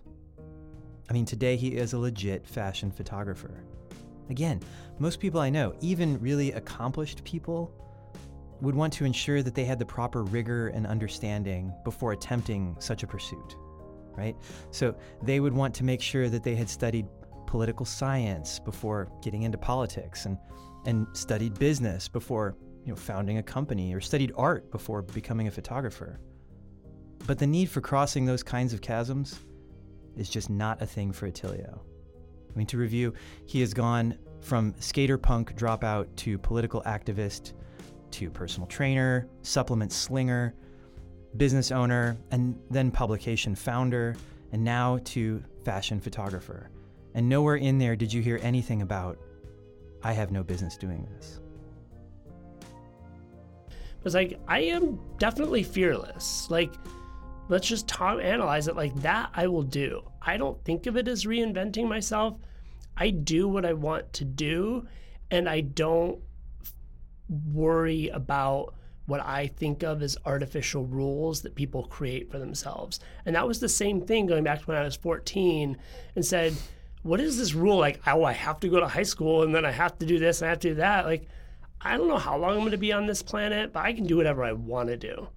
I 1.10 1.14
mean, 1.14 1.26
today 1.26 1.56
he 1.56 1.76
is 1.76 1.94
a 1.94 1.98
legit 1.98 2.48
fashion 2.48 2.92
photographer. 2.92 3.64
Again, 4.30 4.62
most 5.00 5.20
people 5.20 5.40
I 5.40 5.50
know, 5.50 5.76
even 5.82 6.20
really 6.20 6.52
accomplished 6.54 7.24
people, 7.24 7.72
would 8.62 8.76
want 8.76 8.94
to 8.94 9.06
ensure 9.06 9.44
that 9.44 9.56
they 9.56 9.66
had 9.66 9.78
the 9.78 9.86
proper 9.86 10.24
rigor 10.24 10.70
and 10.70 10.88
understanding 10.88 11.74
before 11.84 12.14
attempting 12.14 12.76
such 12.80 13.04
a 13.04 13.08
pursuit, 13.08 13.58
right? 14.16 14.36
So 14.72 14.96
they 15.22 15.42
would 15.42 15.54
want 15.54 15.76
to 15.76 15.84
make 15.84 16.02
sure 16.02 16.30
that 16.30 16.44
they 16.44 16.56
had 16.56 16.70
studied 16.70 17.06
political 17.46 17.86
science 17.86 18.60
before 18.60 19.12
getting 19.22 19.44
into 19.44 19.58
politics 19.58 20.26
and, 20.26 20.38
and 20.86 21.06
studied 21.12 21.60
business 21.60 22.08
before 22.08 22.56
you 22.86 22.92
know, 22.92 22.96
founding 22.96 23.38
a 23.38 23.44
company 23.44 23.94
or 23.94 24.00
studied 24.00 24.32
art 24.38 24.72
before 24.72 25.02
becoming 25.02 25.48
a 25.48 25.52
photographer. 25.52 26.20
But 27.28 27.40
the 27.40 27.48
need 27.48 27.70
for 27.70 27.82
crossing 27.82 28.26
those 28.26 28.44
kinds 28.44 28.74
of 28.74 28.82
chasms 28.82 29.40
is 30.18 30.30
just 30.30 30.50
not 30.50 30.82
a 30.82 30.86
thing 30.86 31.12
for 31.12 31.28
Attilio. 31.28 31.80
I 32.54 32.58
mean, 32.58 32.68
to 32.68 32.78
review, 32.78 33.14
he 33.46 33.62
has 33.62 33.74
gone 33.74 34.18
from 34.42 34.76
skater 34.80 35.18
punk 35.18 35.56
dropout 35.56 36.08
to 36.18 36.38
political 36.38 36.82
activist 36.84 37.54
to 38.12 38.30
personal 38.30 38.68
trainer, 38.68 39.28
supplement 39.42 39.92
slinger, 39.92 40.54
business 41.38 41.72
owner, 41.72 42.16
and 42.32 42.60
then 42.70 42.92
publication 42.92 43.56
founder, 43.56 44.16
and 44.52 44.64
now 44.64 45.00
to 45.06 45.44
fashion 45.66 46.00
photographer. 46.00 46.70
And 47.16 47.28
nowhere 47.28 47.56
in 47.56 47.80
there 47.80 47.96
did 47.96 48.14
you 48.14 48.22
hear 48.22 48.40
anything 48.44 48.84
about, 48.84 49.18
I 50.04 50.14
have 50.14 50.32
no 50.32 50.44
business 50.44 50.78
doing 50.78 51.08
this. 51.16 51.40
It 53.70 54.04
was 54.04 54.14
like, 54.14 54.40
I 54.48 54.60
am 54.60 55.00
definitely 55.18 55.64
fearless. 55.64 56.48
Like, 56.52 56.74
let's 57.50 57.68
just 57.68 57.88
talk, 57.88 58.20
analyze 58.22 58.68
it 58.68 58.76
like 58.76 58.96
that. 59.02 59.30
I 59.34 59.48
will 59.48 59.64
do. 59.64 60.04
I 60.22 60.38
don't 60.38 60.64
think 60.64 60.86
of 60.86 60.98
it 60.98 61.08
as 61.08 61.26
reinventing 61.26 61.88
myself. 61.88 62.38
I 62.96 63.10
do 63.10 63.48
what 63.48 63.66
I 63.66 63.74
want 63.74 64.14
to 64.14 64.26
do, 64.26 64.88
and 65.32 65.50
I 65.50 65.62
don't 65.62 66.20
worry 67.30 68.10
about 68.10 68.76
what 69.06 69.22
I 69.22 69.48
think 69.48 69.84
of 69.84 70.02
as 70.02 70.18
artificial 70.26 70.86
rules 70.86 71.42
that 71.42 71.56
people 71.56 71.84
create 71.84 72.32
for 72.32 72.40
themselves. 72.40 73.00
And 73.26 73.36
that 73.36 73.48
was 73.48 73.60
the 73.60 73.70
same 73.70 74.02
thing 74.02 74.28
going 74.28 74.44
back 74.44 74.60
to 74.62 74.66
when 74.66 74.78
I 74.78 74.84
was 74.84 74.96
14 74.96 75.78
and 76.16 76.26
said, 76.26 76.54
what 77.02 77.20
is 77.20 77.38
this 77.38 77.54
rule? 77.54 77.78
Like, 77.78 78.00
oh, 78.08 78.24
I 78.24 78.32
have 78.32 78.62
to 78.62 78.70
go 78.70 78.80
to 78.80 78.88
high 78.88 79.04
school 79.04 79.44
and 79.44 79.54
then 79.54 79.66
I 79.66 79.72
have 79.72 79.98
to 80.00 80.06
do 80.06 80.20
this 80.20 80.42
and 80.42 80.48
I 80.48 80.50
have 80.52 80.60
to 80.60 80.70
do 80.70 80.76
that. 80.76 81.06
Like, 81.06 81.28
I 81.82 81.98
don't 81.98 82.08
know 82.08 82.18
how 82.18 82.38
long 82.38 82.52
I'm 82.52 82.60
going 82.60 82.72
to 82.72 82.78
be 82.78 82.94
on 82.94 83.06
this 83.06 83.22
planet, 83.22 83.74
but 83.74 83.84
I 83.84 83.92
can 83.92 84.08
do 84.08 84.16
whatever 84.16 84.44
I 84.44 84.54
want 84.54 84.88
to 84.88 84.96
do. 84.96 85.28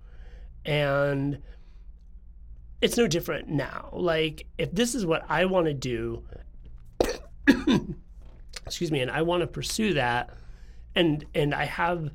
And 0.64 1.42
it's 2.80 2.96
no 2.96 3.06
different 3.06 3.48
now. 3.48 3.90
Like, 3.92 4.46
if 4.58 4.72
this 4.72 4.94
is 4.94 5.06
what 5.06 5.24
I 5.28 5.46
want 5.46 5.66
to 5.66 5.74
do, 5.74 6.22
excuse 8.66 8.90
me, 8.90 9.00
and 9.00 9.10
I 9.10 9.22
want 9.22 9.40
to 9.42 9.46
pursue 9.46 9.94
that, 9.94 10.30
and 10.94 11.24
and 11.34 11.54
I 11.54 11.64
have 11.64 12.10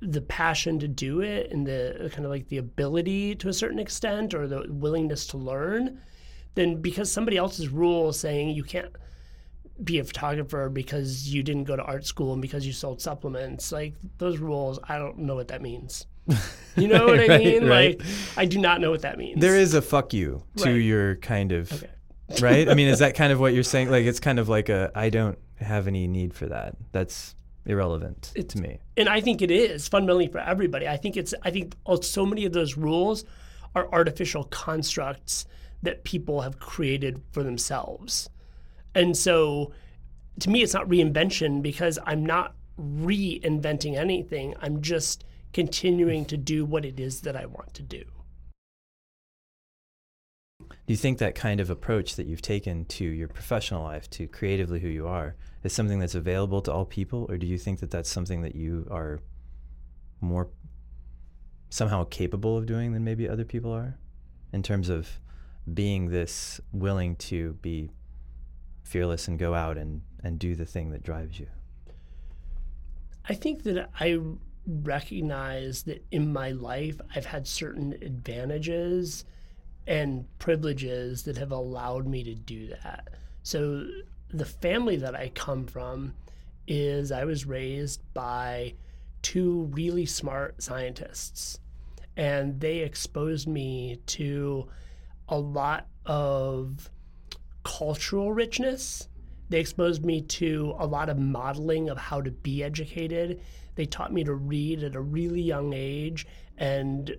the 0.00 0.20
passion 0.20 0.78
to 0.78 0.88
do 0.88 1.20
it 1.20 1.50
and 1.50 1.66
the 1.66 2.10
kind 2.12 2.24
of 2.24 2.30
like 2.30 2.48
the 2.48 2.58
ability 2.58 3.34
to 3.36 3.48
a 3.48 3.52
certain 3.52 3.78
extent 3.78 4.34
or 4.34 4.46
the 4.46 4.66
willingness 4.68 5.26
to 5.28 5.38
learn, 5.38 6.00
then 6.54 6.80
because 6.80 7.10
somebody 7.10 7.36
else's 7.36 7.68
rule 7.68 8.12
saying 8.12 8.50
you 8.50 8.64
can't 8.64 8.94
be 9.82 9.98
a 9.98 10.04
photographer 10.04 10.68
because 10.68 11.32
you 11.32 11.42
didn't 11.42 11.64
go 11.64 11.74
to 11.74 11.82
art 11.82 12.06
school 12.06 12.32
and 12.32 12.42
because 12.42 12.66
you 12.66 12.72
sold 12.72 13.00
supplements, 13.00 13.72
like 13.72 13.94
those 14.18 14.38
rules, 14.38 14.78
I 14.84 14.98
don't 14.98 15.18
know 15.18 15.34
what 15.34 15.48
that 15.48 15.62
means. 15.62 16.06
You 16.76 16.88
know 16.88 17.06
what 17.06 17.30
I 17.30 17.38
mean? 17.38 17.66
right. 17.68 17.96
Like 17.96 18.08
I 18.36 18.46
do 18.46 18.58
not 18.58 18.80
know 18.80 18.90
what 18.90 19.02
that 19.02 19.16
means. 19.16 19.40
There 19.40 19.54
is 19.56 19.74
a 19.74 19.82
fuck 19.82 20.12
you 20.12 20.42
to 20.56 20.64
Right. 20.64 20.74
your 20.74 21.14
kind 21.16 21.52
of 21.52 21.72
Okay. 21.72 21.88
right. 22.40 22.68
I 22.68 22.74
mean, 22.74 22.88
is 22.88 22.98
that 23.04 23.14
kind 23.14 23.32
of 23.32 23.38
what 23.38 23.54
you're 23.54 23.62
saying? 23.62 23.90
Like, 23.92 24.04
it's 24.06 24.18
kind 24.18 24.40
of 24.40 24.48
like 24.48 24.68
a 24.68 24.90
I 24.92 25.08
don't 25.08 25.38
have 25.60 25.86
any 25.86 26.08
need 26.08 26.34
for 26.34 26.46
that. 26.46 26.74
That's 26.90 27.36
irrelevant 27.64 28.32
to 28.48 28.60
me. 28.60 28.78
and 28.96 29.08
I 29.08 29.20
think 29.20 29.40
it 29.40 29.52
is 29.52 29.86
fundamentally 29.86 30.26
for 30.26 30.38
everybody. 30.40 30.88
I 30.88 30.96
think 30.96 31.16
it's 31.16 31.32
I 31.42 31.50
think 31.52 31.76
so 32.02 32.26
many 32.26 32.44
of 32.44 32.52
those 32.52 32.76
rules 32.76 33.24
are 33.76 33.88
artificial 33.92 34.44
constructs 34.44 35.46
that 35.84 36.02
people 36.02 36.40
have 36.40 36.58
created 36.58 37.22
for 37.30 37.44
themselves. 37.44 38.28
And 38.96 39.16
so 39.16 39.72
to 40.40 40.50
me 40.50 40.62
it's 40.64 40.74
not 40.74 40.88
reinvention 40.88 41.62
because 41.62 42.00
I'm 42.04 42.26
not 42.26 42.56
reinventing 42.80 43.96
anything. 43.96 44.54
I'm 44.60 44.82
just 44.82 45.22
continuing 45.54 46.24
to 46.26 46.36
do 46.36 46.66
what 46.66 46.84
it 46.84 47.00
is 47.00 47.22
that 47.22 47.36
I 47.36 47.46
want 47.46 47.72
to 47.74 47.82
do. 47.82 48.04
Do 50.58 50.92
you 50.92 50.96
think 50.96 51.18
that 51.18 51.34
kind 51.34 51.60
of 51.60 51.70
approach 51.70 52.16
that 52.16 52.26
you've 52.26 52.42
taken 52.42 52.84
to 52.86 53.04
your 53.04 53.28
professional 53.28 53.82
life, 53.84 54.10
to 54.10 54.26
creatively 54.26 54.80
who 54.80 54.88
you 54.88 55.06
are, 55.06 55.36
is 55.62 55.72
something 55.72 56.00
that's 56.00 56.14
available 56.14 56.60
to 56.62 56.72
all 56.72 56.84
people, 56.84 57.26
or 57.30 57.38
do 57.38 57.46
you 57.46 57.56
think 57.56 57.80
that 57.80 57.90
that's 57.90 58.10
something 58.10 58.42
that 58.42 58.54
you 58.54 58.86
are 58.90 59.20
more 60.20 60.50
somehow 61.70 62.04
capable 62.04 62.58
of 62.58 62.66
doing 62.66 62.92
than 62.92 63.04
maybe 63.04 63.28
other 63.28 63.44
people 63.44 63.72
are, 63.72 63.96
in 64.52 64.62
terms 64.62 64.88
of 64.88 65.20
being 65.72 66.10
this 66.10 66.60
willing 66.72 67.16
to 67.16 67.54
be 67.62 67.90
fearless 68.82 69.28
and 69.28 69.38
go 69.38 69.54
out 69.54 69.78
and 69.78 70.02
and 70.22 70.38
do 70.38 70.54
the 70.54 70.66
thing 70.66 70.90
that 70.90 71.02
drives 71.02 71.38
you? 71.38 71.46
I 73.28 73.34
think 73.34 73.62
that 73.62 73.88
I 73.98 74.18
recognize 74.66 75.82
that 75.84 76.04
in 76.10 76.32
my 76.32 76.52
life 76.52 77.00
I've 77.14 77.26
had 77.26 77.46
certain 77.46 77.92
advantages 78.02 79.24
and 79.86 80.26
privileges 80.38 81.24
that 81.24 81.36
have 81.36 81.52
allowed 81.52 82.06
me 82.06 82.24
to 82.24 82.34
do 82.34 82.68
that. 82.68 83.08
So 83.42 83.86
the 84.30 84.44
family 84.44 84.96
that 84.96 85.14
I 85.14 85.28
come 85.34 85.66
from 85.66 86.14
is 86.66 87.12
I 87.12 87.24
was 87.24 87.44
raised 87.44 88.00
by 88.14 88.74
two 89.22 89.70
really 89.72 90.06
smart 90.06 90.62
scientists 90.62 91.58
and 92.16 92.60
they 92.60 92.78
exposed 92.78 93.48
me 93.48 93.98
to 94.06 94.68
a 95.28 95.38
lot 95.38 95.88
of 96.06 96.90
cultural 97.64 98.32
richness. 98.32 99.08
They 99.48 99.60
exposed 99.60 100.04
me 100.04 100.22
to 100.22 100.74
a 100.78 100.86
lot 100.86 101.08
of 101.08 101.18
modeling 101.18 101.88
of 101.88 101.98
how 101.98 102.20
to 102.20 102.30
be 102.30 102.62
educated. 102.62 103.40
They 103.74 103.86
taught 103.86 104.12
me 104.12 104.24
to 104.24 104.34
read 104.34 104.82
at 104.82 104.94
a 104.94 105.00
really 105.00 105.42
young 105.42 105.72
age 105.72 106.26
and 106.56 107.16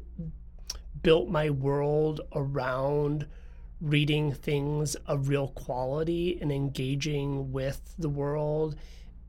built 1.02 1.30
my 1.30 1.50
world 1.50 2.22
around 2.34 3.28
reading 3.82 4.34
things 4.34 4.96
of 5.06 5.28
real 5.28 5.50
quality 5.50 6.40
and 6.42 6.52
engaging 6.52 7.52
with 7.52 7.94
the 7.98 8.10
world 8.10 8.76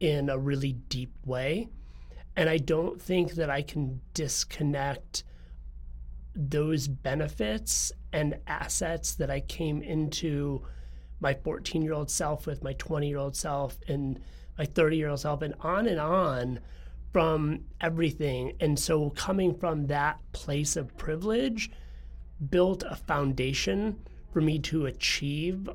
in 0.00 0.28
a 0.28 0.38
really 0.38 0.72
deep 0.72 1.12
way. 1.24 1.68
And 2.36 2.48
I 2.48 2.58
don't 2.58 3.00
think 3.00 3.32
that 3.32 3.50
I 3.50 3.62
can 3.62 4.00
disconnect 4.14 5.24
those 6.34 6.86
benefits 6.86 7.92
and 8.12 8.38
assets 8.46 9.14
that 9.14 9.30
I 9.30 9.40
came 9.40 9.82
into 9.82 10.62
my 11.18 11.32
14 11.32 11.82
year 11.82 11.94
old 11.94 12.10
self 12.10 12.46
with, 12.46 12.62
my 12.62 12.74
20 12.74 13.08
year 13.08 13.18
old 13.18 13.36
self, 13.36 13.78
and 13.88 14.20
my 14.58 14.66
30 14.66 14.96
year 14.96 15.08
old 15.08 15.20
self, 15.20 15.42
and 15.42 15.54
on 15.60 15.86
and 15.86 15.98
on 15.98 16.60
from 17.16 17.60
everything. 17.80 18.52
And 18.60 18.78
so, 18.78 19.08
coming 19.08 19.54
from 19.54 19.86
that 19.86 20.18
place 20.32 20.76
of 20.76 20.94
privilege, 20.98 21.70
built 22.50 22.82
a 22.82 22.94
foundation 22.94 23.98
for 24.34 24.42
me 24.42 24.58
to 24.58 24.84
achieve 24.84 25.66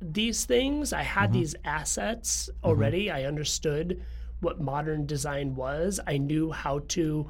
these 0.00 0.46
things. 0.46 0.94
I 0.94 1.02
had 1.02 1.30
these 1.30 1.54
assets 1.66 2.48
already. 2.64 3.10
I 3.10 3.24
understood 3.24 4.02
what 4.40 4.62
modern 4.62 5.04
design 5.04 5.54
was. 5.56 6.00
I 6.06 6.16
knew 6.16 6.50
how 6.52 6.78
to 6.88 7.28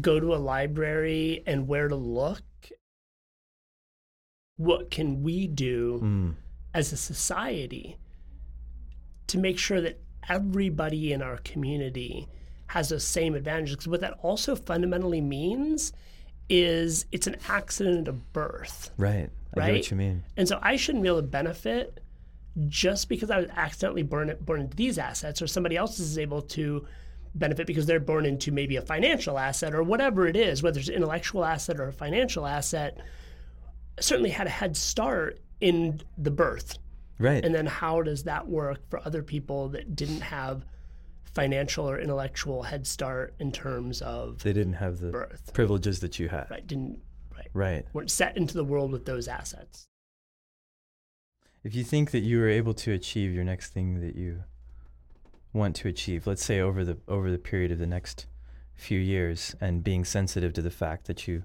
go 0.00 0.18
to 0.18 0.34
a 0.34 0.36
library 0.36 1.42
and 1.46 1.68
where 1.68 1.88
to 1.88 1.94
look. 1.94 2.40
What 4.56 4.90
can 4.90 5.22
we 5.22 5.46
do 5.46 6.00
Mm. 6.02 6.34
as 6.72 6.90
a 6.90 6.96
society 6.96 7.98
to 9.26 9.36
make 9.36 9.58
sure 9.58 9.82
that 9.82 10.00
everybody 10.26 11.12
in 11.12 11.20
our 11.20 11.36
community 11.36 12.28
has 12.68 12.88
those 12.88 13.04
same 13.04 13.34
advantages? 13.34 13.76
Because 13.76 13.88
what 13.88 14.00
that 14.00 14.18
also 14.22 14.56
fundamentally 14.56 15.20
means 15.20 15.92
is 16.48 17.06
it's 17.12 17.26
an 17.26 17.36
accident 17.48 18.08
of 18.08 18.32
birth. 18.32 18.90
Right. 18.96 19.30
I 19.56 19.60
Right? 19.60 19.74
what 19.74 19.90
you 19.90 19.96
mean. 19.96 20.24
And 20.36 20.48
so 20.48 20.58
I 20.62 20.76
shouldn't 20.76 21.02
be 21.02 21.08
able 21.08 21.20
to 21.20 21.26
benefit 21.26 22.00
just 22.68 23.08
because 23.08 23.30
I 23.30 23.38
was 23.38 23.48
accidentally 23.56 24.02
born, 24.02 24.34
born 24.40 24.60
into 24.60 24.76
these 24.76 24.98
assets, 24.98 25.40
or 25.40 25.46
somebody 25.46 25.76
else 25.76 25.98
is 25.98 26.18
able 26.18 26.42
to 26.42 26.86
benefit 27.34 27.66
because 27.66 27.86
they're 27.86 28.00
born 28.00 28.26
into 28.26 28.52
maybe 28.52 28.76
a 28.76 28.82
financial 28.82 29.38
asset 29.38 29.74
or 29.74 29.82
whatever 29.82 30.26
it 30.26 30.36
is, 30.36 30.62
whether 30.62 30.78
it's 30.78 30.88
an 30.88 30.94
intellectual 30.94 31.44
asset 31.44 31.80
or 31.80 31.88
a 31.88 31.92
financial 31.92 32.46
asset, 32.46 32.98
certainly 34.00 34.30
had 34.30 34.46
a 34.46 34.50
head 34.50 34.76
start 34.76 35.40
in 35.60 36.00
the 36.18 36.30
birth. 36.30 36.78
Right. 37.18 37.44
And 37.44 37.54
then 37.54 37.66
how 37.66 38.02
does 38.02 38.24
that 38.24 38.46
work 38.46 38.80
for 38.90 39.00
other 39.06 39.22
people 39.22 39.68
that 39.70 39.94
didn't 39.96 40.20
have 40.20 40.64
financial 41.34 41.88
or 41.88 41.98
intellectual 41.98 42.62
head 42.62 42.86
start 42.86 43.34
in 43.38 43.52
terms 43.52 44.02
of 44.02 44.42
they 44.42 44.52
didn't 44.52 44.74
have 44.74 44.98
the 44.98 45.10
birth? 45.10 45.50
privileges 45.52 46.00
that 46.00 46.18
you 46.18 46.28
had. 46.28 46.46
Right? 46.50 46.66
Didn't 46.66 47.00
right? 47.34 47.48
Right. 47.54 47.86
Weren't 47.92 48.10
set 48.10 48.36
into 48.36 48.54
the 48.54 48.64
world 48.64 48.92
with 48.92 49.06
those 49.06 49.28
assets. 49.28 49.86
If 51.64 51.74
you 51.74 51.84
think 51.84 52.10
that 52.10 52.20
you 52.20 52.38
were 52.38 52.48
able 52.48 52.74
to 52.74 52.92
achieve 52.92 53.32
your 53.32 53.44
next 53.44 53.72
thing 53.72 54.00
that 54.00 54.16
you 54.16 54.42
want 55.52 55.76
to 55.76 55.88
achieve, 55.88 56.26
let's 56.26 56.44
say 56.44 56.60
over 56.60 56.84
the 56.84 56.98
over 57.08 57.30
the 57.30 57.38
period 57.38 57.70
of 57.70 57.78
the 57.78 57.86
next 57.86 58.26
few 58.74 58.98
years 58.98 59.54
and 59.60 59.84
being 59.84 60.04
sensitive 60.04 60.52
to 60.54 60.62
the 60.62 60.70
fact 60.70 61.06
that 61.06 61.28
you 61.28 61.44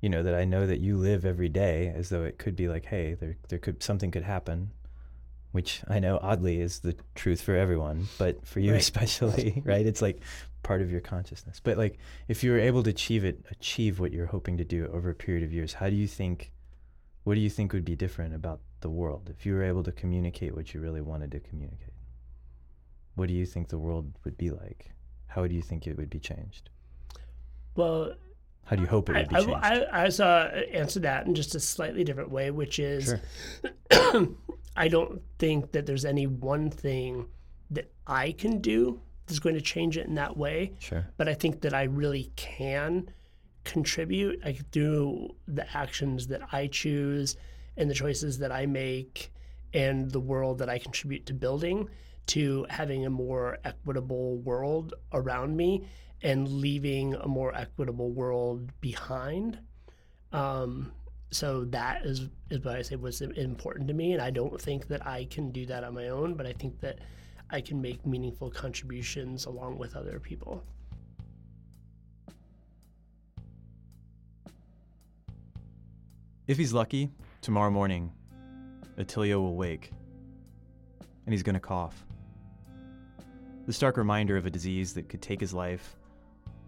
you 0.00 0.08
know 0.08 0.22
that 0.22 0.34
I 0.34 0.44
know 0.44 0.66
that 0.66 0.80
you 0.80 0.96
live 0.96 1.24
every 1.24 1.48
day 1.48 1.92
as 1.94 2.08
though 2.08 2.24
it 2.24 2.38
could 2.38 2.56
be 2.56 2.68
like 2.68 2.86
hey 2.86 3.14
there 3.14 3.36
there 3.48 3.58
could 3.58 3.82
something 3.82 4.10
could 4.10 4.24
happen 4.24 4.70
which 5.52 5.82
I 5.88 5.98
know 5.98 6.18
oddly 6.22 6.60
is 6.60 6.80
the 6.80 6.94
truth 7.14 7.40
for 7.42 7.54
everyone 7.56 8.06
but 8.18 8.46
for 8.46 8.60
you 8.60 8.72
Right. 8.72 8.80
especially 8.80 9.62
right 9.66 9.84
it's 9.86 10.02
like 10.02 10.20
part 10.62 10.82
of 10.82 10.90
your 10.90 11.00
consciousness 11.00 11.60
but 11.62 11.76
like 11.78 11.98
if 12.28 12.44
you 12.44 12.50
were 12.52 12.58
able 12.58 12.82
to 12.82 12.90
achieve 12.90 13.24
it 13.24 13.44
achieve 13.50 13.98
what 13.98 14.12
you're 14.12 14.26
hoping 14.26 14.56
to 14.58 14.64
do 14.64 14.88
over 14.92 15.10
a 15.10 15.14
period 15.14 15.42
of 15.42 15.52
years 15.52 15.72
how 15.74 15.88
do 15.88 15.96
you 15.96 16.06
think 16.06 16.52
what 17.24 17.34
do 17.34 17.40
you 17.40 17.50
think 17.50 17.72
would 17.72 17.84
be 17.84 17.96
different 17.96 18.34
about 18.34 18.60
the 18.80 18.88
world 18.90 19.28
if 19.30 19.44
you 19.44 19.52
were 19.54 19.62
able 19.62 19.82
to 19.82 19.92
communicate 19.92 20.54
what 20.56 20.72
you 20.72 20.80
really 20.80 21.02
wanted 21.02 21.30
to 21.32 21.38
communicate? 21.40 21.92
What 23.14 23.28
do 23.28 23.34
you 23.34 23.44
think 23.44 23.68
the 23.68 23.78
world 23.78 24.10
would 24.24 24.38
be 24.38 24.50
like? 24.50 24.92
How 25.26 25.46
do 25.46 25.54
you 25.54 25.60
think 25.60 25.86
it 25.86 25.98
would 25.98 26.08
be 26.08 26.18
changed? 26.18 26.70
Well, 27.76 28.14
How 28.64 28.76
do 28.76 28.82
you 28.82 28.88
hope 28.88 29.10
it 29.10 29.16
would 29.16 29.28
be 29.28 29.36
I, 29.36 29.40
changed? 29.40 29.54
I, 29.92 30.04
I 30.04 30.08
saw 30.08 30.24
uh, 30.24 30.62
answer 30.72 31.00
that 31.00 31.26
in 31.26 31.34
just 31.34 31.54
a 31.54 31.60
slightly 31.60 32.04
different 32.04 32.30
way, 32.30 32.50
which 32.50 32.78
is 32.78 33.14
Sure. 33.92 34.28
I 34.80 34.88
don't 34.88 35.20
think 35.38 35.72
that 35.72 35.84
there's 35.84 36.06
any 36.06 36.26
one 36.26 36.70
thing 36.70 37.26
that 37.70 37.92
I 38.06 38.32
can 38.32 38.62
do 38.62 38.98
that's 39.26 39.38
going 39.38 39.54
to 39.54 39.60
change 39.60 39.98
it 39.98 40.06
in 40.06 40.14
that 40.14 40.38
way. 40.38 40.72
Sure. 40.78 41.06
But 41.18 41.28
I 41.28 41.34
think 41.34 41.60
that 41.60 41.74
I 41.74 41.82
really 41.82 42.32
can 42.34 43.10
contribute. 43.64 44.40
I 44.42 44.58
do 44.70 45.34
the 45.46 45.66
actions 45.76 46.28
that 46.28 46.40
I 46.50 46.66
choose 46.68 47.36
and 47.76 47.90
the 47.90 47.94
choices 47.94 48.38
that 48.38 48.52
I 48.52 48.64
make 48.64 49.30
and 49.74 50.10
the 50.10 50.18
world 50.18 50.56
that 50.60 50.70
I 50.70 50.78
contribute 50.78 51.26
to 51.26 51.34
building 51.34 51.90
to 52.28 52.64
having 52.70 53.04
a 53.04 53.10
more 53.10 53.58
equitable 53.64 54.38
world 54.38 54.94
around 55.12 55.58
me 55.58 55.88
and 56.22 56.48
leaving 56.48 57.14
a 57.16 57.28
more 57.28 57.54
equitable 57.54 58.12
world 58.12 58.72
behind. 58.80 59.58
Um, 60.32 60.92
so 61.30 61.64
that 61.66 62.04
is 62.04 62.28
is 62.50 62.64
what 62.64 62.76
I 62.76 62.82
say 62.82 62.96
was 62.96 63.20
important 63.20 63.86
to 63.88 63.94
me, 63.94 64.12
and 64.12 64.22
I 64.22 64.30
don't 64.30 64.60
think 64.60 64.88
that 64.88 65.06
I 65.06 65.26
can 65.30 65.50
do 65.50 65.64
that 65.66 65.84
on 65.84 65.94
my 65.94 66.08
own, 66.08 66.34
but 66.34 66.46
I 66.46 66.52
think 66.52 66.80
that 66.80 66.98
I 67.50 67.60
can 67.60 67.80
make 67.80 68.04
meaningful 68.04 68.50
contributions 68.50 69.46
along 69.46 69.78
with 69.78 69.96
other 69.96 70.18
people. 70.20 70.62
If 76.46 76.58
he's 76.58 76.72
lucky, 76.72 77.10
tomorrow 77.42 77.70
morning, 77.70 78.12
Attilio 78.98 79.40
will 79.40 79.54
wake, 79.54 79.92
and 81.26 81.32
he's 81.32 81.44
going 81.44 81.54
to 81.54 81.60
cough. 81.60 82.04
The 83.66 83.72
stark 83.72 83.96
reminder 83.96 84.36
of 84.36 84.46
a 84.46 84.50
disease 84.50 84.92
that 84.94 85.08
could 85.08 85.22
take 85.22 85.40
his 85.40 85.54
life 85.54 85.94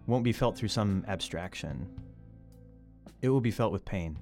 won't 0.07 0.23
be 0.23 0.31
felt 0.31 0.57
through 0.57 0.69
some 0.69 1.03
abstraction. 1.09 1.85
It 3.21 3.27
will 3.27 3.41
be 3.41 3.51
felt 3.51 3.73
with 3.73 3.83
pain. 3.83 4.17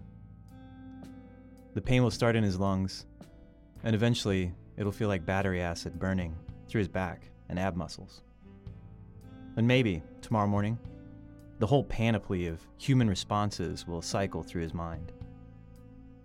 The 1.74 1.82
pain 1.82 2.04
will 2.04 2.12
start 2.12 2.36
in 2.36 2.44
his 2.44 2.60
lungs, 2.60 3.06
and 3.84 3.96
eventually 3.96 4.54
it'll 4.76 4.92
feel 4.92 5.08
like 5.08 5.26
battery 5.26 5.62
acid 5.62 5.98
burning 5.98 6.36
through 6.68 6.80
his 6.80 6.90
back 6.90 7.30
and 7.48 7.58
ab 7.58 7.76
muscles. 7.76 8.24
And 9.56 9.68
maybe, 9.68 10.04
tomorrow 10.22 10.48
morning, 10.48 10.78
the 11.60 11.68
whole 11.68 11.84
panoply 11.84 12.48
of 12.48 12.66
human 12.78 13.08
responses 13.08 13.88
will 13.88 14.02
cycle 14.02 14.44
through 14.44 14.64
his 14.64 14.74
mind. 14.74 15.14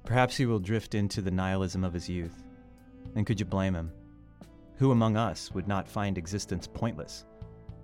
Perhaps 0.05 0.37
he 0.37 0.47
will 0.47 0.59
drift 0.59 0.95
into 0.95 1.21
the 1.21 1.31
nihilism 1.31 1.85
of 1.85 1.93
his 1.93 2.09
youth. 2.09 2.45
And 3.15 3.27
could 3.27 3.39
you 3.39 3.47
blame 3.47 3.75
him? 3.75 3.93
Who 4.77 4.91
among 4.91 5.17
us 5.17 5.53
would 5.53 5.69
not 5.69 5.89
find 5.89 6.19
existence 6.19 6.67
pointless 6.67 7.25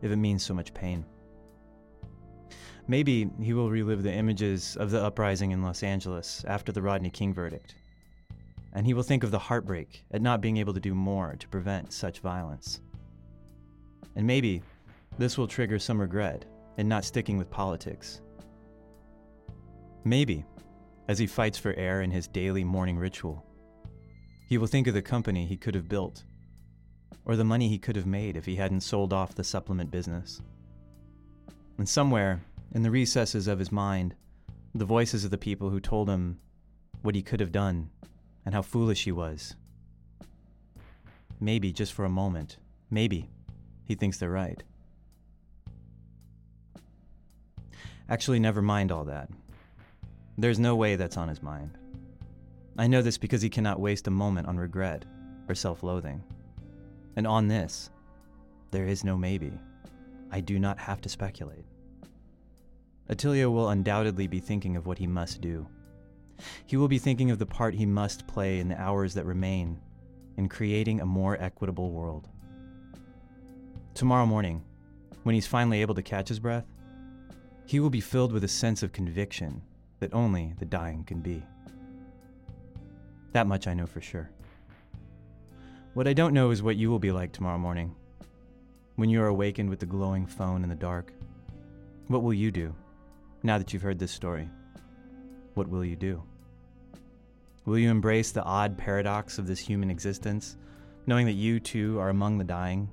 if 0.03 0.11
it 0.11 0.17
means 0.17 0.43
so 0.43 0.55
much 0.55 0.75
pain? 0.75 1.05
Maybe 2.89 3.31
he 3.41 3.53
will 3.53 3.71
relive 3.71 4.03
the 4.03 4.13
images 4.13 4.77
of 4.77 4.91
the 4.91 5.03
uprising 5.03 5.53
in 5.53 5.63
Los 5.63 5.83
Angeles 5.83 6.45
after 6.47 6.73
the 6.73 6.83
Rodney 6.83 7.11
King 7.11 7.33
verdict. 7.33 7.75
And 8.73 8.87
he 8.87 8.95
will 8.95 9.03
think 9.03 9.23
of 9.23 9.31
the 9.31 9.39
heartbreak 9.39 10.05
at 10.11 10.23
not 10.23 10.41
being 10.41 10.57
able 10.57 10.75
to 10.75 10.81
do 10.81 10.95
more 10.95 11.37
to 11.39 11.49
prevent 11.49 11.93
such 11.93 12.21
violence. 12.21 12.81
And 14.17 14.27
maybe 14.27 14.63
this 15.19 15.39
will 15.39 15.47
trigger 15.47 15.79
some 15.79 16.01
regret 16.01 16.45
in 16.79 16.89
not 16.89 17.05
sticking 17.05 17.39
with 17.39 17.51
politics. 17.51 18.21
Maybe 20.05 20.45
as 21.09 21.19
he 21.19 21.27
fights 21.27 21.59
for 21.59 21.75
air 21.75 22.03
in 22.03 22.11
his 22.11 22.29
daily 22.29 22.65
morning 22.65 22.97
ritual. 22.97 23.45
He 24.49 24.59
will 24.59 24.67
think 24.67 24.87
of 24.87 24.95
the 24.95 25.03
company 25.03 25.47
he 25.47 25.57
could 25.57 25.75
have 25.75 25.89
built, 25.89 26.25
or 27.25 27.37
the 27.37 27.45
money 27.45 27.69
he 27.69 27.79
could 27.79 27.97
have 27.97 28.07
made 28.07 28.37
if 28.37 28.47
he 28.47 28.57
hadn't 28.57 28.81
sold 28.81 29.13
off 29.13 29.35
the 29.35 29.45
supplement 29.45 29.91
business. 29.91 30.41
And 31.79 31.89
somewhere, 31.89 32.41
in 32.75 32.83
the 32.83 32.91
recesses 32.91 33.47
of 33.47 33.59
his 33.59 33.71
mind, 33.71 34.15
the 34.75 34.85
voices 34.85 35.25
of 35.25 35.31
the 35.31 35.39
people 35.39 35.71
who 35.71 35.81
told 35.81 36.09
him 36.09 36.39
what 37.03 37.15
he 37.15 37.23
could 37.23 37.41
have 37.41 37.53
done 37.53 37.91
and 38.45 38.55
how 38.55 38.63
foolish 38.63 39.05
he 39.05 39.13
was. 39.13 39.55
Maybe, 41.39 41.73
just 41.73 41.93
for 41.93 42.05
a 42.05 42.11
moment, 42.11 42.57
maybe, 42.91 43.29
he 43.85 43.95
thinks 43.95 44.17
they're 44.17 44.31
right. 44.31 44.63
Actually, 48.09 48.41
never 48.41 48.63
mind 48.63 48.91
all 48.91 49.05
that. 49.05 49.29
There's 50.39 50.59
no 50.59 50.75
way 50.77 50.97
that's 50.97 51.17
on 51.17 51.29
his 51.29 51.43
mind. 51.43 51.77
I 52.79 52.87
know 52.87 53.03
this 53.03 53.19
because 53.19 53.43
he 53.43 53.51
cannot 53.51 53.81
waste 53.81 54.07
a 54.07 54.11
moment 54.11 54.49
on 54.49 54.57
regret 54.57 55.05
or 55.49 55.55
self 55.55 55.83
loathing. 55.83 56.23
And 57.17 57.27
on 57.27 57.49
this, 57.49 57.91
there 58.71 58.87
is 58.87 59.05
no 59.05 59.17
maybe. 59.17 59.53
I 60.31 60.41
do 60.41 60.59
not 60.59 60.79
have 60.79 61.03
to 61.03 61.11
speculate. 61.11 61.65
Attilio 63.09 63.51
will 63.51 63.71
undoubtedly 63.71 64.27
be 64.27 64.41
thinking 64.41 64.77
of 64.77 64.87
what 64.87 64.99
he 64.99 65.07
must 65.07 65.41
do. 65.41 65.67
He 66.67 66.77
will 66.77 66.89
be 66.89 66.99
thinking 66.99 67.31
of 67.31 67.39
the 67.39 67.47
part 67.47 67.75
he 67.75 67.87
must 67.87 68.27
play 68.27 68.59
in 68.59 68.69
the 68.69 68.81
hours 68.81 69.15
that 69.15 69.27
remain 69.27 69.81
in 70.37 70.49
creating 70.49 71.01
a 71.01 71.07
more 71.07 71.37
equitable 71.41 71.91
world. 71.91 72.29
Tomorrow 73.95 74.27
morning, 74.27 74.63
when 75.25 75.35
he's 75.35 75.47
finally 75.47 75.83
able 75.83 75.95
to 75.95 76.03
catch 76.03 76.29
his 76.29 76.41
breath, 76.41 76.65
he 77.67 77.81
will 77.81 77.91
be 77.91 78.01
filled 78.01 78.33
with 78.33 78.45
a 78.45 78.49
sense 78.49 78.83
of 78.83 78.93
conviction 78.93 79.63
that 80.01 80.15
only 80.15 80.55
the 80.59 80.65
dying 80.65 81.05
can 81.05 81.21
be. 81.21 81.43
That 83.33 83.47
much 83.47 83.67
I 83.67 83.75
know 83.75 83.87
for 83.87 84.01
sure. 84.01 84.31
What 85.95 86.09
I 86.09 86.13
don't 86.13 86.35
know 86.35 86.51
is 86.51 86.63
what 86.63 86.77
you 86.77 86.91
will 86.91 86.99
be 86.99 87.13
like 87.13 87.33
tomorrow 87.33 87.59
morning. 87.59 87.95
When 88.97 89.11
you 89.11 89.23
are 89.23 89.29
awakened 89.29 89.71
with 89.71 89.81
the 89.81 89.87
glowing 89.87 90.27
phone 90.27 90.63
in 90.63 90.69
the 90.69 90.75
dark, 90.75 91.13
what 92.09 92.23
will 92.23 92.35
you 92.35 92.51
do 92.51 92.75
now 93.43 93.59
that 93.59 93.73
you've 93.73 93.83
heard 93.83 93.99
this 93.99 94.13
story? 94.13 94.49
What 95.55 95.69
will 95.69 95.85
you 95.85 95.97
do? 95.97 96.23
Will 97.65 97.79
you 97.79 97.91
embrace 97.91 98.33
the 98.33 98.43
odd 98.43 98.77
paradox 98.77 99.39
of 99.39 99.47
this 99.47 99.61
human 99.61 99.91
existence, 99.91 100.57
knowing 101.07 101.27
that 101.27 101.33
you 101.33 101.61
too 101.61 101.99
are 101.99 102.09
among 102.09 102.39
the 102.39 102.45
dying, 102.45 102.89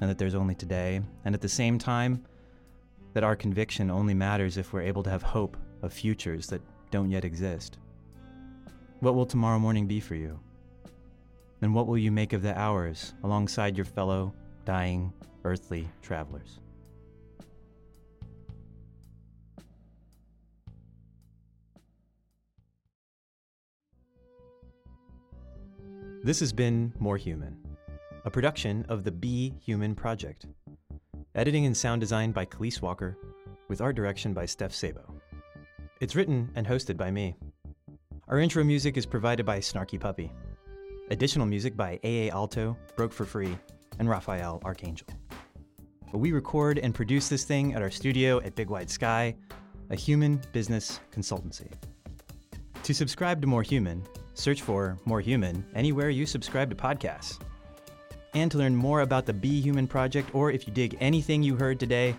and 0.00 0.08
that 0.08 0.18
there's 0.18 0.34
only 0.34 0.54
today, 0.54 1.00
and 1.24 1.34
at 1.34 1.40
the 1.40 1.48
same 1.48 1.78
time, 1.78 2.24
that 3.14 3.24
our 3.24 3.36
conviction 3.36 3.90
only 3.90 4.14
matters 4.14 4.56
if 4.56 4.72
we're 4.72 4.82
able 4.82 5.02
to 5.02 5.10
have 5.10 5.22
hope 5.22 5.56
of 5.82 5.92
futures 5.92 6.46
that 6.46 6.62
don't 6.90 7.10
yet 7.10 7.24
exist. 7.24 7.78
What 9.00 9.14
will 9.14 9.26
tomorrow 9.26 9.58
morning 9.58 9.86
be 9.86 10.00
for 10.00 10.14
you? 10.14 10.38
And 11.62 11.74
what 11.74 11.86
will 11.86 11.98
you 11.98 12.12
make 12.12 12.32
of 12.32 12.42
the 12.42 12.56
hours 12.56 13.14
alongside 13.24 13.76
your 13.76 13.86
fellow 13.86 14.32
dying 14.64 15.12
earthly 15.44 15.88
travelers? 16.02 16.60
This 26.24 26.40
has 26.40 26.52
been 26.52 26.92
More 26.98 27.16
Human, 27.16 27.56
a 28.24 28.30
production 28.30 28.84
of 28.88 29.04
the 29.04 29.12
Be 29.12 29.54
Human 29.64 29.94
Project. 29.94 30.46
Editing 31.36 31.64
and 31.64 31.76
sound 31.76 32.00
design 32.00 32.32
by 32.32 32.44
Khalees 32.44 32.82
Walker, 32.82 33.16
with 33.68 33.80
art 33.80 33.94
direction 33.94 34.34
by 34.34 34.44
Steph 34.44 34.74
Sabo. 34.74 35.14
It's 36.00 36.16
written 36.16 36.50
and 36.56 36.66
hosted 36.66 36.96
by 36.96 37.12
me. 37.12 37.36
Our 38.26 38.40
intro 38.40 38.64
music 38.64 38.96
is 38.96 39.06
provided 39.06 39.46
by 39.46 39.60
Snarky 39.60 39.98
Puppy. 39.98 40.32
Additional 41.10 41.46
music 41.46 41.76
by 41.76 42.00
AA 42.02 42.34
Aalto, 42.34 42.76
Broke 42.96 43.12
for 43.12 43.24
Free, 43.24 43.56
and 44.00 44.08
Rafael 44.08 44.60
Archangel. 44.64 45.06
We 46.12 46.32
record 46.32 46.80
and 46.80 46.94
produce 46.94 47.28
this 47.28 47.44
thing 47.44 47.74
at 47.74 47.82
our 47.82 47.92
studio 47.92 48.40
at 48.40 48.56
Big 48.56 48.70
Wide 48.70 48.90
Sky, 48.90 49.36
a 49.90 49.96
human 49.96 50.42
business 50.52 50.98
consultancy. 51.12 51.70
To 52.82 52.92
subscribe 52.92 53.40
to 53.40 53.46
More 53.46 53.62
Human, 53.62 54.02
search 54.38 54.62
for 54.62 54.96
More 55.04 55.20
Human 55.20 55.64
anywhere 55.74 56.10
you 56.10 56.26
subscribe 56.26 56.70
to 56.70 56.76
podcasts. 56.76 57.38
And 58.34 58.50
to 58.50 58.58
learn 58.58 58.76
more 58.76 59.00
about 59.00 59.26
the 59.26 59.32
Be 59.32 59.60
Human 59.60 59.86
Project, 59.86 60.34
or 60.34 60.50
if 60.52 60.66
you 60.66 60.72
dig 60.72 60.96
anything 61.00 61.42
you 61.42 61.56
heard 61.56 61.80
today, 61.80 62.14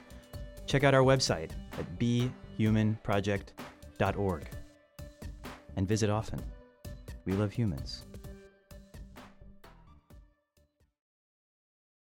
check 0.66 0.84
out 0.84 0.94
our 0.94 1.04
website 1.04 1.52
at 1.78 2.00
behumanproject.com 2.00 3.70
org. 4.18 4.48
And 5.76 5.88
visit 5.88 6.10
often. 6.10 6.42
We 7.26 7.34
love 7.34 7.52
humans. 7.52 8.06